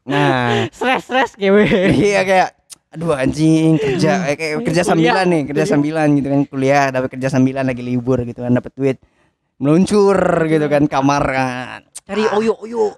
Nah, 0.01 0.67
stres 0.73 1.05
stres 1.05 1.31
gewe 1.37 1.69
iya 1.93 2.25
kayak 2.25 2.49
aduh 2.91 3.15
anjing 3.15 3.77
kerja 3.77 4.27
eh, 4.27 4.35
kayak 4.35 4.65
kerja 4.65 4.83
Kuliah. 4.83 4.89
sambilan 4.89 5.27
nih, 5.29 5.43
kerja 5.47 5.65
sambilan 5.69 6.09
gitu 6.17 6.27
kan 6.27 6.41
kuliah 6.45 6.85
dapat 6.89 7.09
kerja 7.15 7.29
sambilan 7.29 7.63
lagi 7.63 7.83
libur 7.85 8.19
gitu 8.25 8.41
kan 8.41 8.51
dapat 8.51 8.73
duit 8.75 8.97
meluncur 9.57 10.17
gitu 10.49 10.67
kan 10.67 10.89
kamar 10.89 11.23
kan. 11.23 11.81
Cari 12.03 12.25
oyo 12.33 12.57
oyo. 12.59 12.97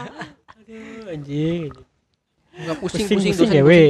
Aduh, 0.62 1.10
anjing. 1.10 1.68
Enggak 2.54 2.76
pusing 2.78 3.04
pusing 3.04 3.34
pusing, 3.34 3.34
pusing 3.34 3.50
dosen, 3.50 3.56
gewe 3.58 3.82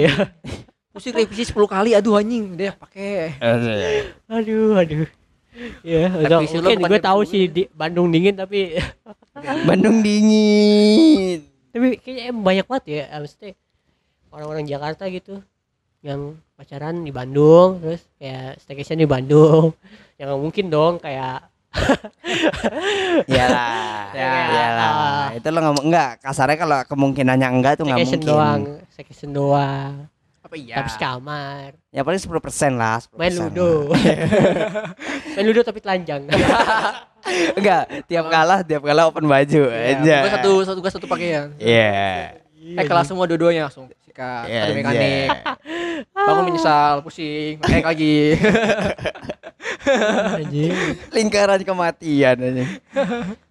Pusing. 0.90 1.12
revisi 1.14 1.44
10 1.46 1.54
kali 1.54 1.90
aduh 1.92 2.16
anjing 2.16 2.56
deh 2.56 2.72
pakai. 2.72 3.36
aduh 4.26 4.74
aduh 4.74 5.06
ya 5.82 6.08
udah 6.08 6.38
mungkin 6.40 6.78
gue 6.80 7.00
tahu 7.00 7.20
sih 7.22 7.46
di 7.46 7.68
Bandung 7.68 8.08
dingin 8.08 8.34
tapi 8.34 8.74
Bandung 9.68 10.00
dingin. 10.00 11.46
tapi 11.70 12.02
kayaknya 12.02 12.34
banyak 12.34 12.66
banget 12.66 12.84
ya 12.90 13.04
maksudnya 13.22 13.54
orang-orang 14.34 14.64
Jakarta 14.66 15.06
gitu 15.06 15.38
yang 16.02 16.34
pacaran 16.56 17.04
di 17.04 17.12
Bandung 17.14 17.78
terus 17.78 18.02
kayak 18.18 18.58
staycation 18.58 18.98
di 18.98 19.06
Bandung 19.06 19.70
yang 20.18 20.34
mungkin 20.40 20.66
dong 20.66 20.98
kayak 20.98 21.46
Iyalah. 23.30 24.10
Ya, 24.10 24.26
Iyalah. 24.50 24.90
ah. 24.90 25.26
Itu 25.38 25.48
lo 25.54 25.62
ngomong 25.62 25.84
enggak 25.86 26.18
kasarnya 26.18 26.58
kalau 26.58 26.78
kemungkinannya 26.82 27.46
enggak 27.46 27.78
tuh 27.78 27.86
nggak 27.86 28.02
mungkin. 28.02 28.26
doang 28.26 28.60
staycation 28.90 29.30
doang 29.30 30.10
Apa 30.50 30.58
iya? 30.58 30.74
tapi 30.76 30.90
sekamar 30.90 31.78
Ya 31.88 32.02
paling 32.02 32.18
10% 32.18 32.26
lah, 32.72 32.98
10%. 33.00 33.14
main 33.14 33.30
ludo 33.32 33.70
main 35.34 35.46
ludo 35.46 35.60
tapi 35.62 35.78
telanjang 35.78 36.26
Enggak, 37.54 37.82
tiap 38.04 38.26
kalah 38.26 38.60
tiap 38.60 38.82
kalah 38.82 39.06
open 39.06 39.24
baju 39.24 39.62
Iya, 39.68 39.94
aja. 39.94 40.16
gua 40.20 40.32
satu 40.32 40.52
satu 40.64 40.78
gua 40.80 40.90
satu 40.90 41.06
pakaian. 41.06 41.52
Iya. 41.54 42.34
Eh 42.72 42.82
kelas 42.82 43.06
semua 43.06 43.24
dua-duanya 43.24 43.66
langsung 43.66 43.86
sikat, 44.00 44.48
Iya, 44.48 44.60
ada 44.60 44.72
mekanik. 44.72 44.98
iya. 44.98 45.28
Bangun 46.10 46.44
menyesal, 46.48 46.94
pusing, 47.00 47.60
mekanik 47.60 47.86
lagi. 47.92 48.18
anjing 50.34 50.72
Lingkaran 51.10 51.60
kematian 51.60 52.36
aja. 52.36 52.64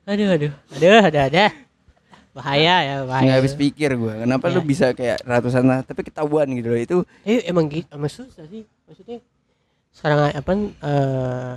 aduh 0.03 0.27
aduh 0.27 0.51
aduh 0.73 0.99
ada 1.03 1.19
ada 1.29 1.45
bahaya 2.39 2.75
ya 2.79 2.95
bahaya 3.03 3.23
Nggak 3.25 3.37
habis 3.37 3.53
pikir 3.53 3.89
gua. 3.93 4.13
Kenapa 4.17 4.45
lu 4.47 4.59
Iya. 4.59 4.65
bisa 4.65 4.85
kayak 4.91 5.19
ratusan 5.21 5.63
lah, 5.63 5.79
tapi 5.83 6.01
ketahuan 6.01 6.47
gitu 6.51 6.67
loh. 6.69 6.79
Itu 6.79 6.97
Eh 7.21 7.43
emang 7.43 7.67
gitu, 7.67 7.85
emang 7.91 8.07
susah 8.07 8.47
sih. 8.47 8.63
Maksudnya 8.87 9.19
sekarang 9.91 10.31
apa? 10.31 10.51
eh 10.81 11.53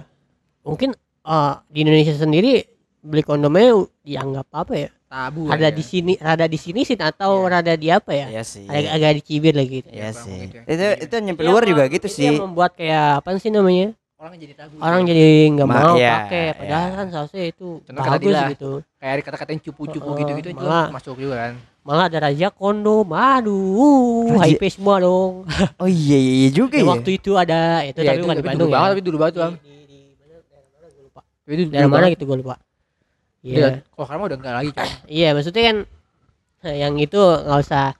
mungkin 0.62 0.90
eh, 1.22 1.54
di 1.68 1.78
Indonesia 1.80 2.12
sendiri 2.12 2.66
beli 2.98 3.22
kondomnya 3.22 3.74
dianggap 4.02 4.46
apa 4.52 4.74
ya? 4.76 4.90
tabu 5.12 5.44
rada 5.44 5.68
aja. 5.68 5.76
di 5.76 5.84
sini 5.84 6.16
rada 6.16 6.48
di 6.48 6.56
sini 6.56 6.88
sih 6.88 6.96
atau 6.96 7.44
rada 7.44 7.76
di 7.76 7.92
apa 7.92 8.16
ya 8.16 8.32
Iya 8.32 8.42
sih. 8.42 8.64
agak, 8.64 8.90
agak 8.96 9.10
dicibir 9.20 9.52
lagi 9.52 9.84
gitu. 9.84 9.88
Iya 9.92 10.08
kurang 10.08 10.24
sih. 10.24 10.40
ya. 10.48 10.62
Itu 10.64 10.84
itu 11.04 11.14
nyampe 11.20 11.40
Iya, 11.44 11.50
luar 11.52 11.62
juga 11.68 11.84
gitu 11.84 12.06
Itu 12.08 12.16
sih. 12.16 12.24
yang 12.26 12.40
membuat 12.40 12.72
kayak 12.72 13.20
apa 13.20 13.28
sih 13.36 13.52
namanya 13.52 13.92
orang 14.22 14.38
jadi 14.38 14.54
tabu 14.54 14.74
orang 14.78 15.02
jadi 15.02 15.26
nggak 15.50 15.66
Ma- 15.66 15.76
mau 15.76 15.94
iya, 15.98 16.12
pakai 16.16 16.44
iya. 16.44 16.54
padahal 16.54 16.88
kan 16.94 17.06
seharusnya 17.11 17.42
itu 17.44 17.68
Contoh 17.82 18.00
kata 18.00 18.12
bagus 18.14 18.22
Dila. 18.24 18.42
gitu 18.48 18.70
kayak 18.96 19.14
dikata-katain 19.18 19.61
cupu-cupu 19.61 20.06
Heeh, 20.06 20.18
gitu-gitu 20.22 20.48
itu 20.48 20.62
malah- 20.62 20.90
masuk 20.94 21.14
juga 21.18 21.37
kan 21.40 21.52
malah 21.82 22.04
ada 22.06 22.18
raja 22.22 22.46
kondom 22.48 23.08
aduh 23.11 24.30
Raja- 24.32 24.54
hype 24.54 24.66
semua 24.70 25.02
dong 25.02 25.42
Oh 25.82 25.90
iya 25.90 26.14
iya, 26.14 26.32
iya 26.38 26.48
juga 26.54 26.78
Ya, 26.78 26.87
ya. 26.87 26.90
waktu 26.94 27.11
itu 27.18 27.30
ada 27.35 27.58
itu 27.82 27.98
Iya, 27.98 28.06
tapi 28.06 28.14
itu 28.14 28.22
bukan 28.22 28.30
di 28.32 28.38
tapi 28.38 28.48
Bandung 28.48 28.62
dulu 28.62 28.70
ya 28.70 28.78
banget 28.78 28.90
tapi 28.94 29.02
dulu 29.02 29.16
banget 29.18 29.35
tuh 29.35 29.42
Am. 29.42 29.54
di, 29.58 29.74
di, 31.58 31.64
di 31.66 31.90
mana 31.90 32.06
gitu 32.08 32.24
gue 32.24 32.38
lupa 32.38 32.54
Iya. 33.42 33.58
iya 33.58 33.68
Kalau 33.90 34.22
udah 34.22 34.37
enggak 34.38 34.54
lagi, 34.54 34.70
coy. 34.70 34.88
iya 35.11 35.28
maksudnya 35.35 35.62
kan 35.66 35.76
eh, 36.62 36.76
yang 36.78 36.94
itu 36.94 37.18
nggak 37.18 37.58
usah 37.58 37.90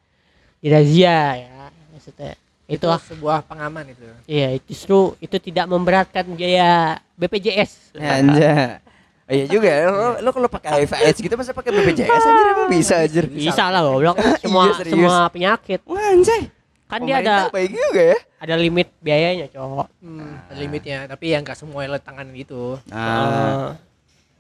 dirazia 0.63 1.19
ya 1.35 1.67
maksudnya 1.91 2.39
itu 2.65 2.87
ah, 2.87 2.97
sebuah 2.99 3.43
pengaman 3.43 3.85
itu. 3.87 4.07
iya 4.25 4.55
justru 4.63 5.15
itu 5.19 5.37
tidak 5.37 5.67
memberatkan 5.67 6.25
biaya 6.29 6.97
BPJS 7.15 7.93
Anja. 7.95 8.81
Oh 9.23 9.33
iya 9.33 9.47
juga. 9.47 9.71
Lo, 9.87 10.19
lo 10.21 10.31
kalau 10.31 10.47
pakai 10.47 10.83
HIV 10.83 10.93
AIDS 11.01 11.19
gitu 11.21 11.33
masa 11.33 11.51
pakai 11.51 11.71
BPJS 11.71 12.07
anjir 12.09 12.47
emang 12.49 12.69
bisa 12.69 12.95
anjir. 12.99 13.25
bisa 13.39 13.65
lah 13.67 13.81
goblok 13.81 14.17
semua 14.43 14.63
Iya, 14.65 14.75
serius. 14.77 14.93
semua 14.95 15.17
penyakit 15.29 15.81
Wah 15.85 16.07
anjay. 16.09 16.43
kan 16.85 17.01
dia 17.01 17.17
ada 17.19 17.49
baik 17.49 17.73
juga 17.73 18.03
ya. 18.07 18.19
ada 18.39 18.55
limit 18.55 18.93
biayanya 18.99 19.49
cowok 19.49 19.89
Hmm, 19.99 20.37
ada 20.45 20.59
limitnya, 20.59 20.99
tapi 21.07 21.33
ya 21.33 21.41
enggak 21.41 21.57
semua 21.57 21.87
lo 21.87 21.97
tangan 21.97 22.29
gitu. 22.31 22.77
Ah. 22.89 23.81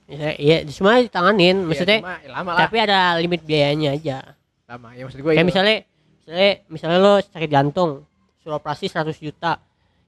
Eh, 0.04 0.36
iya 0.38 0.56
semua 0.66 1.00
ditanganin 1.00 1.64
maksudnya 1.64 1.96
ya, 1.96 2.04
cuma, 2.04 2.16
ya 2.18 2.28
lama 2.30 2.50
lah. 2.50 2.60
tapi 2.60 2.76
ada 2.78 2.98
limit 3.16 3.40
biayanya 3.40 3.90
aja 3.92 4.18
Lama. 4.66 4.92
Ya 4.92 5.02
maksud 5.02 5.18
gue 5.18 5.30
kayak 5.30 5.40
itu. 5.40 5.48
misalnya 5.48 5.76
misalnya 6.20 6.50
misalnya 6.68 6.98
lo 6.98 7.12
sakit 7.22 7.48
jantung 7.48 7.90
suruh 8.42 8.58
operasi 8.58 8.86
100 8.86 9.14
juta 9.16 9.62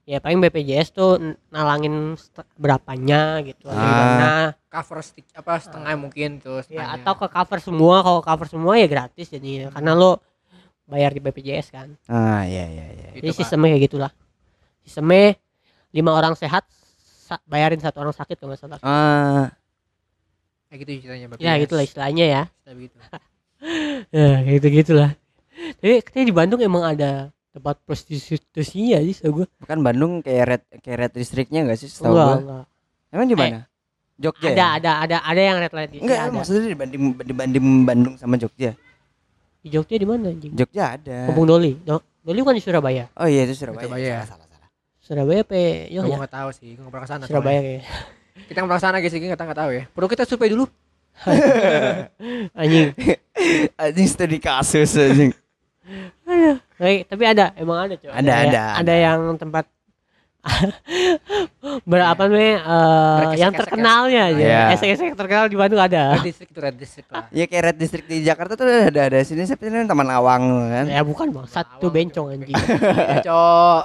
ya 0.04 0.18
paling 0.18 0.36
BPJS 0.38 0.90
tuh 0.90 1.16
nalangin 1.48 2.12
berapanya 2.54 3.40
gitu 3.40 3.66
Ah. 3.66 3.78
gimana 3.78 4.28
cover 4.68 5.00
stick 5.00 5.24
apa 5.32 5.56
setengah 5.56 5.94
mungkin 5.96 6.36
tuh 6.38 6.60
ya 6.60 6.84
setengahnya. 6.84 7.00
atau 7.00 7.14
ke 7.16 7.26
cover 7.26 7.58
semua 7.58 7.96
kalau 7.98 8.20
cover 8.20 8.46
semua 8.46 8.74
ya 8.74 8.84
gratis 8.84 9.26
jadi 9.28 9.70
karena 9.70 9.92
lo 9.92 10.20
bayar 10.84 11.10
di 11.10 11.20
BPJS 11.20 11.66
kan 11.70 11.88
Ah 12.04 12.44
iya 12.44 12.68
iya 12.68 12.84
iya. 12.86 13.08
Gitu, 13.10 13.16
jadi 13.16 13.28
Pak. 13.28 13.38
sistemnya 13.38 13.68
kayak 13.70 13.84
gitulah 13.86 14.12
sistemnya 14.80 15.40
lima 15.90 16.10
orang 16.12 16.34
sehat 16.34 16.68
sa- 17.24 17.40
bayarin 17.44 17.78
satu 17.78 17.96
orang 17.98 18.12
sakit 18.12 18.36
kalau 18.36 18.52
nggak 18.52 18.60
salah 18.60 18.78
Ah 18.78 19.48
kayak 20.68 20.78
gitu 20.82 20.90
ceritanya 21.00 21.26
Bapak. 21.30 21.40
ya 21.40 21.52
gitulah 21.56 21.80
istilahnya 21.82 22.24
ya 22.26 22.42
Istilah 22.52 22.74
begitu. 22.76 22.96
ya 24.12 24.28
kayak 24.38 24.54
gitu 24.54 24.66
gitulah 24.74 25.10
tapi 25.74 26.02
katanya 26.02 26.26
di 26.26 26.34
Bandung 26.34 26.60
emang 26.60 26.84
ada 26.84 27.32
tempat 27.54 27.78
prostitusinya 27.80 28.98
sih 29.00 29.14
setahu 29.14 29.32
gue 29.36 29.46
bukan 29.58 29.78
Bandung 29.78 30.12
kayak 30.20 30.44
red 30.44 30.62
kayak 30.82 30.98
red 30.98 31.12
districtnya 31.14 31.62
enggak 31.62 31.78
sih 31.78 31.86
setahu 31.86 32.12
enggak. 32.12 32.66
Emang 33.08 33.26
di 33.26 33.36
mana? 33.38 33.58
Jogja. 34.14 34.46
ada 34.48 34.54
ya? 34.54 34.66
ada 34.74 34.90
ada 35.00 35.16
ada 35.22 35.40
yang 35.40 35.56
red 35.58 35.70
light 35.70 35.90
di 35.90 35.98
Enggak, 35.98 36.18
ada. 36.20 36.30
maksudnya 36.30 36.66
dibanding 36.68 37.02
dibanding 37.16 37.64
Bandung 37.84 38.14
sama 38.14 38.34
Jogja. 38.34 38.74
di 39.58 39.68
Jogja 39.68 39.94
di 39.94 40.04
mana 40.04 40.28
anjing 40.28 40.50
Jogja 40.52 40.94
ada. 40.94 41.30
Kampung 41.30 41.46
Doli 41.46 41.78
Do- 41.78 42.02
Doli 42.20 42.38
bukan 42.40 42.54
di 42.54 42.62
Surabaya 42.62 43.06
Oh 43.14 43.24
iya 43.24 43.42
itu 43.42 43.54
Surabaya. 43.54 43.86
Surabaya. 43.86 44.14
Salah 44.20 44.26
salah 44.28 44.46
salah. 44.48 44.68
Surabaya 44.98 45.40
apa 45.40 45.54
Gue 45.54 45.94
Jogja 45.94 46.14
nggak 46.16 46.34
tahu 46.34 46.48
sih, 46.50 46.68
gue 46.74 46.82
nggak 46.82 46.90
pernah 46.90 47.06
ke 47.06 47.10
sana. 47.10 47.22
Surabaya 47.24 47.54
soalnya. 47.54 47.78
kayak 47.80 47.82
Kita 48.50 48.56
nggak 48.56 48.66
pernah 48.66 48.78
ke 48.78 48.84
sana 48.84 48.96
guys, 48.98 49.14
kita 49.14 49.42
nggak 49.44 49.58
tahu 49.58 49.70
ya. 49.72 49.82
Perlu 49.88 50.06
kita 50.08 50.22
survei 50.24 50.50
dulu. 50.50 50.64
anjing 52.58 52.90
Anjing 53.82 54.06
studi 54.08 54.38
kasus 54.38 54.90
anjing. 54.96 55.30
Tapi- 56.74 57.02
tapi 57.04 57.22
ada 57.24 57.54
emang 57.54 57.78
ada 57.82 57.94
coy 57.94 58.10
Ada, 58.10 58.26
ya- 58.28 58.42
ada, 58.44 58.62
ada 58.78 58.94
yang 58.94 59.20
tempat 59.34 59.64
berapa 61.84 62.20
namanya 62.22 62.56
eh, 62.56 63.16
Berkesek-kesek 63.16 63.40
yang 63.40 63.52
ya. 63.52 63.58
terkenalnya 63.58 64.20
aja 64.26 64.44
Iya. 64.44 64.62
esek-esek 64.74 65.08
terkenal 65.14 65.46
di 65.46 65.56
Bandung 65.56 65.80
ada 65.80 66.02
Red 66.14 66.26
district 66.26 66.50
itu 66.50 66.60
red 66.60 66.76
district 66.76 67.08
lah. 67.08 67.24
Ya 67.30 67.44
kayak 67.46 67.62
red 67.64 67.78
district 67.78 68.06
di 68.06 68.20
Jakarta 68.20 68.52
tuh 68.52 68.66
ada 68.68 69.00
ada 69.02 69.18
sini 69.22 69.42
seperti 69.42 69.72
Taman 69.72 70.04
Lawang 70.04 70.42
kan. 70.68 70.84
ya 70.86 71.00
bukan 71.00 71.32
bang 71.32 71.46
satu 71.46 71.88
bencong 71.88 72.26
Cok. 72.26 72.34
anjing 72.34 72.54
Ya, 72.54 73.16
Cok. 73.22 73.82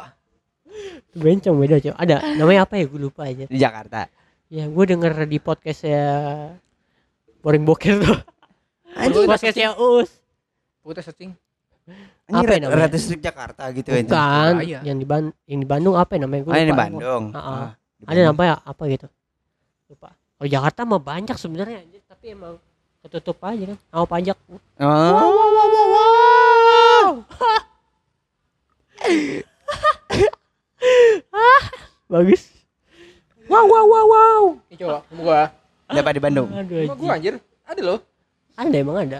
Bencong 1.16 1.56
beda 1.62 1.76
coy 1.80 1.94
ada 1.96 2.16
namanya 2.36 2.60
apa 2.62 2.74
ya 2.76 2.86
gue 2.86 3.00
lupa 3.00 3.22
aja 3.24 3.46
Di 3.46 3.56
Jakarta. 3.56 4.12
ya 4.48 4.66
gue 4.66 4.84
denger 4.86 5.14
di 5.24 5.38
podcast 5.38 5.82
ya 5.86 6.08
boring 7.40 7.64
boker 7.64 8.04
tuh 8.04 8.20
Anjing. 8.92 9.26
podcastnya 9.26 9.78
Uus 9.78 10.12
Putus 10.82 11.06
searching. 11.06 11.32
Anjing 12.30 12.40
Apa 12.40 12.52
ya 12.52 12.60
namanya? 12.62 12.80
red 12.80 12.92
district 12.92 13.22
Jakarta 13.22 13.64
gitu 13.72 13.88
anjing. 13.90 14.06
bukan 14.06 14.54
Surabaya. 14.54 14.80
yang 14.84 14.96
di 14.96 15.04
Ban- 15.04 15.34
yang 15.44 15.58
di 15.58 15.66
Bandung 15.66 15.96
apa 15.96 16.12
ya 16.12 16.20
namanya 16.22 16.42
gue 16.42 16.48
Oh, 16.48 16.56
ini 16.56 16.64
di. 16.64 16.76
Bandung. 16.76 17.24
Ah, 17.30 17.36
ah. 17.36 17.42
Ah, 17.42 17.66
di 17.66 18.04
ada 18.04 18.08
Bandung. 18.08 18.28
namanya 18.32 18.56
apa 18.64 18.84
gitu 18.88 19.08
lupa 19.88 20.10
kalau 20.36 20.48
Jakarta 20.48 20.80
mah 20.86 21.00
banyak 21.00 21.36
sebenarnya 21.36 21.78
anjir, 21.82 22.00
tapi 22.06 22.26
emang 22.30 22.56
ketutup 23.02 23.42
aja 23.42 23.64
kan 23.66 23.78
sama 23.84 24.06
pajak 24.06 24.38
Oh. 24.80 24.86
bagus 32.08 32.50
wow 33.46 33.64
wow 33.64 33.86
wow 33.86 34.06
wow 34.06 34.44
Ini 34.70 34.76
coba, 34.78 34.98
rumah 35.08 35.20
gua. 35.20 35.42
Ada 35.90 36.00
apa 36.00 36.12
di 36.14 36.22
Bandung? 36.22 36.48
aduh 36.52 36.86
gua 36.94 37.12
anjir. 37.18 37.34
Ada 37.66 37.82
loh. 37.82 38.00
ada 38.56 38.76
emang 38.76 38.98
ada 39.00 39.20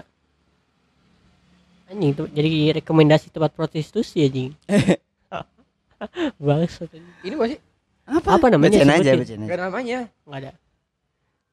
anjing 1.90 2.12
tuh 2.14 2.26
jadi 2.26 2.48
rekomendasi 2.76 3.28
tempat 3.28 3.50
prostitusi 3.50 4.22
anjing 4.22 4.52
bagus 6.40 6.80
Ini 7.20 7.34
gua 7.34 7.46
sih. 7.46 7.60
Apa? 8.06 8.40
Apa 8.40 8.46
namanya? 8.48 8.80
Bacain 8.80 8.90
aja, 8.90 9.12
bacain 9.14 9.42
aja. 9.44 9.54
Namanya. 9.60 9.98
nggak 10.24 10.38
ada 10.40 10.52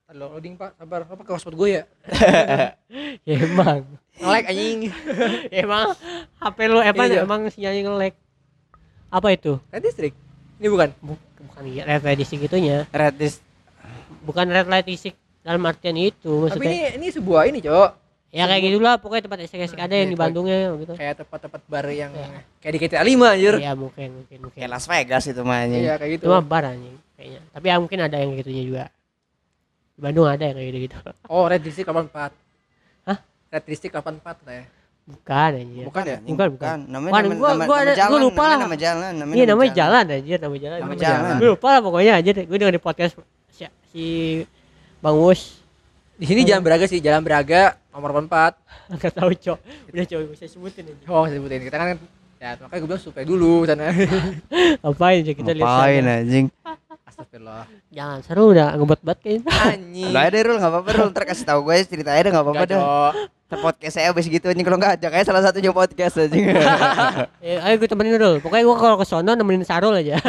Ada 0.07 0.17
loading 0.23 0.55
pak, 0.55 0.71
sabar. 0.73 1.03
Apa 1.03 1.19
ke 1.19 1.31
hotspot 1.31 1.53
gue 1.53 1.69
ya? 1.69 1.83
ya 3.21 3.35
emang 3.43 3.83
Nge-lag 4.15 4.45
anjing. 4.47 4.79
ya 5.51 5.59
emang 5.67 5.91
HP 6.39 6.57
lu 6.65 6.79
apa 6.79 7.03
Iya. 7.05 7.21
emang 7.21 7.41
sinyalnya 7.51 7.81
nge-lag 7.83 8.15
apa 9.07 9.27
itu 9.29 9.53
Red 9.67 9.83
district. 9.83 10.15
Ini 10.57 10.67
bukan. 10.67 10.89
Buk- 10.99 11.25
bukan 11.37 11.61
red 11.77 12.01
light 12.01 12.17
district 12.17 12.43
itunya 12.43 12.89
Red 12.89 13.13
dis 13.15 13.37
bukan 14.23 14.47
red 14.47 14.65
light 14.65 14.83
district 14.83 15.15
dalam 15.43 15.61
artian 15.61 15.95
itu 15.95 16.33
Tapi 16.47 16.55
maksudnya 16.55 16.71
ini 16.71 16.97
ini 16.97 17.07
sebuah 17.09 17.41
ini, 17.45 17.59
Cok. 17.61 17.89
Ya 18.29 18.43
kayak 18.43 18.61
gitulah 18.61 18.95
pokoknya 18.95 19.23
tempat 19.23 19.39
esek-esek 19.41 19.77
ada 19.77 19.93
yang 19.93 20.07
di 20.07 20.15
Bandungnya 20.15 20.57
gitu 20.75 20.93
Kayak 20.93 21.23
tempat-tempat 21.23 21.61
bar 21.65 21.87
yang 21.87 22.11
Iya. 22.11 22.43
kayak 22.59 22.73
di 22.73 22.79
GTA 22.81 23.01
5 23.01 23.23
anjir. 23.29 23.53
ya 23.57 23.71
mungkin 23.73 24.09
mungkin 24.13 24.37
mungkin 24.43 24.57
kayak 24.57 24.69
Las 24.69 24.85
Vegas 24.85 25.23
itu 25.25 25.41
mah 25.41 25.57
anjing. 25.61 25.81
Iya, 25.81 25.93
kayak 25.95 26.11
gitu. 26.13 26.23
cuma 26.25 26.39
bar 26.41 26.63
anjing 26.65 26.95
kayaknya 27.13 27.41
tapi 27.49 27.65
ya 27.65 27.75
mungkin 27.77 27.97
ada 27.99 28.15
yang 28.15 28.29
kayak 28.29 28.41
gitunya 28.41 28.63
juga 28.63 28.83
di 29.89 29.99
Bandung 29.99 30.25
ada 30.25 30.43
yang 30.43 30.55
kayak 30.55 30.67
gitu 30.69 30.77
gitu 30.85 30.95
Oh, 31.31 31.43
Red 31.45 31.61
District 31.61 31.87
84. 31.87 32.29
Hah? 33.05 33.17
Red 33.49 33.63
District 33.65 33.93
84 33.93 34.43
lah 34.43 34.53
ya. 34.53 34.65
bukan 35.07 35.51
anjir 35.55 35.83
Bukan 35.87 36.03
ya? 36.03 36.17
Bukan, 36.19 36.47
bukan. 36.53 36.77
Namanya 36.85 37.11
nama, 37.17 37.31
gua- 37.33 37.47
nama, 37.49 37.63
gua 37.63 37.77
nama 37.77 37.81
ada- 37.81 37.95
jalan, 37.95 38.11
gua 38.11 38.19
lupa 38.21 38.43
lah. 38.43 38.57
nama 38.59 38.75
jalan, 38.77 39.11
namanya 39.15 39.33
iya 39.33 39.45
nama 39.45 39.53
namanya 39.55 39.71
jalan 39.73 40.03
anjir 40.11 40.37
nama 40.37 40.55
jalan 40.57 40.77
Nama 40.77 40.95
jalan. 40.99 41.33
gue 41.33 41.49
lupa 41.49 41.67
lah 41.69 41.81
pokoknya 41.81 42.13
aja 42.13 42.29
gue 42.35 42.57
denger 42.59 42.75
di 42.75 42.83
podcast 42.83 43.13
si, 43.49 43.63
si 43.87 44.05
Bang 44.99 45.15
Wus 45.15 45.63
Di 46.13 46.25
sini 46.25 46.41
Jalan 46.43 46.59
Braga 46.59 46.85
sih, 46.85 46.97
Jalan 46.97 47.21
Braga 47.21 47.77
nomor 47.97 48.13
84. 48.13 48.93
nggak 48.93 49.13
tahu 49.13 49.31
cok 49.33 49.59
udah 49.89 50.05
cok 50.05 50.19
bisa 50.31 50.45
sebutin 50.45 50.83
aja 50.85 51.05
Oh, 51.09 51.25
saya 51.25 51.41
sebutin. 51.41 51.65
Kita 51.65 51.77
kan 51.77 51.87
ya 52.37 52.53
makanya 52.61 52.77
gue 52.77 52.89
bilang 52.93 53.01
supaya 53.01 53.25
dulu 53.25 53.65
sana. 53.65 53.89
ngapain 54.85 55.25
aja 55.25 55.33
kita 55.33 55.51
lihat 55.57 55.65
Ngapain 55.65 56.03
anjing? 56.05 56.45
Astagfirullah. 57.07 57.63
jangan 57.87 58.19
seru 58.19 58.51
udah 58.51 58.75
ngebet 58.75 58.99
banget 58.99 59.19
kayaknya 59.23 59.51
Anjing. 59.63 60.11
Lo 60.11 60.19
ada 60.19 60.37
Rul, 60.43 60.55
enggak 60.59 60.71
apa-apa 60.75 60.89
Rul, 60.91 61.07
ntar 61.15 61.23
kasih 61.23 61.45
tahu 61.47 61.59
gue 61.63 61.75
ceritanya 61.87 62.19
deh 62.19 62.31
enggak 62.35 62.45
apa-apa. 62.45 62.63
Ntar 63.47 63.59
podcast 63.63 63.95
saya 63.95 64.11
abis 64.11 64.27
gitu 64.27 64.51
anjing 64.51 64.67
kalau 64.67 64.75
enggak 64.75 64.99
ajak 64.99 65.11
aja 65.15 65.23
salah 65.23 65.39
satunya 65.39 65.71
podcast 65.71 66.19
anjing. 66.19 66.51
Eh, 67.47 67.55
ayo 67.63 67.79
gue 67.79 67.87
temenin 67.87 68.19
dulu. 68.19 68.43
Pokoknya 68.43 68.67
gue 68.67 68.75
kalau 68.75 68.95
ke 68.99 69.05
sono 69.07 69.31
nemenin 69.31 69.63
Sarul 69.63 69.95
aja. 69.95 70.19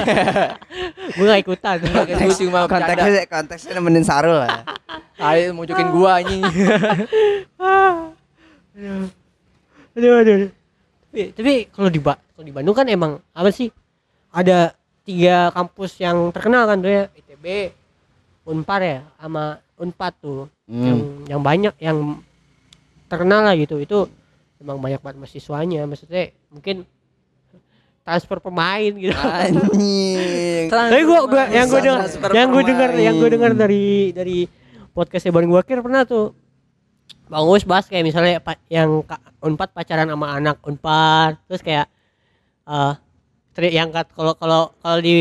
gue 1.18 1.24
gak 1.26 1.42
ikutan. 1.42 1.82
Mah 1.82 2.06
bercanda. 2.06 2.70
konteksnya 2.70 3.26
konteksnya 3.26 3.72
nemenin 3.74 4.06
Sarul 4.06 4.38
lah. 4.38 4.62
Ayo 5.18 5.50
mau 5.50 5.66
jokin 5.66 5.90
gua 5.90 6.22
anjing. 6.22 6.46
aduh. 7.58 9.10
Aduh, 9.98 10.14
aduh. 10.14 10.34
aduh. 10.46 10.50
Tapi, 11.10 11.22
tapi 11.34 11.52
kalau 11.74 11.90
di 11.90 11.98
Ba- 11.98 12.22
kalau 12.30 12.46
di 12.46 12.54
Bandung 12.54 12.76
kan 12.76 12.86
emang 12.86 13.18
apa 13.34 13.50
sih? 13.50 13.66
Ada 14.30 14.77
tiga 15.08 15.48
kampus 15.56 15.96
yang 15.96 16.28
terkenal 16.28 16.68
kan 16.68 16.84
tuh 16.84 16.92
ya. 16.92 17.04
ITB, 17.16 17.72
Unpar 18.44 18.80
ya, 18.84 19.00
sama 19.16 19.56
Unpad 19.80 20.12
tuh. 20.20 20.52
Yang 20.68 20.98
Hmm. 21.00 21.24
yang 21.24 21.40
banyak 21.40 21.74
yang 21.80 22.20
terkenal 23.08 23.40
lah 23.40 23.56
gitu. 23.56 23.80
Itu 23.80 24.12
emang 24.60 24.76
banyak 24.76 25.00
banget 25.00 25.16
mahasiswanya. 25.24 25.88
Maksudnya 25.88 26.36
mungkin 26.52 26.84
transfer 28.04 28.36
pemain 28.40 28.92
gitu. 28.92 29.16
Anjing. 29.16 30.68
Tapi 30.72 31.02
gua, 31.08 31.24
gua 31.24 31.44
yang 31.48 31.68
gue 31.72 31.80
dengar 31.80 32.08
yang 32.36 32.48
gue 32.52 32.62
dengar 32.68 32.90
yang 32.96 33.14
gue 33.16 33.30
dengar 33.32 33.52
dari 33.56 34.12
dari 34.12 34.38
podcastnya 34.92 35.32
Boring 35.32 35.52
Wakir 35.52 35.80
pernah 35.80 36.04
tuh 36.04 36.36
bagus 37.28 37.64
bahas 37.68 37.84
kayak 37.84 38.08
misalnya 38.08 38.40
yang 38.72 39.04
unpad 39.44 39.72
pacaran 39.76 40.08
sama 40.08 40.32
anak 40.40 40.56
unpad 40.64 41.36
terus 41.44 41.60
kayak 41.60 41.92
eh 42.64 42.92
tri- 43.58 43.74
yang 43.74 43.90
kat 43.90 44.06
kalau 44.14 44.38
kalau 44.38 44.70
kalau 44.78 44.98
di 45.02 45.18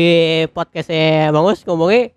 podcastnya 0.54 1.34
bagus 1.34 1.66
ngomongnya 1.66 2.14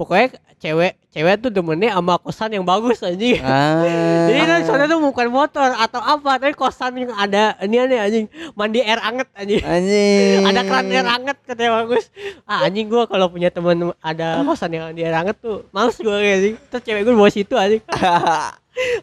pokoknya 0.00 0.40
cewek 0.56 0.96
cewek 1.12 1.44
tuh 1.44 1.52
demennya 1.52 1.92
sama 1.92 2.16
kosan 2.16 2.56
yang 2.56 2.64
bagus 2.64 3.04
anjing. 3.04 3.36
Ah. 3.44 3.84
jadi 4.32 4.48
kan 4.48 4.64
sana 4.64 4.88
tuh 4.88 5.04
bukan 5.04 5.28
motor 5.28 5.76
atau 5.76 6.00
apa 6.00 6.40
tapi 6.40 6.56
kosan 6.56 6.96
yang 6.96 7.12
ada 7.12 7.52
ini 7.60 7.76
aneh 7.84 8.00
anjing. 8.00 8.26
Mandi 8.56 8.80
air 8.80 8.96
anget 9.04 9.28
anjing. 9.36 9.60
Anjing. 9.60 10.40
ada 10.48 10.60
keran 10.64 10.88
air 10.88 11.04
anget 11.04 11.36
katanya 11.44 11.84
bagus 11.84 12.08
ah 12.48 12.64
anjing 12.64 12.88
gua 12.88 13.04
kalau 13.04 13.28
punya 13.28 13.52
teman 13.52 13.92
ada 14.00 14.40
kosan 14.48 14.72
yang 14.72 14.88
mandi 14.88 15.04
air 15.04 15.12
anget 15.12 15.36
tuh 15.36 15.68
males 15.68 16.00
gua 16.00 16.16
kayak 16.16 16.36
anjing. 16.40 16.56
Terus 16.72 16.82
cewek 16.88 17.02
gua 17.04 17.14
bawa 17.20 17.28
situ 17.28 17.54
anjing. 17.60 17.82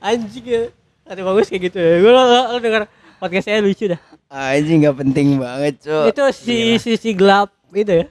Anjing 0.01 0.45
ya. 0.49 0.61
Kata 1.05 1.21
bagus 1.21 1.45
kayak 1.45 1.69
gitu. 1.69 1.77
Gua 1.77 2.09
lo, 2.09 2.23
lo, 2.25 2.41
lo 2.55 2.57
denger 2.57 2.89
podcast 3.20 3.45
saya 3.45 3.59
lucu 3.59 3.86
dah 3.86 3.99
Anjing 4.28 4.80
nggak 4.80 4.97
penting 4.97 5.28
banget, 5.36 5.82
Cuk. 5.82 6.05
itu 6.07 6.24
si 6.32 6.55
si 6.78 6.91
si 6.95 7.09
gelap 7.11 7.49
itu 7.70 7.91
ya 7.91 8.05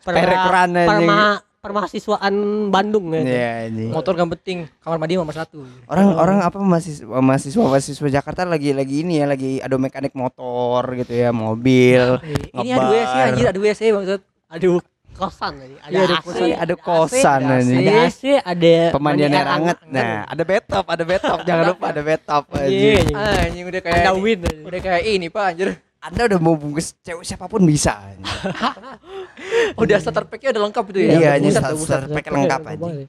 Perek 0.00 0.22
keran 0.22 0.70
anjing. 0.72 0.88
perma 0.88 1.20
permahasiswaan 1.60 2.34
Bandung 2.66 3.10
ya 3.10 3.20
Iya, 3.20 3.48
anjing. 3.66 3.90
Motor 3.90 4.12
gak 4.14 4.30
penting, 4.34 4.58
kamar 4.78 4.96
mandi 4.96 5.14
nomor 5.14 5.30
satu. 5.30 5.60
Orang 5.84 6.12
orang 6.14 6.38
apa 6.40 6.56
mahasiswa 6.56 7.04
mahasiswa 7.14 7.60
mahasiswa 7.60 8.08
Jakarta 8.10 8.42
lagi 8.44 8.72
lagi 8.72 9.00
ini 9.00 9.20
ya 9.20 9.26
lagi 9.26 9.60
ada 9.60 9.76
mekanik 9.76 10.12
motor 10.12 10.80
gitu 10.96 11.12
ya 11.12 11.30
mobil 11.30 12.16
Ini 12.50 12.68
ada 12.70 12.86
WC 12.88 13.14
anjir, 13.26 13.46
ada 13.46 13.60
WC 13.60 13.80
maksud. 13.90 14.20
aduh 14.48 14.80
kosan 15.12 15.52
tadi 15.54 15.76
ada 15.76 15.90
Iya, 15.90 16.00
ada 16.02 16.14
AC, 16.14 16.24
kosan. 16.24 16.48
ada 16.54 16.74
kosan 16.76 17.40
ada 17.40 17.54
AC. 17.56 17.70
ada 17.72 17.92
AC 18.00 18.22
ada 18.40 18.72
pemandian 18.90 19.28
mandi 19.28 19.36
air 19.36 19.48
hangat 19.48 19.78
nah 19.86 20.16
ada 20.24 20.42
bathtub 20.42 20.84
ada 20.86 21.04
bathtub 21.04 21.38
jangan 21.42 21.64
lupa 21.68 21.86
ada 21.88 22.02
bathtub 22.02 22.42
Iya, 22.50 22.60
anjing 22.60 23.06
iya. 23.06 23.42
Anjing 23.42 23.64
udah 23.66 23.80
kayak 23.80 24.00
ada 24.00 24.12
win 24.14 24.40
udah 24.62 24.80
kayak 24.80 25.02
ini 25.04 25.26
Pak 25.28 25.44
anjir. 25.46 25.68
anda 26.00 26.22
udah 26.26 26.38
mau 26.38 26.54
bungkus 26.54 26.96
cewek 26.98 27.22
siapa 27.22 27.44
pun 27.44 27.60
bisa 27.62 27.92
anjing. 27.94 28.24
Udah 29.76 29.96
starter 29.96 30.24
pack-nya 30.24 30.50
udah 30.50 30.62
lengkap 30.64 30.84
itu 30.86 30.98
ya. 30.98 31.12
Iya, 31.14 31.30
buset, 31.38 31.60
starter 31.76 32.08
pack 32.10 32.26
lengkap 32.26 32.60
Iya, 32.62 32.76
boleh. 32.76 33.06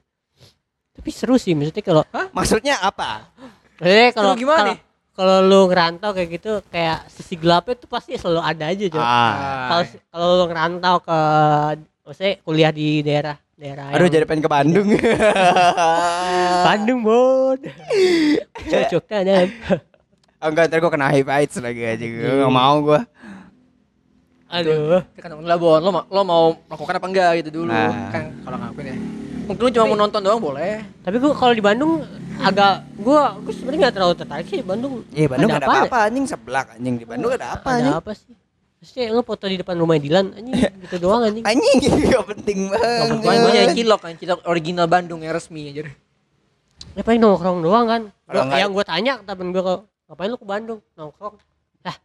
tapi 0.92 1.10
seru 1.10 1.34
sih 1.34 1.52
maksudnya 1.52 1.82
kalau 1.82 2.02
maksudnya 2.30 2.74
apa 2.78 3.32
eh 3.80 4.12
kalau 4.12 4.32
gimana 4.34 4.56
kalau- 4.58 4.68
nih? 4.68 4.78
kalau 5.12 5.36
lu 5.40 5.60
ngerantau 5.66 6.10
kayak 6.10 6.28
gitu 6.30 6.52
kayak 6.68 7.04
sisi 7.06 7.34
gelapnya 7.34 7.74
tuh 7.74 7.84
pasti 7.86 8.12
selalu 8.14 8.40
ada 8.40 8.64
aja 8.66 8.84
coba 8.86 9.02
ah 9.02 9.32
kalau 9.66 9.82
kalau 10.06 10.26
lu 10.34 10.44
ngerantau 10.46 10.96
ke 11.00 11.18
maksudnya 12.02 12.32
kuliah 12.42 12.70
di 12.74 13.00
daerah 13.06 13.36
daerah 13.54 13.94
aduh 13.94 14.10
jadi 14.10 14.26
pengen 14.26 14.42
ke 14.42 14.50
Bandung. 14.50 14.88
Bandung 16.66 17.00
bon 17.06 17.58
cocoknya 18.70 19.16
ada 19.22 19.34
oh, 20.42 20.48
enggak 20.50 20.64
ntar 20.68 20.78
gua 20.82 20.90
kena 20.90 21.06
HIV 21.14 21.28
AIDS 21.30 21.56
lagi 21.62 21.82
aja. 21.86 22.02
Gue 22.02 22.34
nggak 22.42 22.52
mau 22.52 22.74
gua. 22.82 23.00
Aduh. 24.52 25.00
Kan 25.16 25.30
lah 25.40 25.56
Bon, 25.56 25.80
lo, 25.80 25.90
lo 26.12 26.20
mau 26.26 26.44
melakukan 26.68 26.94
apa 26.98 27.06
enggak 27.08 27.30
gitu 27.40 27.62
dulu. 27.62 27.72
Nah. 27.72 28.10
Kan 28.12 28.36
kalau 28.44 28.56
ngakuin 28.58 28.86
ya. 28.90 28.96
Mungkin 29.42 29.62
lu 29.62 29.70
cuma 29.74 29.84
mau 29.90 29.98
nonton 29.98 30.20
doang 30.22 30.40
boleh. 30.42 30.82
tapi 31.02 31.16
gua 31.22 31.32
kalau 31.38 31.54
di 31.54 31.62
Bandung 31.64 32.02
agak 32.42 32.82
gua 32.98 33.38
gua 33.38 33.52
sebenarnya 33.54 33.80
nggak 33.88 33.94
terlalu 33.94 34.14
tertarik 34.18 34.46
sih 34.50 34.58
di 34.60 34.66
Bandung. 34.66 35.06
Iya 35.14 35.26
Bandung 35.30 35.50
Ada 35.54 35.58
ada 35.62 35.66
apa? 35.66 35.78
apa-apa 35.86 35.98
anjing. 36.10 36.26
Seblak 36.26 36.66
anjing. 36.76 36.94
Di 36.98 37.06
Bandung 37.06 37.30
ada 37.32 37.46
apa 37.56 37.68
ada 37.70 37.78
anjing. 37.78 37.94
apa 37.96 38.12
sih 38.18 38.41
Maksudnya 38.82 39.14
lu 39.14 39.22
foto 39.22 39.46
di 39.46 39.54
depan 39.54 39.78
rumah 39.78 39.94
Dilan 39.94 40.34
anjing 40.34 40.58
gitu 40.82 40.96
doang 40.98 41.22
anjing 41.22 41.46
anjing 41.46 41.78
gak 42.10 42.26
penting 42.34 42.58
Kebetulan 42.66 43.14
gue 43.14 43.22
banget 43.22 43.54
nyari 43.54 43.74
cilok 43.78 44.00
kan, 44.02 44.12
cilok 44.18 44.40
original 44.44 44.86
Bandung 44.90 45.22
yang 45.22 45.30
resmi 45.30 45.70
anjir. 45.70 45.86
Ya 46.92 47.00
paling 47.00 47.22
nongkrong 47.22 47.62
doang 47.62 47.86
kan. 47.86 48.02
Gua- 48.26 48.58
yang 48.58 48.74
gue 48.74 48.82
tanya 48.82 49.12
ke 49.16 49.24
temen 49.24 49.54
gue 49.54 49.62
ngapain 50.10 50.28
lu 50.28 50.36
ke 50.36 50.44
Bandung 50.44 50.80
nongkrong. 50.92 51.38
Lah, 51.80 51.96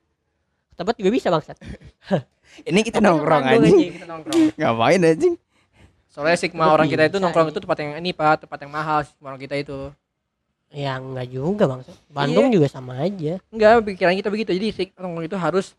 tempat 0.78 0.94
juga 0.96 1.10
bisa 1.10 1.28
bangsat. 1.28 1.58
ini 2.70 2.80
kita 2.86 3.02
nongkrong 3.02 3.42
Bandung, 3.42 3.74
anjing 3.74 3.92
Kita 3.98 4.06
nongkrong. 4.06 4.40
ngapain 4.54 5.02
anjing 5.02 5.34
Soalnya 6.14 6.38
sigma 6.38 6.70
orang 6.70 6.86
kita 6.86 7.10
itu 7.10 7.18
nongkrong 7.18 7.50
itu 7.50 7.58
tempat 7.58 7.78
yang 7.78 7.98
ini 7.98 8.14
Pak, 8.14 8.46
tempat 8.46 8.58
yang 8.62 8.70
mahal 8.70 9.02
sigma 9.02 9.34
orang 9.34 9.42
kita 9.42 9.58
itu. 9.58 9.90
Ya 10.70 10.94
enggak 10.94 11.26
juga. 11.26 11.82
Bandung 12.06 12.50
Iya. 12.50 12.54
juga 12.54 12.68
sama 12.70 13.02
aja. 13.02 13.42
Enggak, 13.50 13.82
pikiran 13.82 14.14
kita 14.14 14.30
begitu. 14.30 14.54
Jadi 14.54 14.94
nongkrong 14.94 15.26
itu 15.26 15.38
harus 15.42 15.74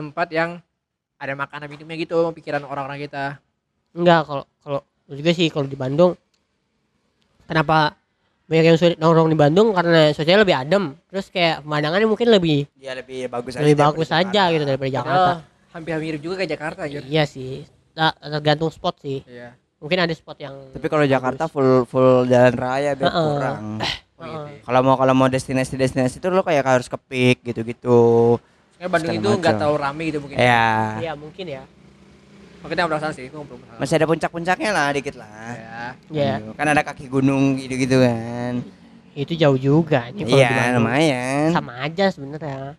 tempat 0.00 0.28
yang 0.32 0.50
ada 1.20 1.32
makanan 1.36 1.68
minumnya 1.68 2.00
gitu, 2.00 2.32
pikiran 2.32 2.64
orang-orang 2.64 3.04
kita. 3.04 3.36
Enggak 3.92 4.24
kalau 4.24 4.44
kalau 4.64 4.80
juga 5.12 5.30
sih 5.36 5.52
kalau 5.52 5.68
di 5.68 5.76
Bandung 5.76 6.16
kenapa 7.44 7.98
banyak 8.50 8.66
yang 8.66 8.78
sulit 8.78 8.98
nongkrong 8.98 9.30
di 9.30 9.38
Bandung 9.38 9.68
karena 9.76 10.10
sosialnya 10.10 10.42
lebih 10.42 10.56
adem. 10.56 10.84
Terus 11.12 11.26
kayak 11.30 11.62
pemandangannya 11.62 12.08
mungkin 12.08 12.28
lebih 12.34 12.66
ya 12.78 12.96
lebih 12.98 13.30
bagus 13.30 13.54
lebih 13.58 13.78
daripada 13.78 13.86
bagus 13.94 14.08
Jakarta. 14.10 14.30
aja 14.30 14.42
gitu 14.50 14.64
daripada 14.66 14.90
Jakarta. 14.90 15.30
Padahal 15.36 15.70
hampir 15.70 15.94
mirip 16.02 16.20
juga 16.22 16.34
kayak 16.42 16.50
Jakarta 16.58 16.80
anjir. 16.86 17.02
Iya 17.06 17.24
sih. 17.30 17.62
Nah, 17.94 18.10
tergantung 18.16 18.70
spot 18.74 18.96
sih. 19.02 19.22
Iya. 19.26 19.54
Mungkin 19.78 19.98
ada 20.02 20.14
spot 20.14 20.36
yang 20.42 20.54
tapi 20.74 20.86
kalau 20.90 21.04
Jakarta 21.06 21.44
full 21.46 21.86
full 21.86 22.26
jalan 22.26 22.54
raya 22.54 22.92
biar 22.98 23.08
Heeh. 23.08 23.26
kurang 23.34 23.58
gitu 24.20 24.36
ya. 24.52 24.60
kalau 24.68 24.80
mau 24.84 24.96
kalau 25.00 25.14
mau 25.16 25.28
destinasi 25.32 25.80
destinasi 25.80 26.20
itu 26.20 26.28
lo 26.28 26.44
kayak 26.44 26.64
harus 26.68 26.92
ke 26.92 26.98
peak 27.00 27.40
gitu 27.40 27.64
Soalnya 28.80 28.92
Bandung 28.96 29.14
itu 29.14 29.28
nggak 29.38 29.54
tahu 29.60 29.74
rame 29.76 30.02
gitu 30.08 30.18
mungkin. 30.18 30.34
ya 30.34 30.96
Iya 30.98 31.12
mungkin 31.12 31.44
ya. 31.44 31.62
Makanya 32.60 32.86
belum 32.86 32.98
sana 32.98 33.12
sih, 33.12 33.28
gue 33.28 33.38
belum 33.38 33.60
masih 33.76 33.94
ada 33.94 34.06
puncak-puncaknya 34.06 34.70
lah 34.70 34.90
dikit 34.90 35.14
lah 35.14 35.28
Ya. 35.52 35.94
Ya, 36.08 36.38
Gitu. 36.38 36.50
kan 36.54 36.66
ada 36.66 36.82
kaki 36.82 37.06
gunung 37.06 37.56
gitu 37.56 37.74
gitu 37.74 37.96
kan 38.00 38.62
itu 39.10 39.34
jauh 39.34 39.56
juga 39.56 40.06
iya 40.14 40.70
lumayan 40.72 41.50
sama 41.50 41.82
aja 41.82 42.08
sebenarnya 42.08 42.78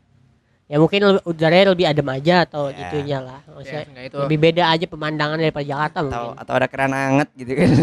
ya 0.66 0.76
mungkin 0.78 1.04
lebih, 1.04 1.22
udaranya 1.28 1.66
lebih 1.70 1.86
adem 1.86 2.08
aja 2.08 2.36
atau 2.46 2.70
Ya. 2.70 2.78
itunya 2.82 3.18
lah 3.20 3.40
Ya, 3.42 3.52
maksudnya 3.52 3.84
enggak 3.86 4.04
itu. 4.06 4.18
lebih 4.18 4.38
beda 4.40 4.64
aja 4.70 4.86
pemandangan 4.88 5.38
daripada 5.38 5.66
Jakarta 5.68 5.98
atau 6.00 6.08
mungkin 6.08 6.40
atau 6.40 6.54
ada 6.56 6.66
keran 6.66 6.92
anget 6.96 7.28
gitu 7.36 7.52
kan 7.54 7.70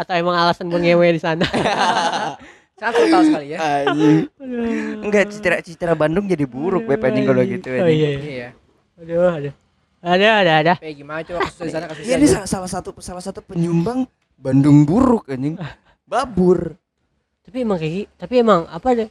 atau 0.00 0.12
emang 0.14 0.34
alasan 0.38 0.66
mengewe 0.66 1.06
di 1.10 1.20
sana 1.20 1.44
Sangat 2.82 2.94
total 2.98 3.20
sekali 3.22 3.46
ya. 3.54 3.58
Enggak 5.06 5.24
citra 5.30 5.56
citra 5.62 5.94
Bandung 5.94 6.26
jadi 6.26 6.42
buruk 6.50 6.90
web 6.90 6.98
anjing 6.98 7.22
kalau 7.30 7.42
gitu 7.46 7.70
oh, 7.70 7.86
anjing. 7.86 7.94
iya, 7.94 8.10
iya. 8.10 8.20
Iya. 8.26 8.48
aduh 9.02 9.30
aduh 9.38 9.54
ada 10.02 10.28
ada 10.42 10.52
ada 10.58 10.74
Kayak 10.82 10.96
gimana 10.98 11.20
coba 11.22 11.38
kasus 11.46 11.62
di 11.62 11.72
sana 11.74 11.86
kasusnya. 11.86 12.10
Iya, 12.10 12.16
ini 12.18 12.26
salah, 12.26 12.48
salah 12.50 12.70
satu 12.70 12.90
salah 12.98 13.22
satu 13.22 13.38
penyumbang 13.46 14.10
Bandung 14.34 14.82
buruk 14.82 15.30
anjing 15.30 15.54
babur 16.02 16.74
tapi 17.46 17.62
emang 17.62 17.78
kayak 17.78 17.92
gitu 17.94 18.10
tapi 18.18 18.34
emang 18.42 18.66
apa 18.66 18.88
deh 18.98 19.08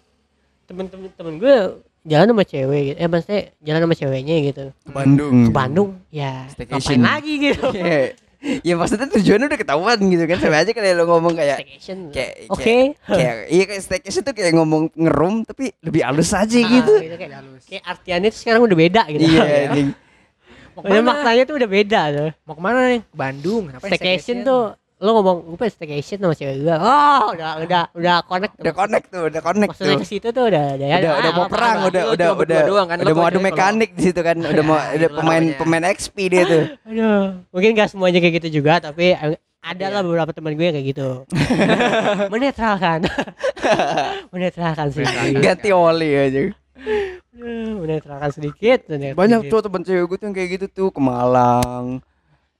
temen-temen 0.68 1.10
temen 1.16 1.34
gue 1.40 1.56
jalan 2.04 2.28
sama 2.32 2.44
cewek 2.44 2.82
gitu 2.92 2.98
eh 3.00 3.08
maksudnya 3.08 3.42
jalan 3.64 3.82
sama 3.88 3.96
ceweknya 3.96 4.36
gitu 4.52 4.66
ke 4.76 4.92
Bandung 4.92 5.36
ke 5.48 5.52
Bandung 5.52 5.90
ya 6.12 6.46
Staycation. 6.52 7.00
ngapain 7.00 7.04
lagi 7.04 7.34
gitu 7.40 7.68
Iya. 7.80 8.00
ya 8.68 8.74
maksudnya 8.74 9.06
tujuannya 9.08 9.48
udah 9.48 9.60
ketahuan 9.60 9.98
gitu 10.02 10.24
kan 10.26 10.38
sama 10.42 10.58
aja 10.62 10.72
kayak 10.74 10.96
lo 10.98 11.06
ngomong 11.06 11.34
kayak 11.38 11.58
staycation 11.62 11.98
kayak 12.10 12.34
oke 12.50 12.64
kayak, 12.64 12.89
kayak 13.06 13.36
iya 13.48 13.64
kayak 13.70 13.82
staycation 13.86 14.22
tuh 14.26 14.34
kayak 14.34 14.54
ngomong 14.58 14.89
ngerum 14.98 15.46
tapi 15.46 15.70
lebih 15.80 16.02
halus 16.02 16.34
aja 16.34 16.58
Ah, 16.58 16.66
gitu 16.66 16.92
kayak, 16.98 17.30
kayak 17.70 17.84
artiannya 17.86 18.30
tuh 18.34 18.39
sekarang 18.42 18.62
udah 18.66 18.78
beda 18.78 19.02
gitu 19.10 19.22
iya 19.24 19.46
Mau 20.72 20.88
Maksudnya 20.88 21.04
ke 21.04 21.04
mana? 21.04 21.20
maknanya 21.20 21.44
tuh 21.44 21.56
udah 21.60 21.70
beda 21.70 22.02
tuh. 22.16 22.30
Mau 22.48 22.56
ke 22.56 22.62
mana 22.64 22.80
nih? 22.88 23.02
Ke 23.04 23.18
Bandung. 23.20 23.64
Ngapain 23.68 23.92
Staycation 23.92 24.38
tuh 24.48 24.64
lo 25.02 25.10
ngomong 25.12 25.38
gue 25.43 25.58
pengen 25.58 25.74
staycation 25.74 26.18
sama 26.20 26.32
cewek 26.32 26.62
gue. 26.62 26.72
Oh, 26.72 27.34
udah 27.34 27.52
udah 27.60 27.84
udah 27.91 28.16
connect. 28.22 28.54
udah 28.56 28.70
connect 28.72 29.06
tuh 29.08 29.22
udah 29.28 29.41
connect 29.41 29.70
Maksudnya 29.72 29.89
tuh 29.89 29.97
ke 29.97 30.08
situ 30.08 30.28
tuh 30.30 30.43
udah 30.45 30.66
udah 30.72 30.88
udah 30.88 31.10
ah, 31.10 31.18
udah 31.18 31.32
mau 31.32 31.41
apa- 31.41 31.52
perang 31.52 31.78
udah 31.84 32.04
udah 32.08 32.28
udah 32.36 32.60
doang 32.64 32.86
kan, 32.86 32.97
udah 32.99 33.16
mau 33.16 33.26
adu 33.26 33.39
mekanik 33.39 33.89
di 33.91 34.02
situ 34.04 34.22
kan 34.22 34.38
udah 34.52 34.64
mau 34.64 34.78
Ya, 34.78 34.86
ada 34.91 34.97
itulah 35.04 35.18
pemain 35.18 35.43
pemain 35.56 35.84
XP 35.89 36.16
dia 36.28 36.43
tuh 36.45 36.64
Aduh, 36.88 37.24
mungkin 37.49 37.70
gak 37.74 37.89
semuanya 37.89 38.20
kayak 38.20 38.36
gitu 38.38 38.62
juga 38.62 38.78
tapi 38.80 39.12
eh, 39.12 39.36
ada 39.60 39.86
lah 39.88 40.02
beberapa 40.02 40.30
teman 40.32 40.54
gue 40.54 40.64
yang 40.64 40.76
kayak 40.76 40.88
gitu. 40.89 41.10
Menetralkan. 42.34 43.06
Menetralkan 44.30 44.88
sedikit. 44.89 45.38
ganti 45.39 45.70
oli 45.70 46.10
aja 46.12 46.41
Menetralkan 47.32 48.30
sedikit. 48.32 48.80
menetralkan 48.86 49.18
banyak 49.18 49.39
tuh 49.47 49.60
temen 49.62 49.82
cewek 49.82 50.04
gue 50.04 50.18
tuh 50.18 50.26
yang 50.26 50.36
kayak 50.36 50.49
gitu 50.52 50.66
tuh 50.68 50.88
ke 50.89 50.99
Malang 50.99 52.02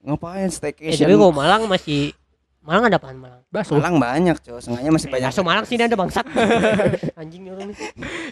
ngapain 0.02 0.46
Eh, 0.46 0.50
staycation 0.50 1.06
tapi 1.06 1.14
kalau 1.16 1.30
Malang 1.32 1.66
masih 1.66 2.14
Malang 2.62 2.84
ada 2.86 2.98
apaan 2.98 3.18
Malang? 3.18 3.42
Bakso. 3.48 3.74
Malang 3.74 3.98
banyak 3.98 4.38
cowok 4.38 4.62
sengaja 4.62 4.90
masih 4.90 5.08
Eh, 5.08 5.12
banyak 5.12 5.28
bakso 5.28 5.42
Malang 5.42 5.66
sini 5.66 5.82
ada 5.82 5.98
bangsat. 5.98 6.26
Anjing 7.20 7.44
orang 7.48 7.68
nih. 7.68 7.78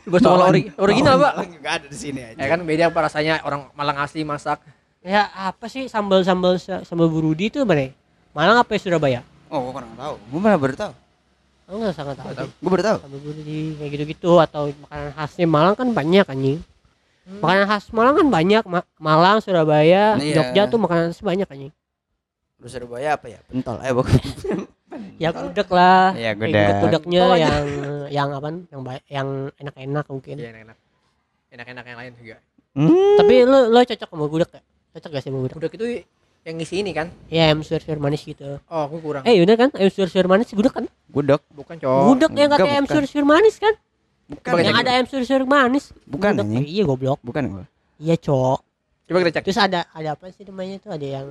Bakso 0.05 0.27
Malang 0.27 0.49
ori- 0.49 0.69
original, 0.77 1.15
Pak. 1.17 1.33
Malang 1.35 1.51
juga 1.51 1.69
ada 1.71 1.85
di 1.85 1.97
sini 1.97 2.19
aja 2.23 2.37
Ya 2.37 2.45
kan 2.45 2.59
beda 2.61 2.83
apa 2.87 2.99
rasanya 3.01 3.33
orang 3.41 3.73
Malang 3.73 3.97
asli 3.97 4.21
masak. 4.21 4.61
Ya 4.99 5.25
apa 5.27 5.65
sih 5.65 5.87
sambal 5.87 6.21
sambal 6.21 6.55
sambal 6.59 7.07
burudi 7.07 7.47
itu 7.47 7.63
mana? 7.63 7.89
Malang 8.29 8.59
apa 8.59 8.69
ya 8.69 8.79
Surabaya? 8.79 9.21
oh 9.47 9.57
gue 9.59 9.73
kurang 9.73 9.89
tahu 9.95 10.13
gue 10.21 10.39
malah 10.39 10.59
baru 10.59 10.75
tahu 10.77 10.93
Aku 11.65 11.75
nggak 11.79 11.95
sangat 11.95 12.15
tahu. 12.15 12.29
sih. 12.35 12.49
gue 12.51 12.69
baru 12.69 12.83
tahu 12.83 12.97
Sambal 12.99 13.19
burudi 13.19 13.57
kayak 13.75 13.89
gitu-gitu 13.91 14.31
atau 14.37 14.69
makanan 14.75 15.09
khasnya 15.11 15.45
Malang 15.45 15.73
kan 15.73 15.87
banyak 15.89 16.25
anjing. 16.27 16.59
Makanan 17.31 17.65
khas 17.65 17.83
Malang 17.89 18.13
kan 18.15 18.27
banyak, 18.27 18.63
Ma- 18.63 18.89
Malang, 18.95 19.37
Surabaya, 19.39 20.13
Iya. 20.15 20.33
Jogja 20.35 20.61
tuh 20.65 20.77
makanan 20.77 21.09
khas 21.09 21.21
banyak 21.23 21.47
anjing. 21.47 21.73
Lu 22.59 22.67
Surabaya 22.67 23.15
apa 23.15 23.27
ya 23.27 23.39
pentol 23.41 23.79
eh 23.79 23.91
bukan 23.91 24.19
ya 25.21 25.29
gudeg 25.31 25.69
lah 25.69 26.11
Iya, 26.11 26.31
Kayak 26.31 26.35
gudeg. 26.35 26.75
gudegnya 26.81 27.21
Oh, 27.21 27.33
iya. 27.33 27.47
yang 27.47 27.65
yang 28.09 28.29
apa 28.31 28.47
yang 28.65 28.81
baik 28.81 29.03
yang 29.07 29.27
enak-enak 29.55 30.05
mungkin 30.05 30.35
Iya 30.35 30.47
enak-enak. 30.51 30.77
Enak-enak 31.49 31.83
yang 31.85 31.97
lain 31.97 32.11
juga. 32.15 32.37
Hmm. 32.71 33.17
tapi 33.17 33.33
lo 33.43 33.59
lo 33.67 33.79
cocok 33.81 34.07
sama 34.07 34.25
gudeg 34.25 34.49
gak? 34.49 34.63
cocok 34.91 35.09
gak 35.09 35.21
sih 35.21 35.29
sama 35.29 35.39
gudeg 35.41 35.57
Udah 35.57 35.69
itu 35.71 35.85
yang 36.41 36.55
ngisi 36.55 36.75
ini 36.77 36.91
kan? 36.91 37.07
ya 37.27 37.41
ayam 37.45 37.59
suwir 37.59 37.79
suwir 37.79 37.97
manis 37.97 38.21
gitu 38.21 38.59
Oh, 38.65 38.81
aku 38.85 38.99
kurang. 38.99 39.23
eh 39.23 39.35
udah 39.37 39.55
kan 39.57 39.69
ayam 39.73 39.89
suwir 39.89 40.07
suwir 40.07 40.27
manis 40.27 40.47
gudeg 40.49 40.71
kan 40.71 40.85
Gudeg. 41.07 41.41
bukan, 41.49 41.75
Cok. 41.75 42.01
gudeg 42.07 42.31
yang 42.33 42.47
enggak, 42.47 42.59
kata 42.61 42.71
ayam 42.71 42.85
suwir 42.85 43.05
suwir 43.05 43.25
manis 43.25 43.55
kan 43.57 43.73
Bukan. 44.29 44.61
Yang 44.61 44.77
ada 44.77 44.89
ayam 44.91 45.05
suwir 45.07 45.23
suwir 45.25 45.43
manis 45.43 45.85
Bukan, 46.05 46.31
Gudeg. 46.37 46.65
iya 46.65 46.83
goblok 46.83 47.19
Bukan 47.21 47.43
gua. 47.49 47.65
iya 47.97 48.15
cok 48.15 48.59
Coba 49.05 49.17
kita 49.19 49.31
cek. 49.33 49.43
terus 49.43 49.57
ada 49.57 49.89
ada 49.89 50.09
apa 50.13 50.29
sih 50.29 50.43
namanya 50.43 50.77
tuh 50.77 50.91
ada 50.91 51.07
yang 51.09 51.27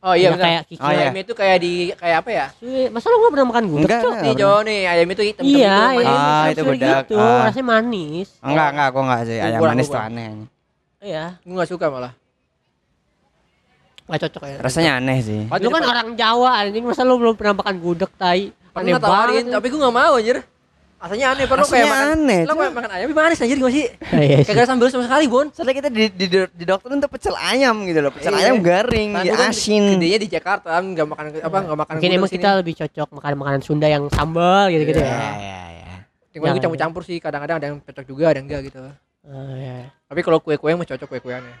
Oh 0.00 0.16
iya 0.16 0.32
benar. 0.32 0.40
kayak 0.42 0.62
kiki 0.64 0.80
Oh, 0.80 0.88
iya. 0.88 1.02
Ayam 1.02 1.16
itu 1.18 1.32
kayak 1.34 1.56
di 1.58 1.72
kayak 1.92 2.16
apa 2.24 2.30
ya? 2.30 2.46
Suwir. 2.56 2.88
masa 2.88 3.06
lo 3.06 3.16
gak 3.18 3.32
pernah 3.32 3.46
makan 3.46 3.64
gudeg 3.66 3.84
Enggak, 3.84 4.00
enggak. 4.00 4.22
Nih, 4.22 4.34
Cok, 4.34 4.58
nih 4.62 4.80
ayam 4.82 5.06
itu 5.06 5.22
hitam 5.22 5.42
iya 5.44 5.52
itu. 5.52 5.68
ayam 5.68 6.00
manis. 6.00 6.16
Ah, 6.16 6.44
itu 6.46 6.62
gudeg. 6.64 6.88
gitu 7.02 7.14
Ah. 7.14 7.40
rasanya 7.44 7.66
manis 7.68 8.28
Enggak, 8.40 8.68
enggak, 8.70 8.88
gua 8.90 9.02
enggak 9.02 9.20
sih. 9.22 9.38
Ayam 9.38 9.60
manis 9.62 9.86
tuh 9.86 10.00
aneh. 10.00 10.28
iya 11.00 11.24
Gue 11.40 11.54
gak 11.54 11.68
suka 11.68 11.86
malah. 11.86 12.12
gak 14.06 14.20
cocok 14.20 14.42
ya 14.42 14.56
Rasanya 14.58 14.90
aneh 14.96 15.18
sih. 15.20 15.40
Padahal 15.46 15.62
lu 15.62 15.70
kan 15.70 15.84
orang 15.86 16.08
Jawa 16.14 16.50
anjing 16.58 16.82
masa 16.82 17.02
lu 17.02 17.14
belum 17.14 17.34
pernah 17.34 17.54
makan 17.54 17.76
gudeg 17.78 18.10
tai 18.14 18.50
aneh 18.72 18.90
pernah 18.90 18.98
tawarin, 18.98 19.44
banget 19.44 19.52
tapi 19.52 19.66
gue 19.68 19.78
gak 19.78 19.94
mau 19.94 20.12
anjir. 20.14 20.38
Rasanya 21.00 21.26
aneh, 21.32 21.44
Rasanya 21.48 21.64
kayak 21.64 21.88
makan 21.88 22.08
aneh, 22.12 22.40
Lo 22.44 22.52
kayak 22.52 22.74
makan 22.76 22.90
ayam 22.92 23.08
manis 23.16 23.40
anjir 23.40 23.56
gimana 23.56 23.72
sih? 23.72 23.86
Iya 24.20 24.36
sih. 24.44 24.52
Kagak 24.52 24.60
ada 24.60 24.68
sambal 24.68 24.86
sama 24.92 25.04
sekali, 25.08 25.24
Bon. 25.32 25.46
Soalnya 25.48 25.74
kita 25.80 25.88
di 25.88 26.02
di, 26.12 26.26
di 26.28 26.64
dokter 26.68 26.92
tuh 26.92 27.08
pecel 27.08 27.34
ayam 27.40 27.76
gitu 27.88 28.04
loh. 28.04 28.12
Pecel 28.12 28.36
Iya. 28.36 28.52
ayam 28.52 28.56
garing, 28.60 29.10
ya, 29.16 29.32
gua 29.32 29.48
asin. 29.48 29.96
Gedenya 29.96 30.18
di 30.20 30.28
Jakarta, 30.28 30.76
enggak 30.76 31.08
makan 31.08 31.24
apa 31.40 31.56
enggak 31.64 31.78
makan 31.80 31.92
mungkin 31.96 32.12
emang 32.12 32.28
kita 32.28 32.48
lebih 32.60 32.74
cocok 32.84 33.08
makan 33.16 33.32
makanan 33.40 33.60
Sunda 33.64 33.88
yang 33.88 34.04
sambal 34.12 34.68
gitu 34.68 34.84
gitu 34.92 35.00
Iya. 35.00 35.08
ya 35.08 35.32
ya, 35.40 35.60
ya. 35.72 35.94
Cuma 36.36 36.52
gue 36.52 36.60
campur-campur 36.60 37.02
sih, 37.02 37.16
kadang-kadang 37.16 37.56
ada 37.58 37.66
yang 37.72 37.76
cocok 37.80 38.04
juga, 38.04 38.24
ada 38.30 38.38
yang 38.38 38.46
enggak 38.52 38.60
gitu. 38.68 38.78
Oh, 39.24 39.52
iya. 39.56 39.88
Tapi 40.04 40.20
kalau 40.20 40.38
kue-kue 40.38 40.72
mah 40.76 40.84
cocok 40.84 41.08
kue-kueannya. 41.16 41.56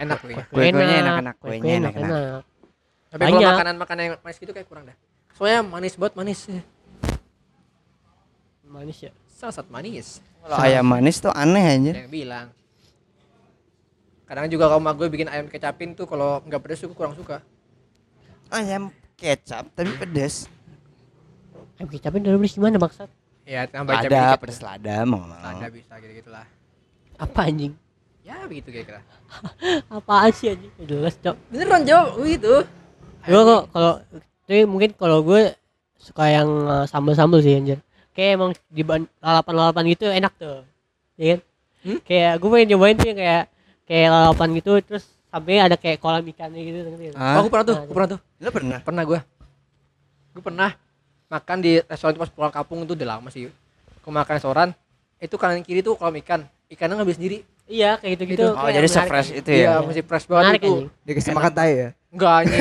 Enak 0.00 0.16
kuenya. 0.18 0.44
Kue-kuenya 0.48 0.72
Enak, 0.72 0.88
enak-enak, 0.96 1.34
kuenya 1.38 1.72
enak-enak. 1.76 2.08
enak-enak. 2.08 2.42
Tapi 3.08 3.20
kalau 3.20 3.50
makanan-makanan 3.52 4.02
yang 4.02 4.14
manis 4.24 4.38
gitu 4.40 4.52
kayak 4.56 4.64
kurang 4.64 4.84
dah. 4.88 4.96
Soalnya 5.36 5.60
manis 5.60 5.94
banget 5.94 6.14
manis. 6.16 6.40
Manis 8.68 8.98
ya 9.00 9.12
Sangat 9.28 9.70
manis. 9.70 10.18
Kalau 10.42 10.56
ayam 10.58 10.82
manis 10.82 11.16
tuh 11.18 11.30
aneh 11.30 11.62
aja. 11.62 11.92
Yang 11.96 12.10
bilang. 12.10 12.46
Kadang 14.26 14.50
juga 14.50 14.66
kalau 14.66 14.82
mak 14.82 14.98
gue 14.98 15.08
bikin 15.08 15.30
ayam 15.30 15.46
kecapin 15.46 15.94
tuh 15.94 16.04
kalau 16.04 16.42
nggak 16.42 16.58
pedes 16.58 16.82
tuh 16.82 16.90
gue 16.90 16.98
kurang 16.98 17.14
suka. 17.14 17.38
Ayam 18.50 18.90
kecap 19.14 19.70
tapi 19.72 19.94
pedes. 19.94 20.46
ayam 21.78 21.86
kecapin 21.86 22.20
dulu 22.20 22.42
beli 22.42 22.50
gimana 22.50 22.74
maksud 22.76 23.06
Ya 23.46 23.64
tambah 23.64 23.94
Ada 23.94 24.34
pedes 24.36 24.60
lada 24.60 25.06
mau 25.06 25.22
bisa 25.70 25.94
gitu-gitu 25.96 26.28
lah. 26.28 26.44
apa 27.16 27.40
anjing 27.46 27.72
Ya 28.20 28.44
begitu 28.44 28.68
kira-kira. 28.68 29.00
apaan 29.94 30.30
sih 30.34 30.52
anjing 30.52 30.70
Gak 30.74 30.86
jelas 30.86 31.14
cok 31.16 31.36
Beneran 31.48 31.82
jawab 31.86 32.18
begitu. 32.18 32.54
gue 33.22 33.40
kok 33.40 33.62
kalau 33.70 33.92
tapi 34.44 34.62
mungkin 34.64 34.90
kalau 34.92 35.22
gue 35.22 35.54
suka 35.98 36.24
yang 36.26 36.48
uh, 36.66 36.84
sambal-sambal 36.84 37.38
sih 37.38 37.54
anjir 37.54 37.78
kayak 38.18 38.30
emang 38.34 38.50
di 38.66 38.82
ban- 38.82 39.06
lalapan-lalapan 39.18 39.84
gitu 39.88 40.10
enak 40.10 40.34
tuh 40.34 40.66
ya 41.14 41.38
kan 41.38 41.40
Hmm? 41.78 42.02
kayak 42.02 42.42
gue 42.42 42.48
pengen 42.50 42.68
nyobain 42.74 42.98
tuh 42.98 43.06
yang 43.06 43.16
kayak 43.16 43.44
kayak 43.86 44.08
lalapan 44.10 44.48
gitu 44.58 44.72
terus 44.82 45.06
sampai 45.30 45.62
ada 45.62 45.78
kayak 45.78 46.02
kolam 46.02 46.26
ikannya 46.26 46.58
gitu 46.58 46.78
ngerti? 46.82 47.06
Ah, 47.14 47.38
Oh, 47.38 47.46
aku 47.46 47.48
pernah 47.48 47.64
tuh, 47.64 47.76
Nah, 47.76 47.82
aku 47.84 47.92
pernah 47.94 48.08
tuh. 48.10 48.18
Lo 48.36 48.50
pernah? 48.50 48.78
Pernah 48.82 49.02
gue. 49.04 49.18
Gue 50.34 50.42
pernah 50.42 50.70
makan 51.28 51.58
di 51.60 51.72
restoran 51.80 52.12
itu 52.12 52.20
pas 52.20 52.30
pulang 52.30 52.50
kampung 52.50 52.82
itu 52.82 52.92
udah 52.92 53.08
lama 53.08 53.28
sih. 53.28 53.46
Gue 54.02 54.10
makan 54.10 54.34
restoran, 54.34 54.68
itu 55.18 55.34
kanan 55.34 55.62
kiri 55.62 55.80
tuh 55.80 55.94
kolam 55.94 56.18
ikan. 56.18 56.40
Ikannya 56.66 56.98
ngambil 56.98 57.14
sendiri. 57.14 57.38
iya 57.68 57.94
kayak 57.94 58.12
gitu 58.16 58.24
gitu 58.26 58.42
Gitu. 58.42 58.56
Oh, 58.56 58.66
jadi 58.66 58.88
se-fresh 58.88 59.30
itu 59.36 59.50
Iya, 59.54 59.70
ya. 59.70 59.84
masih 59.84 60.02
fresh 60.02 60.26
banget 60.26 60.44
menarik 60.50 60.62
itu. 60.64 60.74
Dikasih 61.04 61.32
makan 61.32 61.52
tai 61.52 61.72
ya? 61.76 61.88
Enggak 62.08 62.32
anjing. 62.40 62.60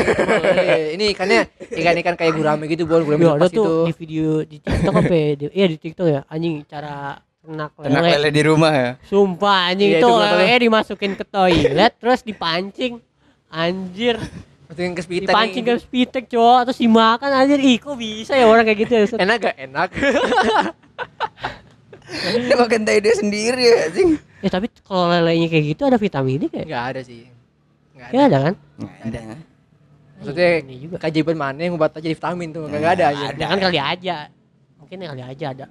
eh, 0.60 0.86
ini 0.94 1.06
ikannya 1.10 1.42
ikan-ikan 1.70 2.16
kayak 2.16 2.34
gurame 2.34 2.68
gitu, 2.68 2.84
Bon. 2.84 3.00
Gurame 3.00 3.22
Yo, 3.22 3.32
ada 3.34 3.48
tuh 3.48 3.86
di 3.86 3.94
video 3.96 4.44
di 4.44 4.60
TikTok 4.60 4.94
apa 4.94 5.14
ya? 5.14 5.30
Di- 5.38 5.54
Iya 5.54 5.66
di 5.68 5.78
TikTok 5.78 6.06
ya. 6.06 6.22
Anjing 6.28 6.62
cara 6.64 7.16
ternak 7.40 7.72
Ternak 7.74 8.02
lele. 8.02 8.12
lele 8.18 8.30
di 8.30 8.42
rumah 8.44 8.72
ya. 8.72 8.90
Sumpah 9.02 9.72
anjing 9.72 9.90
Iya, 9.90 10.00
itu 10.00 10.10
lele 10.12 10.56
dimasukin 10.62 11.12
ke 11.14 11.24
toilet 11.24 11.92
terus 11.96 12.20
dipancing. 12.22 13.00
Anjir, 13.48 14.20
Masukin 14.68 14.92
ke 14.92 15.02
speedan 15.02 15.32
dipancing 15.32 15.64
nih. 15.64 15.70
ke 15.70 15.80
spitek 15.80 16.26
cowok 16.28 16.60
terus 16.68 16.80
dimakan 16.80 17.32
anjir. 17.34 17.60
Ih, 17.62 17.78
kok 17.78 17.96
bisa 17.96 18.36
ya 18.36 18.44
orang 18.44 18.68
kayak 18.68 18.80
gitu 18.84 18.94
ya? 18.94 19.04
Enak 19.18 19.38
gak? 19.42 19.56
Enak. 19.58 19.90
Dia 22.38 22.56
makan 22.56 22.82
tai 22.84 23.00
dia 23.00 23.12
sendiri 23.14 23.60
ya, 23.62 23.76
anjing. 23.86 24.16
Ya 24.40 24.50
tapi 24.50 24.72
kalau 24.82 25.08
lelenya 25.10 25.48
kayak 25.48 25.66
gitu 25.70 25.82
ada 25.84 25.96
vitaminnya 25.96 26.48
kayak? 26.48 26.66
Enggak 26.66 26.84
ada 26.86 27.02
sih. 27.02 27.28
Enggak 27.98 28.10
Ya 28.10 28.20
ada. 28.20 28.26
ada 28.28 28.38
kan? 28.40 28.54
Nggak 28.78 29.08
ada. 29.10 29.22
Maksudnya 30.18 30.50
Ini 30.60 30.76
juga. 30.80 30.96
keajaiban 30.98 31.38
mana 31.38 31.60
yang 31.60 31.76
buat 31.76 31.92
aja 31.92 32.08
vitamin 32.08 32.50
tuh? 32.50 32.66
Enggak 32.66 32.94
ada 32.94 33.06
aja. 33.10 33.26
Ada 33.32 33.44
kan 33.44 33.58
kali 33.60 33.80
aja. 33.80 34.16
Mungkin 34.78 34.98
kali 35.04 35.24
aja 35.24 35.46
ada. 35.50 35.66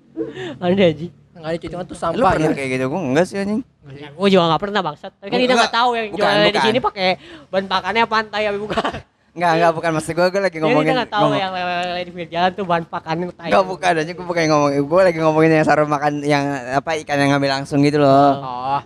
ada 0.64 0.82
aja. 0.82 1.06
Enggak 1.38 1.48
ada 1.48 1.58
cuci 1.58 1.70
tangan 1.70 1.86
tuh 1.86 1.94
sampah 1.94 2.30
pernah 2.34 2.50
ya. 2.50 2.56
kayak 2.56 2.70
gitu? 2.72 2.84
Gua 2.88 3.00
enggak 3.04 3.24
sih 3.24 3.36
anjing. 3.36 3.60
Ya, 3.88 4.08
gue 4.10 4.28
juga 4.28 4.44
gak 4.50 4.60
pernah 4.60 4.80
bangsat. 4.82 5.12
Tapi 5.14 5.28
kan 5.28 5.38
kita 5.38 5.44
Enggak, 5.46 5.60
nggak 5.62 5.72
tahu 5.74 5.90
yang 5.92 6.06
bukan, 6.10 6.20
jualan 6.20 6.52
di 6.52 6.60
sini 6.60 6.78
pakai 6.78 7.08
bahan 7.48 7.66
pakannya 7.66 8.04
pantai 8.04 8.42
apa 8.44 8.58
bukan. 8.58 8.92
Enggak, 9.32 9.52
enggak 9.54 9.72
bukan 9.72 9.90
maksud 9.94 10.12
gua, 10.12 10.26
gua 10.26 10.40
lagi 10.42 10.50
Jadi 10.50 10.60
ngomongin. 10.60 10.84
kita 10.84 10.96
nggak 10.98 11.12
tahu 11.14 11.22
ngomong- 11.24 11.40
yang 11.40 11.52
di 11.98 12.10
pinggir 12.10 12.28
jalan 12.28 12.50
tuh 12.50 12.64
bahan 12.66 12.84
pakannya 12.84 13.24
tai. 13.30 13.48
Enggak 13.48 13.64
bukan 13.64 13.92
aja 13.94 14.12
gua 14.12 14.26
bukan 14.26 14.42
ngomong. 14.44 14.70
Gua 14.84 15.00
lagi 15.06 15.18
ngomongin 15.18 15.50
yang 15.54 15.64
saru 15.64 15.84
makan 15.86 16.12
yang 16.20 16.44
apa 16.74 16.90
ikan 17.00 17.16
yang 17.16 17.30
ngambil 17.32 17.50
langsung 17.54 17.80
gitu 17.80 17.96
loh. 17.96 18.32
Oh, 18.34 18.80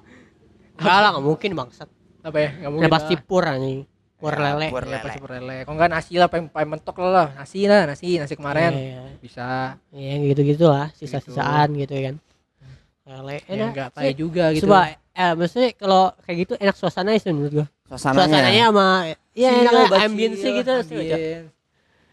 Enggak 0.76 0.96
lah, 0.98 1.08
nggak 1.10 1.24
mungkin 1.24 1.50
bangsat. 1.56 1.88
Apa 2.22 2.38
ya? 2.38 2.50
Enggak 2.54 2.70
mungkin. 2.70 2.82
Udah 2.86 2.92
pasti 2.92 3.14
pur 3.18 3.44
anjing. 3.44 3.80
Pur 4.16 4.32
Ya, 4.32 4.54
lele. 4.54 4.66
pur. 4.70 4.82
Iya, 4.82 4.88
lele. 4.88 5.02
pasti 5.02 5.18
pur 5.18 5.30
lele. 5.30 5.56
Kalau 5.62 5.74
enggak 5.74 5.90
nasi 5.90 6.12
lah, 6.14 6.28
paling, 6.30 6.46
paling 6.46 6.70
mentok 6.70 6.96
lah, 6.98 7.10
lah. 7.10 7.28
Nasi 7.34 7.60
lah, 7.66 7.80
nasi, 7.84 8.08
nasi 8.16 8.34
kemarin. 8.34 8.70
Iya, 8.70 9.00
Bisa. 9.18 9.46
iya, 9.90 10.12
iya, 10.14 10.26
gitu-gitu 10.30 10.66
lah, 10.66 10.94
sisa-sisaan 10.94 11.74
gitu 11.74 11.92
kan. 11.92 12.14
Lele 13.02 13.36
Ya, 13.42 13.50
enak. 13.50 13.68
enggak 13.74 13.88
sih. 13.88 13.96
pakai 13.98 14.12
juga 14.14 14.44
gitu. 14.54 14.64
Coba, 14.70 14.80
eh, 14.94 15.32
maksudnya 15.34 15.68
kalau 15.74 16.02
kayak 16.22 16.36
gitu 16.38 16.52
enak 16.56 16.76
suasananya 16.78 17.18
sih 17.18 17.34
menurut 17.34 17.52
gua. 17.52 17.66
Suasananya. 17.90 18.22
Suasananya 18.22 18.64
sama 18.70 18.86
ya 19.32 19.50
Chill, 19.50 19.60
enak 19.66 19.72
ambience 19.98 20.38
gitu. 20.38 20.74
sih, 20.86 20.98
ambience. 21.02 21.50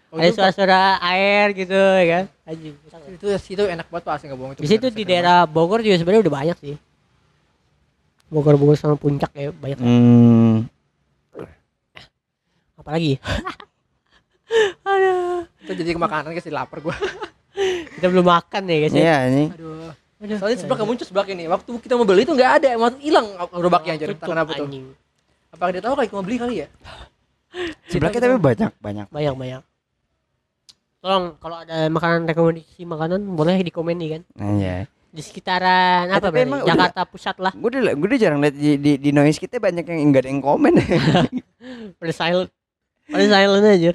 Oh, 0.10 0.18
Ada 0.18 0.34
suara-suara 0.34 0.98
air 1.06 1.54
gitu 1.54 1.78
ya 1.78 2.06
kan. 2.10 2.24
Anjing. 2.50 2.74
itu 3.14 3.28
situ 3.38 3.62
enak 3.62 3.86
banget 3.94 4.10
asli 4.10 4.26
nggak 4.26 4.40
bohong 4.42 4.52
itu. 4.58 4.62
Di 4.66 4.68
situ 4.68 4.88
di 4.90 5.04
daerah 5.06 5.46
Bogor 5.46 5.86
juga 5.86 6.02
sebenarnya 6.02 6.26
udah 6.26 6.34
banyak 6.34 6.58
sih. 6.58 6.76
Bogor 8.30 8.56
Bogor 8.56 8.78
sama 8.78 8.96
puncak 8.96 9.34
ya 9.34 9.50
banyak. 9.50 9.78
Hmm. 9.82 10.70
Apalagi? 12.78 13.18
Aduh. 14.90 15.46
Itu 15.66 15.72
jadi 15.78 15.94
makanan 15.98 16.34
guys, 16.34 16.50
lapar 16.50 16.82
gua. 16.82 16.96
Kita 17.98 18.08
belum 18.08 18.26
makan 18.26 18.62
ya 18.66 18.78
guys. 18.86 18.94
ya. 18.94 19.02
Iya. 19.02 19.18
Aduh. 19.54 19.92
Aduh. 20.20 20.38
Soalnya 20.38 20.58
sebelah 20.58 20.78
kamu 20.82 20.88
muncul 20.96 21.06
sebelah 21.06 21.26
ini. 21.30 21.46
Waktu 21.48 21.72
kita 21.80 21.94
mau 21.96 22.06
beli 22.08 22.24
itu 22.28 22.34
nggak 22.36 22.52
ada, 22.60 22.68
emang 22.76 22.94
hilang 23.00 23.28
gerobaknya 23.56 23.96
Entah 23.96 24.20
kenapa 24.20 24.52
tuh. 24.56 24.68
anjing. 24.68 24.86
Apa 25.50 25.74
dia 25.74 25.82
tahu 25.82 25.94
kali 25.96 26.08
mau 26.12 26.24
beli 26.26 26.38
kali 26.38 26.56
ya? 26.66 26.68
Sebelah 27.90 28.12
kita 28.14 28.30
tapi 28.30 28.38
banyak, 28.38 28.72
banyak. 28.78 29.08
Banyak 29.10 29.34
banyak. 29.34 29.62
Tolong 31.00 31.40
kalau 31.40 31.64
ada 31.64 31.88
makanan 31.88 32.28
rekomendasi 32.28 32.84
makanan 32.84 33.20
boleh 33.32 33.58
di 33.64 33.72
komen 33.72 33.96
nih 33.96 34.10
kan. 34.20 34.22
Iya. 34.60 34.76
Di 35.10 35.22
sekitaran 35.22 36.06
Eh, 36.06 36.14
apa 36.14 36.22
tapi 36.24 36.38
berarti? 36.38 36.48
emang 36.48 36.60
udah- 36.62 36.70
Jakarta 36.70 37.02
Pusat 37.04 37.36
lah. 37.40 37.52
Gue 37.52 37.70
udah, 37.72 37.82
gue 37.92 38.08
udah 38.08 38.20
jarang 38.20 38.40
liat 38.40 38.54
di, 38.54 38.72
di, 38.78 38.92
di 38.96 39.10
noise 39.10 39.36
kita 39.36 39.58
banyak 39.58 39.82
yang 39.84 40.00
enggak 40.04 40.22
ada 40.24 40.30
yang 40.30 40.40
komen. 40.40 40.74
Pada 42.00 42.14
silent. 42.14 42.50
Pada 43.06 43.26
silent 43.26 43.66
aja. 43.66 43.92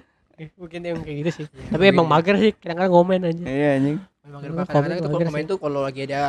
Mungkin 0.57 0.79
emang 0.83 1.03
kayak 1.03 1.17
gitu 1.21 1.31
sih. 1.33 1.45
Tapi 1.47 1.85
emang 1.87 2.03
mager 2.05 2.35
sih 2.37 2.51
kadang-kadang 2.53 2.93
komen 2.93 3.21
aja. 3.25 3.43
Iya 3.43 3.69
anjing. 3.73 3.99
Memang 4.25 4.41
Iya, 4.41 4.51
kadang-kadang 4.65 4.75
komen- 4.75 4.91
itu 4.91 5.07
kalau 5.07 5.19
komen 5.25 5.43
itu 5.45 5.55
kalau 5.57 5.81
lagi 5.81 6.01
ada 6.05 6.23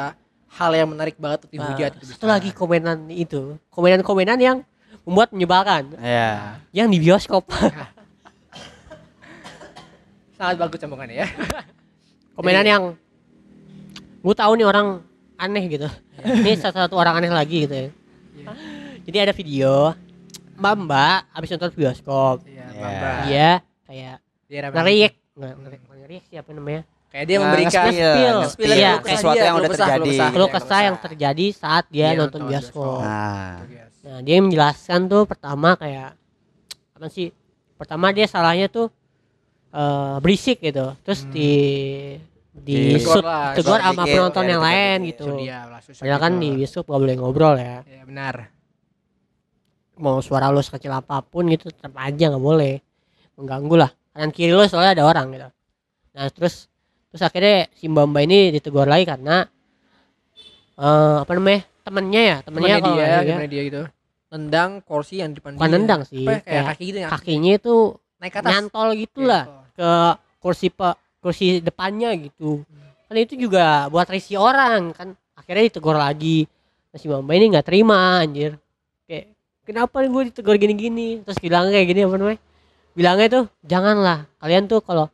hal 0.48 0.72
yang 0.72 0.88
menarik 0.88 1.16
banget 1.18 1.40
tuh 1.42 1.50
Nah, 1.50 1.58
dihujat 1.66 1.92
itu 1.96 2.06
satu 2.08 2.26
lagi 2.26 2.50
komenan 2.52 3.10
itu. 3.10 3.58
Komenan-komenan 3.68 4.38
yang 4.38 4.58
membuat 5.02 5.34
menyebalkan. 5.34 5.98
Iya. 5.98 6.62
Yang 6.72 6.88
di 6.88 6.98
bioskop. 7.02 7.44
sangat 10.36 10.56
bagus 10.60 10.78
sambungannya 10.78 11.16
ya. 11.18 11.28
komenan 12.36 12.62
Jadi- 12.62 12.70
yang 12.70 12.84
gue 14.26 14.34
tahu 14.34 14.52
nih 14.56 14.66
orang 14.66 14.88
aneh 15.36 15.64
gitu 15.68 15.86
ini 16.18 16.58
salah 16.60 16.84
satu 16.84 16.96
orang 16.96 17.22
aneh 17.22 17.30
lagi 17.30 17.64
gitu 17.64 17.76
ya 17.76 17.90
Iya. 18.36 18.52
jadi 19.06 19.18
ada 19.22 19.34
video 19.34 19.94
mbak 20.56 20.74
mbak 20.82 21.18
abis 21.32 21.50
nonton 21.52 21.72
bioskop 21.72 22.38
Iya, 22.44 22.66
Iya. 22.66 22.82
Bamba. 22.82 23.10
dia 23.24 23.50
kayak 23.86 24.16
ngeriak 24.74 25.14
nggak 25.32 25.54
ngeriak 25.94 26.24
siapa 26.26 26.50
namanya 26.52 26.84
Kayak 27.06 27.26
dia 27.26 27.38
Nah, 27.38 27.44
memberikan 27.46 27.72
Spill. 27.88 28.36
nge-spill 28.36 28.72
Iya, 28.74 28.92
kesah 28.98 29.16
sesuatu 29.16 29.40
yang 29.40 29.56
udah 29.56 29.70
terjadi. 29.72 30.12
keluh 30.28 30.44
Iya, 30.44 30.56
kesah 30.60 30.80
yang 30.82 30.96
terjadi 31.00 31.46
saat 31.54 31.84
dia 31.88 32.08
Iya, 32.08 32.18
nonton 32.18 32.42
bioskop. 32.44 33.00
Nah. 33.00 33.56
Nah 34.04 34.20
dia 34.20 34.38
menjelaskan 34.38 35.00
tuh 35.06 35.24
pertama 35.24 35.70
kayak 35.74 36.12
apa 36.92 37.08
sih 37.08 37.32
pertama 37.74 38.12
dia 38.12 38.26
salahnya 38.26 38.68
tuh 38.68 38.92
eh, 39.72 40.16
berisik 40.20 40.60
gitu 40.60 40.92
terus 41.02 41.24
Hmm. 41.24 41.32
di 41.32 41.52
di 42.56 42.96
shoot 42.96 43.20
tegur 43.54 43.78
sama 43.78 44.04
penonton 44.04 44.44
ya, 44.44 44.50
yang 44.50 44.64
lain 44.64 44.98
gitu 45.06 45.26
Iya, 45.38 45.60
padahal 45.92 46.20
kan 46.20 46.34
di 46.38 46.50
bioskop 46.54 46.86
gak 46.86 46.98
boleh 46.98 47.16
ngobrol 47.16 47.56
ya 47.56 47.84
Ya, 47.84 48.02
benar. 48.04 48.36
mau 49.96 50.20
suara 50.20 50.48
lu 50.50 50.60
sekecil 50.60 50.90
apa 50.90 51.20
pun 51.22 51.48
gitu 51.48 51.68
tetap 51.68 51.96
aja 51.96 52.28
nggak 52.28 52.40
boleh 52.42 52.84
mengganggu 53.36 53.76
lah 53.78 53.92
kanan 54.12 54.28
kiri 54.30 54.52
lu 54.52 54.64
soalnya 54.66 54.92
ada 54.94 55.06
orang 55.06 55.32
gitu 55.32 55.48
nah 56.12 56.28
terus 56.30 56.68
terus 57.10 57.22
akhirnya 57.22 57.68
si 57.72 57.86
mbak 57.86 58.06
mbak 58.06 58.24
ini 58.24 58.40
ditegur 58.52 58.84
lagi 58.86 59.04
karena 59.06 59.48
eh 60.76 61.16
apa 61.18 61.32
namanya 61.32 61.62
temennya 61.82 62.22
ya 62.22 62.38
temennya 62.42 62.76
Temennya 62.76 62.96
dia, 62.98 63.04
ya, 63.06 63.20
temennya 63.22 63.50
dia 63.50 63.62
gitu. 63.64 63.82
Nendang 64.28 64.72
kursi 64.82 65.16
yang 65.18 65.32
di 65.32 65.40
depan 65.40 65.56
bukan 65.56 65.64
dia. 65.66 65.76
nendang 65.78 66.02
sih 66.04 66.24
Apa 66.24 66.32
ya, 66.32 66.40
kayak 66.40 66.44
kayak 66.44 66.66
kaki 66.68 66.84
gitu 66.84 66.98
ya. 66.98 67.08
kakinya 67.08 67.52
itu 67.54 67.76
Naik 68.16 68.32
ke 68.32 68.38
atas. 68.38 68.50
nyantol 68.52 68.88
gitu 68.96 69.20
lah 69.22 69.44
ke 69.72 69.90
kursi 70.38 70.68
pe, 70.68 70.90
kursi 71.26 71.58
depannya 71.58 72.14
gitu 72.16 72.62
kan 73.06 73.16
itu 73.18 73.34
juga 73.36 73.90
buat 73.90 74.06
risi 74.06 74.38
orang 74.38 74.94
kan 74.94 75.08
akhirnya 75.34 75.66
ditegur 75.68 75.98
lagi 75.98 76.46
nah, 76.94 76.98
si 76.98 77.06
mbak 77.06 77.26
ini 77.32 77.46
nggak 77.50 77.66
terima 77.66 78.22
anjir 78.22 78.62
kayak 79.04 79.34
kenapa 79.66 80.06
gue 80.06 80.30
ditegur 80.30 80.54
gini-gini 80.56 81.26
terus 81.26 81.42
bilang 81.42 81.68
kayak 81.68 81.86
gini 81.86 82.06
apa 82.06 82.16
namanya 82.16 82.40
bilangnya 82.94 83.28
tuh 83.28 83.44
janganlah 83.62 84.30
kalian 84.38 84.70
tuh 84.70 84.80
kalau 84.80 85.10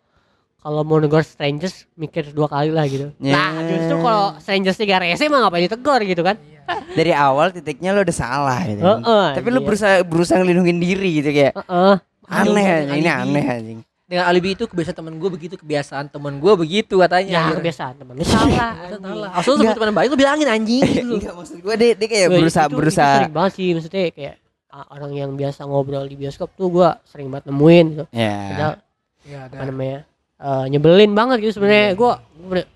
kalau 0.60 0.84
mau 0.84 1.00
negor 1.00 1.24
strangers 1.24 1.88
mikir 1.96 2.30
dua 2.30 2.46
kali 2.46 2.70
lah 2.70 2.84
gitu 2.86 3.16
nah 3.18 3.64
Ya. 3.64 3.80
justru 3.80 3.96
kalau 3.98 4.36
strangers 4.38 4.76
tiga 4.76 5.00
rese 5.00 5.26
mah 5.26 5.48
ngapain 5.48 5.66
ditegur 5.66 6.04
gitu 6.04 6.22
kan 6.22 6.36
Dari 6.96 7.12
awal 7.12 7.52
titiknya 7.52 7.92
lo 7.92 8.00
udah 8.00 8.16
salah 8.16 8.64
gitu. 8.64 8.80
kan. 8.80 9.04
Heeh, 9.04 9.28
Tapi 9.36 9.48
lo 9.48 9.60
anjir. 9.60 9.68
berusaha 9.68 9.96
berusaha 10.08 10.38
ngelindungin 10.40 10.80
diri 10.80 11.10
gitu 11.20 11.30
kayak 11.34 11.54
Heeh. 11.58 11.96
aneh 12.30 12.64
Dengan 12.64 12.88
anjing, 12.88 13.00
ini 13.02 13.10
aneh 13.12 13.46
anjing. 13.50 13.80
Dengan 14.12 14.28
alibi 14.28 14.50
itu 14.52 14.68
kebiasaan 14.68 14.92
temen 14.94 15.16
gue 15.16 15.30
begitu, 15.32 15.56
kebiasaan 15.56 16.06
temen 16.06 16.34
gue 16.36 16.54
begitu 16.58 17.00
katanya. 17.00 17.32
ya 17.32 17.40
Anjir. 17.42 17.56
kebiasaan 17.58 17.94
temen 17.96 18.14
lu 18.14 18.26
salah 18.26 18.44
Itu 18.44 18.60
anjing. 18.92 19.02
salah. 19.02 19.30
Asal 19.32 19.50
lu 19.50 19.58
sebagai 19.58 19.78
teman 19.78 19.92
baik 19.94 20.08
lu 20.10 20.18
bilangin 20.18 20.48
anjing 20.50 20.84
gitu. 20.84 21.14
Enggak 21.18 21.34
maksud 21.34 21.58
gue 21.58 21.74
dia, 21.74 21.90
dia 21.96 22.08
kayak 22.10 22.28
berusaha 22.30 22.62
itu- 22.62 22.68
itu 22.68 22.78
berusaha 22.78 23.14
sering 23.18 23.32
banget 23.32 23.52
sih 23.54 23.68
maksudnya 23.72 24.04
kayak 24.12 24.36
ah, 24.70 24.86
orang 24.90 25.12
yang 25.14 25.32
biasa 25.34 25.64
ngobrol 25.64 26.04
di 26.04 26.16
bioskop 26.18 26.52
tuh 26.52 26.68
gua 26.70 27.00
sering 27.06 27.28
banget 27.28 27.48
nemuin 27.48 27.86
gitu. 27.90 28.06
ya. 28.12 28.36
Padahal 28.46 28.74
Iya, 29.22 29.40
apa 29.42 29.54
ada. 29.54 29.66
namanya 29.66 29.98
eh, 30.38 30.66
nyebelin 30.68 31.12
banget 31.14 31.38
gitu 31.40 31.52
sebenarnya 31.56 31.88
Iya. 31.88 31.96
gua 31.96 32.12
gua 32.20 32.48
bener- 32.50 32.72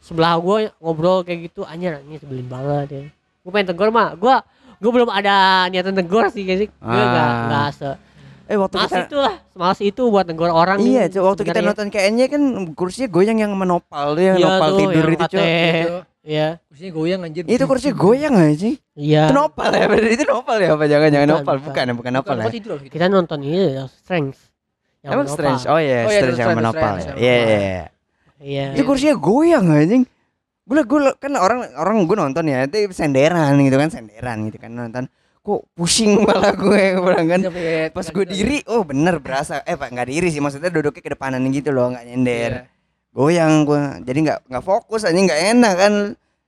sebelah 0.00 0.34
gua 0.36 0.56
ngobrol 0.76 1.18
kayak 1.20 1.40
gitu 1.46 1.60
anjir 1.62 2.00
ini 2.02 2.16
sebelin 2.16 2.46
banget 2.46 2.86
ya 2.90 3.02
gua 3.40 3.50
pengen 3.50 3.68
tegur 3.68 3.88
mah 3.88 4.12
gua 4.14 4.40
gua 4.76 4.90
belum 4.94 5.08
ada 5.08 5.36
niatan 5.66 5.92
tegur 5.94 6.24
sih 6.28 6.40
kayak 6.42 6.58
sih 6.58 6.68
gua 6.74 6.88
nggak 7.02 7.20
Ah. 7.26 7.40
nggak 7.46 7.68
se 7.70 7.88
Eh 8.50 8.58
waktu 8.58 8.74
malas 8.74 8.90
kita 8.90 9.06
itu 9.06 9.16
lah 9.16 9.34
semalas 9.46 9.78
itu 9.80 10.02
buat 10.04 10.26
negur 10.26 10.50
orang 10.50 10.82
Iya, 10.82 11.06
nih 11.06 11.12
Cok, 11.12 11.22
waktu 11.24 11.42
kita 11.46 11.60
nonton 11.62 11.86
kayaknya 11.86 12.26
kan 12.26 12.42
kursinya 12.74 13.06
goyang 13.06 13.38
yang 13.38 13.54
menopal 13.54 14.12
tuh 14.12 14.24
yang 14.24 14.36
Iya 14.36 14.46
nopal 14.50 14.68
tuh, 14.68 14.78
tidur 14.80 15.04
yang 15.04 15.14
itu, 15.14 15.22
Cok. 15.22 15.30
kate- 15.30 15.78
Itu 15.80 15.96
iya 16.20 16.46
kursinya 16.60 16.92
goyang 16.92 17.20
anjir. 17.22 17.42
Itu 17.46 17.64
kursinya 17.64 17.94
goyang 17.94 18.34
aja 18.36 18.54
sih. 18.58 18.74
iya 18.92 19.22
Itu 19.24 19.34
nopal 19.36 19.70
ya, 19.70 19.84
berarti 19.86 20.10
itu 20.10 20.24
nopal 20.26 20.56
ya 20.58 20.68
apa 20.70 20.84
jangan 20.84 21.08
jangan 21.08 21.26
Bukan, 21.26 21.38
nopal, 21.38 21.54
bukan. 21.56 21.70
bukan, 21.70 21.86
bukan 21.94 22.12
nopal 22.12 22.34
ya. 22.36 22.44
Gitu. 22.50 22.74
kita 22.90 23.06
nonton 23.06 23.38
ini 23.40 23.58
ya, 23.72 23.84
strength 23.88 24.40
yang 25.00 25.10
Emang 25.14 25.24
menopal. 25.24 25.36
strange. 25.38 25.62
Oh 25.64 25.78
iya, 25.78 25.98
Oh 26.00 26.10
iya, 26.10 26.18
strange 26.18 26.36
yang 26.36 26.50
menopal. 26.52 26.92
Ya. 26.92 27.00
Iya, 27.00 27.06
menopal. 27.06 27.16
iya, 27.16 27.34
iya. 27.38 27.84
iya 28.42 28.64
Itu 28.74 28.82
kursinya 28.84 29.14
goyang 29.16 29.66
anjing. 29.70 30.02
Gue 30.66 30.82
gue 30.82 30.98
kan 31.16 31.32
orang 31.34 31.58
orang 31.72 31.94
gue 32.02 32.16
nonton 32.16 32.44
ya, 32.44 32.58
itu 32.62 32.90
senderan 32.90 33.54
gitu 33.56 33.76
kan, 33.76 33.88
senderan 33.88 34.38
gitu 34.44 34.58
kan 34.58 34.70
nonton. 34.70 35.04
Kok 35.50 35.62
pusing 35.74 36.22
malah 36.22 36.54
gue 36.54 36.94
bilang 37.02 37.26
kan. 37.26 37.40
Pas 37.90 38.06
gue 38.06 38.24
diri, 38.30 38.62
oh 38.70 38.86
bener 38.86 39.18
berasa. 39.18 39.66
Eh 39.66 39.74
pak 39.74 39.90
nggak 39.90 40.06
diri 40.06 40.30
sih, 40.30 40.38
maksudnya 40.38 40.70
duduknya 40.70 41.02
ke 41.02 41.10
depanan 41.10 41.42
gitu 41.50 41.74
loh, 41.74 41.90
nggak 41.90 42.06
nyender. 42.06 42.50
Iya. 42.62 42.62
Goyang 43.10 43.66
gue, 43.66 43.82
jadi 44.06 44.18
nggak 44.22 44.38
nggak 44.46 44.64
fokus 44.64 45.02
aja 45.02 45.18
nggak 45.18 45.42
enak 45.58 45.74
kan. 45.74 45.94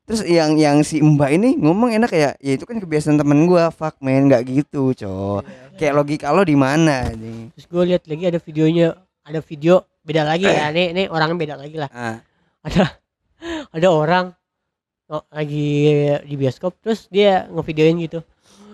Terus 0.07 0.23
yang 0.27 0.55
yang 0.55 0.87
si 0.87 1.03
Mbak 1.03 1.31
ini 1.35 1.51
ngomong 1.59 1.91
enak 1.99 2.11
kayak, 2.15 2.39
ya 2.39 2.53
itu 2.55 2.63
kan 2.63 2.79
kebiasaan 2.79 3.19
temen 3.19 3.51
gue, 3.51 3.63
fuck 3.75 3.99
man 3.99 4.31
nggak 4.31 4.47
gitu, 4.47 4.95
cowok. 4.95 5.43
Kayak 5.75 5.95
logika 5.99 6.31
lo 6.31 6.47
di 6.47 6.55
mana 6.55 7.11
terus 7.53 7.67
gue 7.69 7.83
lihat 7.95 8.03
lagi 8.09 8.25
ada 8.29 8.41
videonya 8.41 8.87
ada 9.23 9.41
video 9.45 9.75
beda 10.03 10.23
lagi 10.27 10.47
ya 10.49 10.71
nih 10.77 10.91
nih 10.97 11.07
orangnya 11.09 11.37
beda 11.39 11.55
lagi 11.55 11.77
lah 11.79 11.91
Ah, 11.93 12.17
ada 12.65 12.99
ada 13.77 13.89
orang 13.91 14.27
oh, 15.13 15.25
lagi 15.31 15.93
di 16.27 16.35
bioskop 16.35 16.75
terus 16.81 17.07
dia 17.13 17.47
ngevideoin 17.53 18.03
gitu 18.03 18.21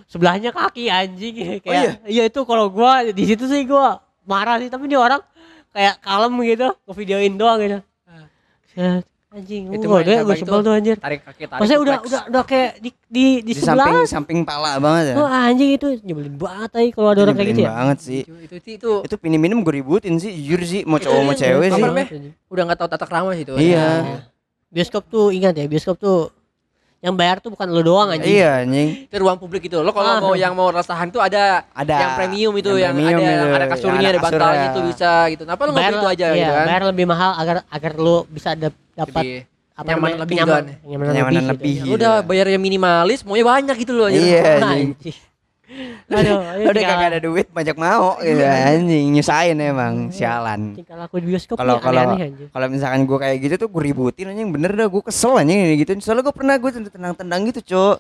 sebelahnya 0.09 0.50
kaki 0.50 0.88
anjing 0.88 1.61
kayak 1.61 2.00
iya? 2.09 2.24
itu 2.24 2.40
kalau 2.48 2.72
gua 2.72 3.04
di 3.12 3.24
situ 3.28 3.44
sih 3.44 3.68
gua 3.68 4.00
marah 4.24 4.56
sih 4.56 4.72
tapi 4.72 4.88
dia 4.88 4.96
orang 4.96 5.20
kayak 5.68 6.00
kalem 6.00 6.32
gitu 6.48 6.68
ngevideoin 6.88 7.36
doang 7.36 7.61
gitu 7.61 7.78
Set, 8.72 9.04
anjing 9.28 9.68
Itu 9.68 9.84
gua 9.84 10.00
udah 10.00 10.24
gua 10.24 10.36
sebel 10.36 10.61
tuh 10.64 10.72
anjir 10.72 10.96
tarik 10.96 11.20
kaki 11.28 11.44
tarik. 11.44 11.61
maksudnya 11.61 11.80
udah 11.84 11.96
udah 12.00 12.20
udah 12.32 12.42
kayak 12.48 12.70
di 12.80 12.90
di 13.12 13.24
di, 13.44 13.52
di 13.52 13.52
sebelah 13.52 13.84
samping 13.84 14.09
samping 14.09 14.40
pala 14.48 14.80
banget 14.80 15.12
ya. 15.12 15.14
Tuh 15.20 15.28
anjing 15.28 15.70
itu 15.76 15.88
nyebelin 16.00 16.34
banget 16.40 16.70
aja 16.72 16.88
kalau 16.96 17.09
ada 17.12 17.20
orang 17.28 17.36
kayak 17.36 17.48
gitu 17.52 17.61
Nyebelin 17.61 17.68
ya 17.68 17.80
banget 17.84 17.98
sih. 18.00 18.20
Itu 18.24 18.32
itu 18.40 18.54
itu, 18.56 18.68
itu 18.80 18.92
Itu 19.04 19.14
pini 19.20 19.36
minum 19.36 19.61
gue 19.61 19.74
ributin 19.76 20.16
sih, 20.16 20.32
jujur 20.32 20.64
sih, 20.64 20.88
mau 20.88 20.96
Itu 20.96 21.12
cowok 21.12 21.20
mau 21.20 21.36
cewek 21.36 21.68
sih. 21.68 21.84
udah 22.48 22.62
nggak 22.64 22.78
tahu 22.80 22.88
tata 22.88 23.04
krama 23.04 23.36
sih 23.36 23.44
itu. 23.44 23.54
Iya. 23.61 24.24
bioskop 24.68 25.04
tuh 25.09 25.32
ingat 25.32 25.56
ya 25.56 25.64
bioskop 25.64 25.96
tuh 25.96 26.28
yang 26.99 27.14
bayar 27.14 27.38
tuh 27.38 27.49
bukan 27.49 27.66
lu 27.68 27.80
doang 27.80 28.11
anjing 28.11 28.34
Iya 28.34 28.62
anjing. 28.62 28.88
Itu 29.07 29.16
ruang 29.18 29.38
publik 29.38 29.62
itu. 29.62 29.78
Lo 29.78 29.90
kalau 29.90 30.11
Ah. 30.11 30.20
mau 30.20 30.34
yang 30.34 30.51
mau 30.53 30.66
rasahan 30.68 31.09
tuh 31.09 31.18
ada 31.18 31.62
Ada 31.70 31.94
yang 31.94 32.12
premium 32.16 32.53
itu 32.53 32.74
yang, 32.74 32.90
premium 32.90 33.22
ada 33.22 33.30
itu, 33.38 33.46
ada 33.55 33.66
kasurnya, 33.68 34.01
yang 34.01 34.12
ada 34.12 34.20
bantalnya 34.20 34.66
itu 34.68 34.80
bisa 34.84 35.11
gitu. 35.28 35.42
Kenapa 35.42 35.62
lo 35.62 35.70
bayar 35.72 35.92
beli 35.92 36.01
itu 36.01 36.09
aja 36.09 36.26
iya, 36.26 36.34
gitu 36.36 36.53
kan? 36.53 36.66
bayar 36.66 36.82
lebih 36.88 37.07
mahal 37.07 37.30
agar 37.36 37.57
agar 37.68 37.92
lu 37.94 38.16
bisa 38.26 38.51
dap- 38.53 38.82
dapat 38.92 39.22
Lebih 39.22 39.38
apa 39.72 39.88
nyaman 39.88 40.11
lebih 40.18 40.36
gitu 40.36 40.51
kan. 40.51 40.64
kenyamanan 40.74 41.12
Kenyamanan 41.14 41.14
lebih, 41.38 41.46
lebih. 41.55 41.74
gitu. 41.76 41.86
Ya 41.86 41.94
udah 41.94 42.14
bayar 42.20 42.46
yang 42.49 42.59
minimalis, 42.61 43.18
maunya 43.22 43.46
banyak 43.46 43.76
gitu 43.78 43.92
loh. 43.94 44.09
Iya, 44.09 44.42
Ah, 44.42 44.55
anjing. 44.59 44.88
anjing. 44.92 45.16
Aduh, 46.08 46.40
Lo 46.64 46.68
udah 46.72 46.82
kagak 46.82 47.08
ada 47.12 47.20
duit 47.20 47.46
banyak 47.52 47.76
mau. 47.76 48.16
Gitu 48.16 48.40
anjing, 48.40 49.12
nyusahin 49.12 49.60
emang, 49.60 50.08
sialan. 50.08 50.72
tinggal 50.72 51.04
aku 51.04 51.20
di 51.20 51.28
bioskop 51.28 51.60
Kalau- 51.60 51.76
kalau-. 51.76 52.16
Kalau 52.48 52.66
misalkan 52.72 53.04
gue 53.04 53.18
kayak 53.20 53.36
gitu 53.44 53.54
tuh 53.60 53.68
gue 53.68 53.82
ributin 53.84 54.32
anjing. 54.32 54.48
Bener 54.48 54.72
dah 54.72 54.88
gue 54.88 55.02
kesel 55.04 55.36
anjing 55.36 55.60
ini 55.60 55.74
gitu. 55.76 55.92
Soalnya 56.00 56.24
gue 56.24 56.34
pernah 56.34 56.56
gue 56.56 56.70
tendang-tendang 56.72 57.40
gitu, 57.52 57.60
Cok. 57.60 57.96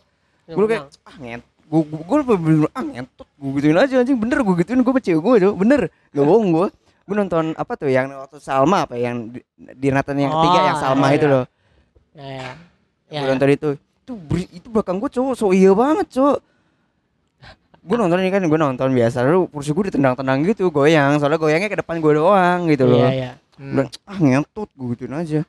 Gue 0.48 0.64
kayak 0.64 0.84
ah 1.04 1.16
nget. 1.20 1.42
Gue 1.68 1.84
gue 1.84 2.16
bener 2.24 2.68
ah 2.72 2.80
ngentot 2.80 3.28
gue 3.28 3.50
gituin 3.60 3.76
aja 3.76 3.94
anjing. 4.00 4.16
Bener 4.16 4.38
gue 4.40 4.54
gituin 4.64 4.80
gue 4.80 4.92
cewek 5.04 5.20
gue 5.20 5.34
tuh 5.44 5.52
bener 5.52 5.80
gak 6.16 6.24
bohong 6.24 6.48
gue 6.50 6.66
gue 7.08 7.16
nonton 7.16 7.56
apa 7.56 7.72
tuh 7.72 7.88
yang 7.88 8.12
waktu 8.12 8.36
Salma 8.36 8.84
apa 8.84 8.92
yang 9.00 9.32
di, 9.32 9.40
di 9.56 9.88
Nathan 9.88 10.20
yang 10.20 10.28
ketiga 10.28 10.58
Oh, 10.60 10.64
yang 10.68 10.76
Salma 10.76 11.06
iya, 11.08 11.16
itu 11.16 11.24
iya. 11.24 11.32
loh. 11.32 11.44
Ya, 12.12 12.24
ya. 12.28 12.50
Ya, 13.08 13.18
gue 13.24 13.28
nonton 13.32 13.48
itu. 13.48 13.70
Itu 14.04 14.12
itu 14.52 14.66
belakang 14.68 14.96
gue 15.00 15.08
cowok 15.12 15.32
so 15.32 15.52
iya 15.52 15.72
banget 15.72 16.08
cowok 16.12 16.36
gue 17.88 17.96
nonton 17.96 18.18
ini 18.18 18.28
kan 18.28 18.42
gue 18.42 18.58
nonton 18.58 18.88
biasa 18.92 19.24
lalu 19.24 19.48
kursi 19.48 19.72
gue 19.72 19.84
ditendang-tendang 19.88 20.44
gitu 20.44 20.68
goyang 20.68 21.16
soalnya 21.16 21.36
goyangnya 21.36 21.66
ke 21.66 21.78
depan 21.78 21.98
gue 21.98 22.12
doang 22.14 22.68
gitu 22.68 22.84
loh 22.84 23.00
iya, 23.02 23.10
iya. 23.10 23.30
Hmm. 23.56 23.72
bilang 23.74 23.88
ah 24.04 24.18
ngentot 24.18 24.68
gue 24.70 24.86
gituin 24.92 25.14
aja 25.14 25.40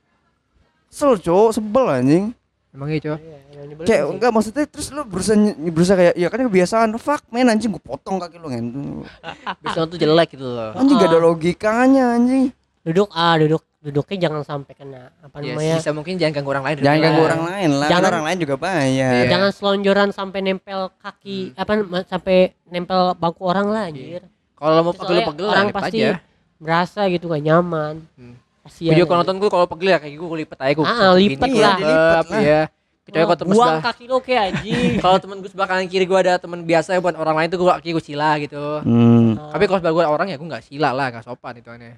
Kesel 0.90 1.22
cowok 1.22 1.52
sebel 1.54 1.86
anjing 1.86 2.26
Emang. 2.70 2.86
Iya, 2.88 3.18
yang 3.50 3.66
nyebelin 3.66 3.86
kayak 3.86 3.98
sih. 4.00 4.12
enggak 4.14 4.30
maksudnya 4.30 4.64
terus 4.66 4.88
lu 4.90 5.02
berusaha 5.04 5.36
berusaha 5.68 5.98
kayak 5.98 6.16
ya 6.16 6.28
kan 6.30 6.40
kebiasaan 6.44 6.90
fuck 6.96 7.26
men 7.28 7.46
anjing 7.46 7.70
gue 7.70 7.82
potong 7.82 8.18
kaki 8.18 8.38
lu 8.38 8.48
ngentot 8.48 9.06
Bisa 9.66 9.80
tuh 9.84 9.98
jelek 9.98 10.30
gitu 10.32 10.46
loh. 10.46 10.74
anjing 10.74 10.96
gak 10.96 11.10
ada 11.10 11.18
Ah. 11.18 11.24
logikanya 11.24 12.04
anjing 12.14 12.54
duduk 12.82 13.10
ah 13.12 13.36
duduk 13.36 13.62
duduknya 13.80 14.18
jangan 14.22 14.44
sampai 14.44 14.74
kena 14.74 15.08
apa 15.18 15.40
Ya, 15.40 15.56
namanya 15.56 15.76
bisa 15.78 15.92
mungkin 15.92 16.14
jangan 16.16 16.34
ganggu 16.36 16.52
orang 16.52 16.66
lain. 16.66 16.76
jangan 16.78 16.94
Iya. 16.94 17.06
ganggu 17.06 17.22
orang 17.24 17.44
lain 17.46 17.70
lah 17.74 17.88
Jangan- 17.88 18.10
orang 18.10 18.24
lain 18.24 18.38
juga 18.38 18.56
bayar 18.58 19.12
Iya. 19.16 19.30
jangan 19.30 19.50
selonjoran 19.50 20.08
sampai 20.10 20.40
nempel 20.42 20.80
kaki 20.98 21.38
apa 21.56 21.72
ma- 21.82 22.04
sampai 22.04 22.38
nempel 22.66 23.02
bangku 23.16 23.44
orang 23.44 23.68
lah 23.68 23.84
anjir 23.86 24.22
Kalau 24.54 24.82
mau 24.82 24.92
pegel-pegel 24.92 25.48
orang 25.48 25.68
lipet 25.68 25.80
pasti 25.80 25.98
aja. 26.02 26.20
berasa 26.58 27.02
gitu 27.08 27.26
gak 27.28 27.40
nyaman 27.42 28.04
Hmm. 28.14 28.36
Video 28.70 29.04
kalau 29.04 29.24
nonton 29.24 29.38
gue 29.38 29.50
kalau 29.50 29.66
pegel 29.66 29.88
ya 29.88 29.98
kayak 29.98 30.14
gue 30.14 30.38
lipet 30.38 30.60
aja 30.60 30.74
gue. 30.74 30.86
Ah, 30.86 31.16
lipet 31.16 31.50
lah. 31.50 31.74
Dilipet 31.74 32.28
lah. 32.28 32.38
Iya. 32.38 32.62
Kecuali 33.02 33.24
kalau 33.24 33.40
temen 33.40 33.54
buang 33.56 33.80
kaki 33.82 34.04
lo 34.06 34.18
kayak 34.20 34.44
anjing 34.46 34.92
kalau 35.02 35.18
temen 35.18 35.36
gue 35.40 35.50
sebelah 35.50 35.66
kanan 35.66 35.88
kiri 35.88 36.06
gue 36.06 36.20
ada 36.20 36.36
temen 36.36 36.62
biasa 36.62 36.94
buat 36.96 37.16
orang 37.16 37.34
lain 37.34 37.48
tuh 37.50 37.58
gue 37.58 37.70
kaki 37.72 37.90
gue 37.92 38.04
sila 38.04 38.38
gitu. 38.38 38.62
hmm. 38.80 39.50
Tapi 39.50 39.64
kalau 39.66 39.80
sebelah 39.80 39.96
gue 39.96 40.06
orang 40.06 40.28
ya 40.28 40.36
gue 40.36 40.46
nggak 40.46 40.62
sila 40.64 40.90
lah, 40.92 41.10
nggak 41.10 41.24
sopan 41.24 41.54
itu 41.56 41.66
aneh. 41.68 41.98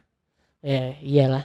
ya 0.61 0.93
iyalah 1.01 1.43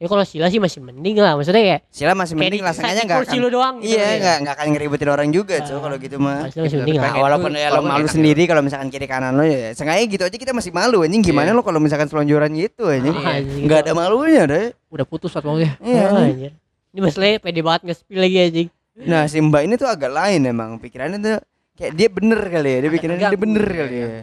ya 0.00 0.06
kalau 0.06 0.24
sila 0.24 0.48
sih 0.48 0.56
masih 0.56 0.80
mending 0.80 1.12
lah 1.14 1.36
maksudnya 1.36 1.60
ya 1.62 1.76
Sila 1.86 2.12
masih 2.12 2.32
kayak 2.32 2.40
mending 2.42 2.56
di- 2.56 2.64
lah 2.64 2.72
sengaja 2.72 2.92
di 2.94 3.04
nggak 3.04 3.18
kursi 3.20 3.30
akan 3.30 3.38
lu 3.38 3.48
doang 3.50 3.74
gitu 3.78 3.90
iya 3.90 4.00
ya. 4.00 4.16
nggak 4.16 4.36
nggak 4.40 4.54
akan 4.56 4.66
ngeributin 4.70 5.08
orang 5.10 5.28
juga 5.28 5.54
Ah. 5.54 5.60
cuy 5.62 5.76
kalau 5.78 5.96
gitu 5.98 6.16
mah 6.16 6.38
Masih 6.40 6.58
masih 6.58 6.64
Gitu, 6.64 6.76
mending 6.80 6.96
tapi 6.96 7.04
lah 7.04 7.12
Nah, 7.12 7.22
walaupun 7.22 7.50
ya 7.52 7.60
lo 7.60 7.70
kalau 7.70 7.82
malu 7.84 8.00
enak 8.00 8.10
sendiri 8.10 8.42
kalau 8.44 8.62
misalkan 8.62 8.88
kiri 8.88 9.06
kanan 9.06 9.32
lo 9.34 9.44
ya 9.44 9.60
sengaja 9.70 10.00
gitu 10.02 10.22
aja 10.24 10.36
kita 10.38 10.52
masih 10.52 10.72
malu 10.72 10.98
anjing 11.00 11.20
gimana 11.22 11.46
Iya. 11.46 11.54
lo 11.54 11.62
kalau 11.62 11.78
misalkan 11.78 12.08
selonjoran 12.08 12.50
gitu 12.54 12.82
anjing 12.86 13.12
Ah, 13.14 13.36
anjing. 13.36 13.62
nggak 13.62 13.78
ada 13.78 13.92
malunya 13.94 14.42
deh 14.46 14.66
Udah 14.88 15.04
putus 15.04 15.30
saat 15.30 15.44
maunya. 15.44 15.76
iya 15.78 16.00
Ah, 16.02 16.16
anjing. 16.18 16.32
anjir. 16.48 16.52
ini 16.90 17.00
masalahnya 17.00 17.36
pede 17.38 17.60
banget 17.60 17.80
nge-spill 17.86 18.18
lagi 18.18 18.36
anjing 18.40 18.68
nah 18.96 19.22
si 19.24 19.36
mbak 19.38 19.62
ini 19.62 19.74
tuh 19.74 19.86
agak 19.86 20.10
lain 20.10 20.40
emang 20.44 20.76
pikirannya 20.76 21.18
tuh 21.18 21.38
kayak 21.74 21.92
dia 21.94 22.08
bener 22.08 22.40
kali 22.42 22.68
ya 22.68 22.78
dia 22.80 22.90
pikirannya 22.90 23.22
dia 23.26 23.36
bener 23.38 23.64
iya, 23.64 23.76
kali 23.78 23.94
iya. 23.94 24.06
ya 24.06 24.22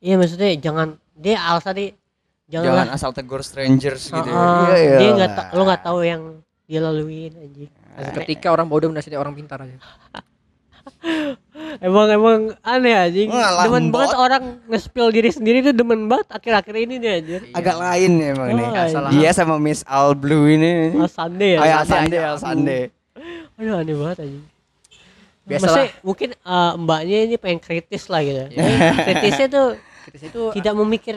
iya 0.00 0.14
maksudnya 0.16 0.50
jangan 0.56 0.88
dia 1.12 1.36
alasan 1.40 1.74
nih 1.76 1.90
jangan, 2.48 2.66
Jangan 2.66 2.86
asal 2.90 3.10
tegur 3.12 3.40
strangers 3.40 4.02
gitu. 4.06 4.28
Ah, 4.28 4.64
ah, 4.64 4.72
Iya, 4.72 4.96
dia 4.96 4.98
iya 4.98 5.10
nggak 5.14 5.30
lah. 5.30 5.38
ta- 5.38 5.50
lo 5.52 5.62
nggak 5.62 5.82
tahu 5.82 5.98
yang 6.02 6.22
dia 6.64 6.80
laluin 6.80 7.32
anjing 7.34 7.70
ketika 8.14 8.48
orang 8.48 8.64
bodoh 8.64 8.86
menasihati 8.86 9.16
orang 9.16 9.32
pintar 9.32 9.58
aja 9.58 9.74
emang 11.80 12.08
emang 12.08 12.38
aneh 12.62 12.94
anjing 12.94 13.28
Ngalah 13.28 13.64
demen 13.64 13.84
bot. 13.86 13.94
banget 13.98 14.14
orang 14.16 14.42
nge-spill 14.66 15.08
diri 15.10 15.28
sendiri 15.28 15.58
tuh 15.62 15.72
demen 15.72 16.06
banget 16.06 16.28
akhir-akhir 16.30 16.74
ini 16.78 16.94
nih 16.96 17.10
anjir 17.14 17.40
agak 17.50 17.76
lain 17.76 18.10
ya 18.14 18.26
emang 18.32 18.48
nih. 18.50 18.64
Oh, 18.64 18.86
salah. 18.88 19.10
Dia 19.10 19.30
sama 19.32 19.56
Miss 19.56 19.82
Al 19.84 20.12
Blue 20.12 20.46
ini. 20.46 20.94
Al 20.94 21.08
Sunday 21.08 21.50
ya 21.50 21.58
Ayah 21.58 21.82
Sunday. 21.82 21.98
Sunday, 21.98 22.20
Al 22.22 22.38
Sunday. 22.38 22.82
aduh 23.58 23.74
aneh 23.76 23.96
banget 23.96 24.18
anjing 24.20 24.44
Biasalah. 25.42 25.64
Maksudnya 25.66 25.88
mungkin 26.02 26.28
eh, 26.36 26.72
mbaknya 26.76 27.18
ini 27.24 27.36
pengen 27.36 27.58
kritis 27.58 28.04
lah 28.06 28.20
gitu 28.20 28.42
Tapi 28.46 28.72
kritisnya 29.02 29.46
tuh 29.48 29.66
kritis 30.04 30.22
itu 30.24 30.42
tidak 30.52 30.74
memikir 30.74 31.16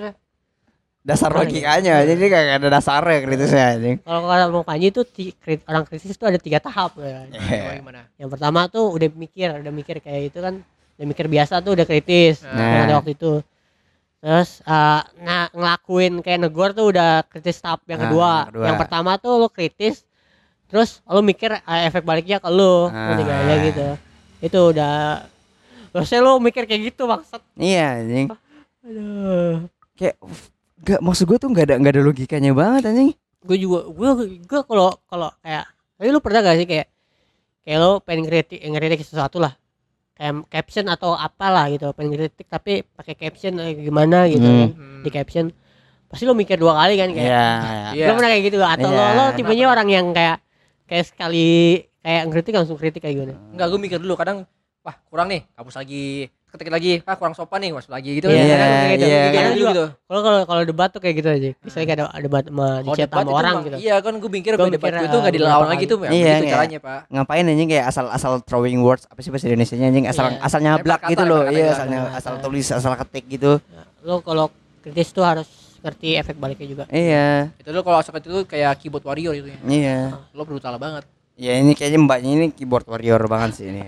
Dasar 1.02 1.34
logikanya, 1.34 2.06
jadi 2.06 2.22
kayak 2.24 2.48
ada 2.58 2.68
dasarnya 2.70 3.20
kritisnya 3.20 3.66
anjing. 3.74 3.98
kalau 4.00 4.22
kalau 4.24 4.46
mau 4.52 4.62
Panji 4.62 4.90
tuh 4.90 5.02
ti- 5.04 5.34
krit- 5.34 5.66
orang 5.66 5.82
kritis 5.82 6.14
itu 6.14 6.22
ada 6.22 6.38
tiga 6.38 6.58
tahap 6.58 6.94
ya. 6.96 7.26
Coba 7.28 7.74
gimana 7.74 8.02
yang 8.16 8.30
pertama 8.30 8.60
tuh 8.68 8.86
udah 8.92 9.10
mikir 9.12 9.50
udah 9.56 9.72
mikir 9.72 9.98
kayak 9.98 10.30
itu 10.30 10.38
kan 10.38 10.62
udah 10.94 11.08
mikir 11.08 11.26
biasa 11.26 11.58
tuh 11.60 11.74
udah 11.74 11.84
kritis 11.84 12.46
Nah. 12.46 12.86
ada 12.86 12.94
waktu 12.96 13.14
itu 13.14 13.42
terus 14.20 14.62
eh, 14.62 15.02
nah 15.20 15.50
ngelakuin 15.50 16.22
kayak 16.22 16.40
negor 16.40 16.70
tuh 16.72 16.94
udah 16.94 17.26
kritis 17.26 17.58
tahap 17.58 17.82
yang 17.88 17.98
Nah, 17.98 18.06
kedua. 18.06 18.30
yang 18.30 18.48
kedua. 18.48 18.66
yang 18.68 18.78
pertama 18.78 19.12
tuh 19.18 19.34
lo 19.36 19.50
kritis 19.50 20.06
terus 20.68 21.02
lo 21.04 21.20
mikir 21.22 21.58
eh, 21.58 21.82
efek 21.84 22.06
baliknya 22.06 22.38
ke 22.38 22.46
lo 22.48 22.88
Ah. 22.88 23.18
gak? 23.18 23.40
Ya 23.42 23.56
gitu 23.64 23.88
itu 24.44 24.60
udah 24.68 25.26
Harusnya 25.90 26.22
lo 26.22 26.38
mikir 26.38 26.64
kayak 26.64 26.82
gitu 26.88 27.04
maksud 27.04 27.42
Iya 27.54 27.98
anjing. 27.98 28.28
Aduh 28.82 29.66
Kayak 29.92 30.16
Gak 30.82 31.00
maksud 31.00 31.26
gue 31.26 31.38
tuh 31.38 31.50
gak 31.50 31.66
ada 31.66 31.76
gak 31.78 31.94
ada 31.94 32.02
logikanya 32.02 32.52
banget 32.52 32.84
anjing. 32.86 33.12
gue 33.42 33.58
juga 33.58 33.86
gue 33.86 34.10
gue 34.40 34.60
kalau 34.64 34.94
kalau 35.04 35.34
kayak 35.40 35.66
tapi 35.96 36.08
lu 36.08 36.20
pernah 36.20 36.42
gak 36.42 36.56
sih 36.56 36.68
kayak 36.68 36.88
kayak 37.62 37.78
lo 37.80 37.98
pengen 38.00 38.22
ngeritik 38.24 38.60
ngeritik 38.60 39.02
sesuatu 39.02 39.38
lah 39.38 39.58
kayak 40.14 40.46
caption 40.48 40.86
atau 40.86 41.14
apalah 41.14 41.66
gitu 41.68 41.90
pengen 41.92 42.14
ngeritik 42.14 42.46
tapi 42.46 42.86
pakai 42.88 43.14
caption 43.16 43.58
eh, 43.58 43.74
gimana 43.76 44.26
gitu 44.26 44.42
Hmm. 44.42 44.58
kan 44.60 44.70
di 45.02 45.10
caption 45.10 45.46
pasti 46.06 46.24
lo 46.24 46.34
mikir 46.34 46.54
dua 46.56 46.78
kali 46.78 46.94
kan 46.96 47.10
kayak 47.10 47.26
Iya. 47.26 47.46
Iya. 47.92 48.06
lo 48.06 48.14
pernah 48.16 48.30
kayak 48.30 48.44
gitu 48.44 48.58
gak? 48.58 48.72
atau 48.76 48.90
lo 48.90 48.98
Iya. 49.00 49.10
lo 49.12 49.24
tipenya 49.34 49.66
orang 49.68 49.88
yang 49.88 50.06
kayak 50.12 50.38
kayak 50.84 51.06
sekali 51.08 51.50
kayak 52.00 52.22
ngeritik 52.28 52.54
langsung 52.54 52.78
kritik 52.78 53.00
kayak 53.00 53.16
gimana 53.16 53.34
enggak 53.52 53.68
gue 53.68 53.80
mikir 53.80 53.98
dulu 53.98 54.14
kadang 54.14 54.46
wah 54.82 54.96
kurang 55.08 55.30
nih 55.30 55.42
hapus 55.52 55.76
lagi 55.78 56.30
ketik 56.52 56.68
lagi 56.68 56.92
ah 57.02 57.16
kurang 57.16 57.32
sopan 57.32 57.64
nih 57.64 57.72
masuk 57.72 57.90
lagi 57.90 58.12
gitu 58.14 58.28
Iya, 58.28 58.36
Kadang 58.36 58.44
iya, 58.44 58.60
kayak 58.60 58.92
gitu, 58.92 59.06
iya. 59.08 59.22
mikir 59.22 59.32
Kadang 59.34 59.48
dulu 59.50 59.56
juga 59.58 59.72
gitu 59.72 59.86
kalau 60.04 60.22
kalau 60.22 60.40
kalau 60.44 60.62
debat 60.62 60.90
tuh 60.90 61.00
kayak 61.00 61.16
gitu 61.16 61.30
aja 61.32 61.50
misalnya 61.58 61.86
kayak 61.88 62.00
ada 62.04 62.22
debat 62.22 62.44
sama 62.44 62.68
di 62.68 62.84
Kalau 62.84 62.96
chat 62.96 63.10
sama 63.10 63.22
itu 63.22 63.32
orang 63.32 63.56
gitu 63.62 63.78
Iya 63.80 63.96
kan 63.98 64.14
gue 64.14 64.32
mikir 64.32 64.52
gue 64.54 64.70
debat 64.70 64.92
tuh 64.92 65.20
nggak 65.22 65.28
eh, 65.28 65.36
dilawan 65.36 65.68
lagi 65.68 65.86
tuh 65.86 65.98
ya 65.98 66.10
Iya, 66.12 66.34
iya. 66.38 66.52
caranya 66.52 66.78
pak 66.78 67.00
Ngapain 67.08 67.44
anjing 67.46 67.68
kayak 67.68 67.86
asal 67.88 68.06
asal 68.08 68.32
throwing 68.42 68.80
words 68.80 69.08
apa 69.08 69.20
sih 69.20 69.30
bahasa 69.30 69.48
Indonesia 69.48 69.76
anjing 69.76 70.06
asal 70.06 70.26
Iya. 70.28 70.40
asal 70.44 70.60
nyablak 70.60 71.02
gitu 71.08 71.24
loh. 71.24 71.42
Iya, 71.44 71.52
gitu. 71.54 71.72
asal 71.72 71.86
Nah, 71.88 72.12
asal 72.14 72.34
tulis 72.38 72.68
asal 72.68 72.92
ketik 72.98 73.26
gitu. 73.28 73.52
lo 74.02 74.20
kalau 74.20 74.52
kritis 74.80 75.10
tuh 75.10 75.22
harus 75.22 75.48
ngerti 75.80 76.14
efek 76.16 76.36
baliknya 76.36 76.68
juga 76.68 76.84
Iya. 76.88 77.50
itu 77.56 77.70
lo 77.70 77.82
kalau 77.82 77.98
asal 77.98 78.14
itu 78.14 78.44
kayak 78.44 78.78
keyboard 78.78 79.02
warrior 79.02 79.34
itu 79.34 79.48
ya 79.48 79.60
Iya. 79.64 79.98
lo 80.32 80.44
brutal 80.44 80.76
banget 80.76 81.08
Ya 81.40 81.56
ini 81.56 81.74
kayaknya 81.74 81.98
mbaknya 81.98 82.30
ini 82.36 82.46
keyboard 82.52 82.86
warrior 82.86 83.18
banget 83.26 83.58
sih 83.58 83.66
ini. 83.66 83.82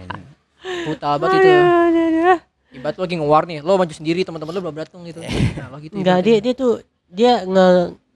brutal 0.87 1.19
banget 1.19 1.43
itu 1.43 1.53
ibarat 2.73 2.97
lagi 2.97 3.15
nge-war 3.15 3.43
nih 3.43 3.59
lo 3.59 3.73
maju 3.75 3.89
sendiri 3.89 4.21
teman-teman 4.21 4.51
lo 4.51 4.61
belum 4.61 4.77
datang 4.77 5.01
gitu 5.03 5.21
nah 5.53 5.67
lo 5.69 5.77
gitu 5.77 5.93
Enggak 5.93 6.19
dia 6.21 6.37
dia 6.39 6.53
tuh 6.53 6.73
dia 7.05 7.33
nge 7.43 7.67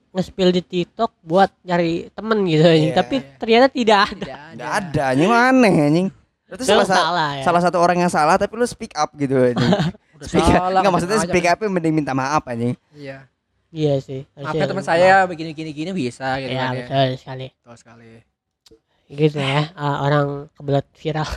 nge-spill 0.08 0.50
di 0.50 0.62
TikTok 0.62 1.14
buat 1.20 1.52
nyari 1.62 2.08
temen 2.10 2.42
gitu 2.44 2.64
anjing. 2.64 2.90
Iya, 2.90 2.96
Tapi 2.96 3.16
iya. 3.16 3.36
ternyata 3.36 3.66
tidak 3.68 3.98
ada. 4.00 4.16
tidak 4.16 4.38
Enggak 4.50 4.72
ada 4.74 5.02
anjing 5.06 5.30
aneh 5.30 5.74
anjing. 5.78 6.08
Itu 6.48 6.62
salah, 6.64 6.86
sa- 6.86 6.96
salah 6.98 7.30
ya. 7.30 7.42
salah 7.44 7.60
satu 7.60 7.76
orang 7.76 7.98
yang 7.98 8.08
salah 8.08 8.34
tapi 8.34 8.52
lu 8.52 8.64
speak 8.64 8.92
up 8.94 9.12
gitu 9.14 9.36
anjing. 9.36 9.68
udah 10.16 10.26
speak 10.26 10.48
up. 10.48 10.72
Enggak 10.72 10.90
maksudnya 10.90 11.18
aja. 11.18 11.28
speak 11.28 11.46
up 11.46 11.58
mending 11.62 11.94
minta 11.94 12.12
maaf 12.12 12.42
anjing. 12.44 12.72
iya 12.92 13.28
Iya 13.68 14.00
sih. 14.00 14.24
maafnya 14.32 14.64
teman 14.66 14.80
saya 14.82 15.22
begini 15.22 15.52
gini 15.52 15.70
gini 15.70 15.90
bisa 15.92 16.40
gitu 16.40 16.50
Ya 16.50 16.58
kan 16.58 16.72
ya 16.72 16.80
betul 16.82 17.08
sekali. 17.14 17.46
betul 17.52 17.76
sekali 17.76 18.10
Gitu 19.06 19.38
ya. 19.38 19.72
ah, 19.72 20.02
orang 20.02 20.26
kebelet 20.52 20.86
viral. 20.94 21.28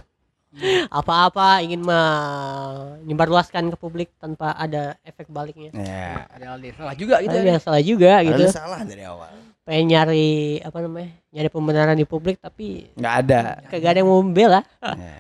Apa-apa 0.91 1.63
ingin 1.63 1.79
menyebarluaskan 1.79 3.71
ke 3.71 3.77
publik 3.79 4.11
tanpa 4.19 4.51
ada 4.51 4.99
efek 5.07 5.31
baliknya. 5.31 5.71
Ya. 5.71 6.27
ada 6.27 6.45
hal 6.55 6.59
salah 6.75 6.95
juga 6.99 7.23
gitu 7.23 7.31
Padahal 7.31 7.47
ya 7.47 7.51
yang 7.55 7.63
salah 7.63 7.81
juga 7.81 8.13
gitu. 8.27 8.43
Salah 8.51 8.81
dari 8.83 9.03
awal. 9.07 9.31
Pengen 9.63 9.85
nyari 9.95 10.59
apa 10.59 10.77
namanya? 10.83 11.11
Nyari 11.31 11.49
pembenaran 11.53 11.95
di 11.95 12.03
publik 12.03 12.43
tapi 12.43 12.91
Enggak 12.99 13.15
ada. 13.23 13.39
kagak 13.71 13.89
ada 13.95 13.99
yang 14.03 14.09
mau 14.11 14.19
membela. 14.19 14.61
Ya. 14.83 15.15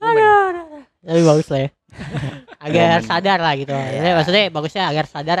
Tapi 1.00 1.20
bagus 1.24 1.48
lah 1.48 1.60
ya. 1.64 1.70
agar 2.68 3.00
sadar 3.00 3.38
lah 3.40 3.54
gitu. 3.56 3.72
Iya. 3.72 3.88
Maksudnya, 3.88 4.12
maksudnya 4.20 4.44
bagusnya 4.52 4.82
agar 4.92 5.06
sadar 5.08 5.38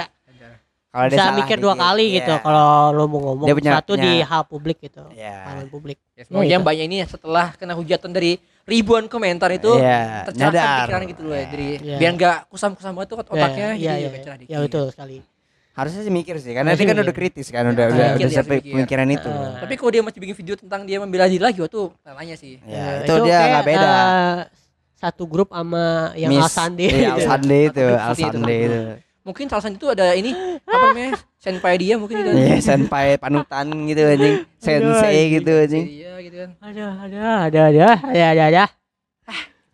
Kalau 0.90 1.06
dia 1.06 1.14
bisa 1.14 1.22
salah 1.22 1.38
mikir 1.38 1.56
dua 1.62 1.74
kali 1.78 2.06
iya. 2.10 2.16
gitu 2.18 2.34
kalau 2.42 2.90
lo 2.90 3.06
mau 3.06 3.20
ngomong 3.22 3.46
Dia 3.46 3.54
punya- 3.54 3.74
satu 3.78 3.92
di 3.94 4.12
hal 4.26 4.42
publik 4.48 4.82
gitu. 4.82 5.06
Iya. 5.14 5.36
Hal 5.46 5.70
publik. 5.70 6.02
ya, 6.18 6.26
semoga 6.26 6.42
Ya, 6.42 6.58
yang 6.58 6.64
banyak 6.66 6.84
ini 6.90 6.96
setelah 7.06 7.54
kena 7.54 7.78
hujatan 7.78 8.10
dari 8.10 8.42
ribuan 8.70 9.04
komentar 9.04 9.50
itu 9.50 9.72
Iya, 9.74 10.24
tercerahkan 10.24 10.54
nyadar. 10.54 10.78
pikiran 10.80 11.02
gitu 11.08 11.22
loh 11.22 11.34
ya 11.34 11.44
jadi 11.46 11.68
Iya. 11.76 11.96
biar 11.98 12.10
nggak 12.14 12.36
kusam-kusam 12.46 12.92
banget 12.92 13.08
tuh 13.08 13.18
otaknya 13.20 13.68
Ya, 13.68 13.74
jadi 13.74 13.82
iya, 13.82 13.92
agak 14.00 14.10
iya, 14.12 14.22
cerah 14.22 14.38
dikit 14.38 14.52
ya 14.52 14.58
betul 14.60 14.86
sekali. 14.88 15.18
Harusnya 15.70 16.02
sih 16.02 16.12
mikir 16.12 16.34
sih, 16.36 16.52
karena 16.52 16.70
dia 16.70 16.82
kan 16.84 16.98
udah 16.98 17.14
kritis 17.14 17.46
kan, 17.48 17.62
udah 17.64 17.84
Ya, 17.84 17.88
udah, 17.88 18.06
mikir, 18.12 18.26
udah 18.26 18.36
sampai 18.36 18.58
pemikiran 18.60 19.06
itu. 19.08 19.28
Heeh. 19.28 19.52
tapi 19.56 19.74
kalau 19.74 19.90
dia 19.90 20.02
masih 20.02 20.18
bikin 20.18 20.36
video 20.36 20.54
tentang 20.56 20.80
dia 20.82 20.98
membela 20.98 21.24
diri 21.24 21.40
lagi 21.40 21.58
waktu 21.58 21.80
tanya 22.00 22.34
sih 22.34 22.58
Ya, 22.62 22.74
Ya, 22.76 22.90
itu, 23.00 23.14
dia 23.22 23.38
nggak 23.48 23.64
beda. 23.64 23.88
eh, 23.88 24.38
satu 24.94 25.24
grup 25.24 25.48
sama 25.48 25.84
yang 26.14 26.28
Miss- 26.28 26.44
Al 26.44 26.50
Sandi. 26.50 26.86
Iya, 26.86 27.08
Al 27.14 27.16
gitu. 27.16 27.22
Sandi 27.24 27.58
itu, 27.64 27.84
Satu 27.86 28.02
Al 28.02 28.14
seperti 28.14 28.54
itu. 28.58 28.66
Itu. 28.66 28.80
mungkin 29.20 29.46
satu 29.46 29.68
itu 29.70 29.86
ada 29.86 30.06
ini 30.12 30.32
apa 30.58 30.76
namanya 30.82 31.10
senpai 31.36 31.74
dia 31.76 31.94
mungkin 31.94 32.16
itu 32.18 32.30
Iya, 32.34 32.56
senpai 32.58 33.06
panutan 33.16 33.66
gitu 33.86 34.00
anjing. 34.02 34.36
Sensei 34.58 35.18
gitu 35.30 35.52
anjing. 35.54 35.86
Gitu 36.22 36.36
kan 36.38 36.50
Ada, 36.60 36.84
ada, 37.02 37.20
ada, 37.46 37.60
ada, 37.68 37.86
ada, 38.04 38.24
ada, 38.30 38.44
ada. 38.50 38.64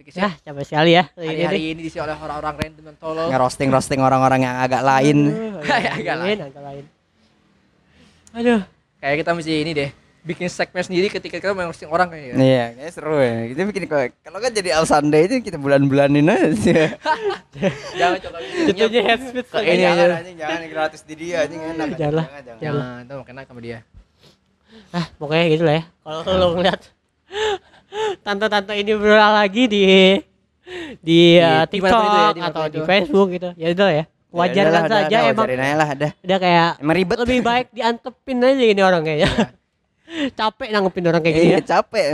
Ya, 0.06 0.30
capek 0.38 0.62
sekali 0.62 0.94
ya. 0.94 1.10
hari-hari 1.18 1.74
ini 1.74 1.82
diisi 1.82 1.98
oleh 1.98 2.14
orang-orang 2.14 2.54
random 2.56 2.84
yang 2.88 2.98
tolol 3.02 3.26
Ngerosting-rosting 3.26 3.98
orang-orang 3.98 4.46
yang 4.46 4.54
agak 4.56 4.80
lain. 4.80 5.18
Aduh, 5.28 5.58
Agak 5.66 5.92
agak 5.98 6.16
lain. 6.22 6.36
agak 6.40 6.62
lain. 6.62 6.84
Aduh, 8.30 8.60
kayak 9.02 9.16
kita 9.20 9.30
mesti 9.34 9.52
ini 9.66 9.72
deh 9.74 9.90
bikin 10.22 10.46
segmen 10.46 10.82
sendiri 10.82 11.06
ketika 11.06 11.38
kita 11.38 11.54
mau 11.54 11.70
roasting 11.70 11.86
orang 11.86 12.10
kayaknya 12.10 12.34
Iya, 12.38 12.64
kayaknya 12.74 12.92
seru 12.94 13.18
ya. 13.18 13.34
Kita 13.50 13.60
bikin 13.66 13.82
kok 13.86 14.02
kalau 14.22 14.38
kan 14.38 14.50
jadi 14.54 14.70
Al 14.74 14.86
Sandi 14.86 15.20
itu 15.22 15.34
kita 15.42 15.58
bulan-bulanin 15.58 16.26
aja. 16.26 16.82
jangan 17.98 18.18
coba 18.22 18.36
jatuhnya 18.66 19.02
head 19.06 19.20
speech 19.26 19.48
Ke 19.50 19.58
ini 19.64 19.82
jangan 19.82 20.06
aja. 20.06 20.16
anjing, 20.18 20.36
jangan 20.38 20.60
gratis 20.66 21.00
di 21.02 21.14
dia 21.14 21.36
anjing 21.42 21.62
enak. 21.66 21.86
Jangan 21.94 22.24
jangan. 22.40 22.58
jangan 22.58 22.98
tuh 23.04 23.22
kena 23.22 23.42
sama 23.42 23.58
dia 23.58 23.78
Ah, 24.90 25.06
pokoknya 25.14 25.44
gitu 25.48 25.62
lah 25.62 25.74
ya. 25.74 25.84
Kalau 26.00 26.34
lo 26.34 26.46
ngeliat 26.54 26.80
tante-tante 28.24 28.72
ini 28.74 28.92
berulang 28.92 29.34
lagi 29.34 29.62
di 29.66 29.82
di 30.98 31.38
uh, 31.38 31.62
Di- 31.64 31.70
di 31.70 31.78
mana 31.78 31.92
pun 31.92 32.02
TikTok 32.02 32.02
itu 32.02 32.16
ya, 32.16 32.26
di 32.28 32.40
mana 32.40 32.50
pun 32.50 32.50
atau 32.50 32.62
di. 32.66 32.78
Facebook 32.82 33.28
gitu. 33.30 33.48
Ya 33.54 33.68
udah 33.70 33.90
ya. 33.92 34.04
Wajar 34.28 34.52
Ya 34.54 34.62
kan 34.62 34.68
udah 34.68 34.82
lah, 34.82 34.90
saja 34.90 35.06
udah, 35.08 35.20
emang 35.22 35.38
wajarin 35.40 35.60
aja 35.62 35.74
lah, 35.74 35.88
ada. 35.88 36.08
udah 36.18 36.38
kayak 36.38 36.68
Emang 36.76 36.94
ribet. 36.94 37.16
lebih 37.18 37.40
baik 37.40 37.66
diantepin 37.70 38.36
aja 38.38 38.64
ini 38.66 38.82
orang 38.82 39.02
kayaknya. 39.02 39.30
capek 40.38 40.68
nanggepin 40.70 41.04
orang 41.04 41.20
kayak 41.20 41.34
gini 41.34 41.46
Iya, 41.46 41.56
ya. 41.56 41.60
capek. 41.64 42.06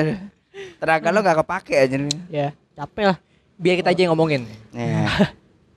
Tenaga 0.79 1.09
lo 1.09 1.19
gak 1.21 1.39
kepake 1.41 1.75
aja 1.75 1.97
nih. 1.97 2.17
Ya, 2.29 2.49
capek 2.75 3.05
lah. 3.07 3.19
biar 3.55 3.75
kita 3.77 3.91
aja 3.91 4.01
yang 4.01 4.13
ngomongin 4.13 4.43
Iya. 4.71 5.07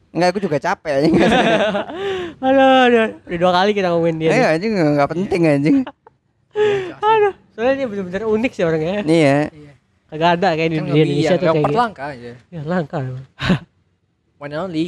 Enggak, 0.09 0.27
aku 0.31 0.39
juga 0.41 0.57
capek 0.57 0.91
anjing. 0.95 1.15
Aduh, 2.45 2.71
aduh. 2.83 3.07
Udah 3.25 3.37
dua 3.37 3.51
kali 3.53 3.71
kita 3.71 3.87
ngomongin 3.89 4.15
dia. 4.17 4.29
Iya, 4.31 4.45
anjing 4.53 4.73
enggak 4.73 5.09
penting 5.09 5.41
anjing. 5.45 5.77
Aduh, 6.97 7.33
soalnya 7.51 7.73
dia 7.75 7.87
bener-bener 7.87 8.23
unik 8.23 8.51
sih 8.51 8.63
orangnya. 8.63 9.03
Iya. 9.03 9.37
Iya. 9.49 9.73
Kagak 10.05 10.29
ada 10.39 10.49
kayak 10.53 10.69
di 10.69 10.77
kan 10.77 10.85
di 10.85 10.91
Indonesia 10.93 11.33
tuh 11.33 11.47
kayak 11.49 11.63
gitu. 11.65 11.75
langka 11.75 12.03
aja 12.07 12.31
Ya 12.47 12.61
langka. 12.63 12.97
one 14.41 14.51
and 14.51 14.61
only 14.61 14.85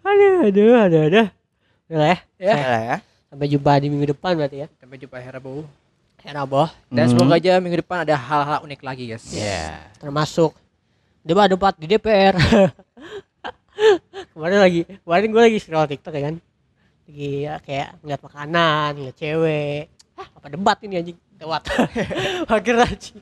Aduh, 0.00 0.46
aduh, 0.46 0.72
aduh, 0.78 1.02
aduh. 1.04 1.26
Udah 1.86 1.98
lah 1.98 2.08
ya. 2.08 2.18
ya 2.38 2.54
Ya. 2.54 2.78
ya. 2.80 2.96
Sampai 3.26 3.46
jumpa 3.46 3.70
di 3.76 3.86
minggu 3.86 4.06
depan 4.08 4.32
berarti 4.34 4.56
ya. 4.62 4.68
sampai 4.76 4.96
jumpa 4.96 5.16
hari 5.16 5.32
Rabu 5.32 5.66
Ya, 6.22 6.42
boh. 6.42 6.66
dan 6.88 7.06
Hmm. 7.06 7.12
semoga 7.14 7.36
aja 7.36 7.52
minggu 7.56 7.78
depan 7.80 8.02
ada 8.02 8.16
hal-hal 8.16 8.58
unik 8.62 8.80
lagi 8.82 9.06
guys 9.06 9.30
Iya. 9.30 9.78
termasuk 9.96 10.54
debat-debat 11.22 11.74
di 11.76 11.86
DPR. 11.88 12.34
kemarin 14.32 14.58
lagi, 14.58 14.80
kemarin 15.02 15.28
gue 15.28 15.42
lagi 15.42 15.58
scroll 15.58 15.86
TikTok 15.86 16.12
ya 16.12 16.22
kan, 16.24 16.34
lagi 17.04 17.30
ya, 17.44 17.54
kayak 17.60 17.88
ngeliat 18.00 18.20
makanan, 18.20 18.88
ngeliat 18.94 19.16
cewek, 19.16 19.82
Hah, 20.16 20.28
apa 20.32 20.46
debat 20.48 20.78
ini 20.80 20.94
anjing, 20.96 21.16
lewat, 21.36 21.62
mager 22.48 22.76
anjing, 22.78 23.16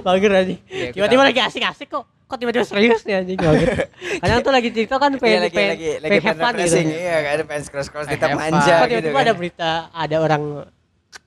mager 0.00 0.32
anjing. 0.32 0.60
Iya, 0.64 0.86
kita- 0.86 0.94
Tiba-tiba 0.94 1.22
lagi 1.24 1.40
asik-asik 1.42 1.88
kok, 1.88 2.06
kok 2.24 2.36
tiba-tiba 2.38 2.62
serius 2.62 3.02
nih 3.02 3.18
anjing 3.18 3.34
gitu. 3.34 3.66
kadang 4.22 4.38
tuh 4.40 4.52
lagi 4.52 4.68
TikTok 4.70 4.96
kan 4.96 5.10
Iya 5.10 5.18
pengen 5.18 5.40
lagi 5.42 5.52
pengen, 5.52 5.70
lagi 5.70 5.88
lagi 5.90 5.98
pengen 6.00 6.22
pengen 6.22 6.22
have 6.22 6.38
fun 6.38 6.54
gitu. 6.56 6.76
Iya 6.78 7.16
kan 7.18 7.36
pengen 7.42 7.62
Pengen 7.66 8.06
tetap 8.08 8.28
have 8.28 8.38
manja. 8.40 8.72
Kok 8.72 8.86
gitu 8.86 8.94
tiba-tiba 9.02 9.20
ada 9.20 9.32
berita 9.34 9.70
ada 9.90 10.16
orang 10.16 10.42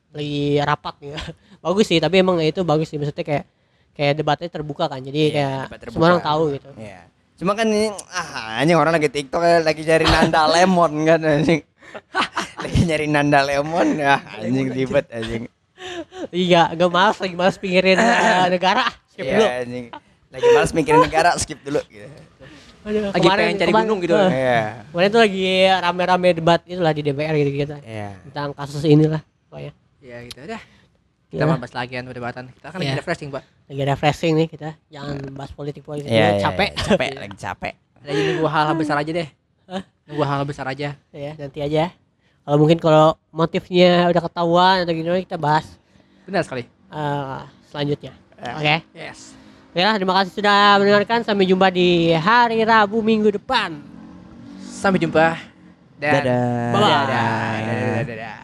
lagi 0.10 0.40
rapat 0.58 0.96
nih. 0.98 1.12
Bagus 1.66 1.86
sih 1.86 2.00
tapi 2.00 2.16
emang 2.18 2.38
itu 2.40 2.62
bagus 2.62 2.88
sih. 2.88 2.96
Maksudnya 2.96 3.26
kayak 3.26 3.46
kayak 3.92 4.14
debatnya 4.16 4.48
terbuka 4.48 4.86
kan. 4.86 5.02
Jadi 5.02 5.34
Iya, 5.34 5.66
kayak 5.68 5.92
semua 5.92 6.08
orang 6.10 6.24
tahu 6.24 6.44
gitu. 6.54 6.70
Iya. 6.78 7.02
Cuma 7.36 7.52
kan 7.52 7.68
ini 7.68 7.92
ah 8.08 8.62
anjing 8.62 8.78
orang 8.78 8.96
lagi 8.96 9.10
TikTok 9.12 9.42
lagi 9.66 9.82
cari 9.84 10.06
nanda 10.06 10.48
lemon 10.48 10.94
kan 11.04 11.20
anjing. 11.20 11.60
Lagi 12.66 12.80
nyari 12.84 13.06
nanda 13.06 13.40
lemon 13.42 13.88
ya 13.96 14.16
anjing 14.36 14.68
ribet 14.68 15.06
anjing. 15.10 15.44
iya 16.32 16.72
gak 16.72 16.90
malas 16.90 17.18
lagi 17.18 17.34
malas 17.34 17.56
pingirin 17.56 17.98
eh, 18.02 18.46
negara 18.50 18.90
skip 19.08 19.22
Iya 19.22 19.32
dulu 19.32 19.46
anjing. 19.46 19.86
Lagi 20.28 20.48
males 20.50 20.72
mikirin 20.72 21.02
negara 21.02 21.30
skip 21.36 21.60
dulu 21.62 21.80
gitu. 21.86 22.10
Aduh, 22.86 23.10
Lagi 23.10 23.28
pengen 23.28 23.58
cari 23.58 23.72
gunung 23.72 24.00
gitu. 24.00 24.14
eh, 24.14 24.30
Iya. 24.30 24.62
kemarin 24.88 25.10
tuh 25.10 25.22
lagi 25.22 25.48
rame-rame 25.76 26.30
debat 26.34 26.62
itulah 26.64 26.92
di 26.92 27.02
DPR 27.02 27.34
gitu 27.36 27.52
gitu 27.56 27.76
Iya. 27.80 28.10
tentang 28.26 28.50
kasus 28.54 28.84
inilah 28.84 29.22
pokoknya 29.48 29.74
Ya 30.00 30.18
gitu 30.22 30.42
dah. 30.44 30.62
Kita 31.26 31.44
mau 31.44 31.58
bahas 31.58 31.74
lagi 31.74 31.94
kan 31.94 32.06
perdebatan. 32.06 32.44
Kita 32.52 32.68
kan 32.70 32.78
lagi 32.78 32.88
Iya. 32.88 32.98
refreshing, 32.98 33.30
Pak. 33.30 33.44
lagi 33.66 33.82
refreshing 33.84 34.34
nih 34.36 34.48
kita 34.48 34.70
jangan 34.88 35.18
bahas 35.34 35.50
politik 35.50 35.82
politik 35.82 36.08
Iya, 36.08 36.38
iya, 36.38 36.42
capek 36.44 36.70
capek 36.78 37.10
lagi 37.18 37.36
capek. 37.36 37.74
Lagi 38.00 38.20
nunggu 38.24 38.46
hal-hal 38.46 38.76
besar 38.76 38.96
aja 38.96 39.12
deh. 39.12 39.28
Hah? 39.66 39.82
Nunggu 40.06 40.24
hal-hal 40.24 40.46
besar 40.46 40.66
aja. 40.68 40.90
ya 41.10 41.32
nanti 41.36 41.60
aja 41.60 41.90
kalau 42.46 42.58
mungkin 42.58 42.78
kalau 42.78 43.18
motifnya 43.30 44.08
udah 44.08 44.22
ketahuan 44.22 44.76
atau 44.86 44.94
gimana 44.94 45.20
kita 45.20 45.36
bahas 45.36 45.66
Benar 46.24 46.46
sekali. 46.46 46.64
eh, 46.88 47.42
selanjutnya 47.68 48.14
Ya. 48.36 48.52
oke 48.54 48.76
Yes. 48.94 49.34
ya 49.72 49.96
terima 49.96 50.14
kasih 50.16 50.32
sudah 50.36 50.78
mendengarkan 50.78 51.24
sampai 51.24 51.44
jumpa 51.44 51.68
di 51.68 52.14
hari 52.14 52.62
Rabu 52.62 53.02
minggu 53.02 53.34
depan 53.34 53.82
Sampai 54.76 55.02
jumpa. 55.02 55.40
Dan 55.98 56.22
Dadah. 56.22 56.70
Bye-bye. 56.70 56.84
Dadah. 56.84 57.08
Dadah. 57.10 57.64
Dadah. 57.66 58.04
Dadah. 58.06 58.38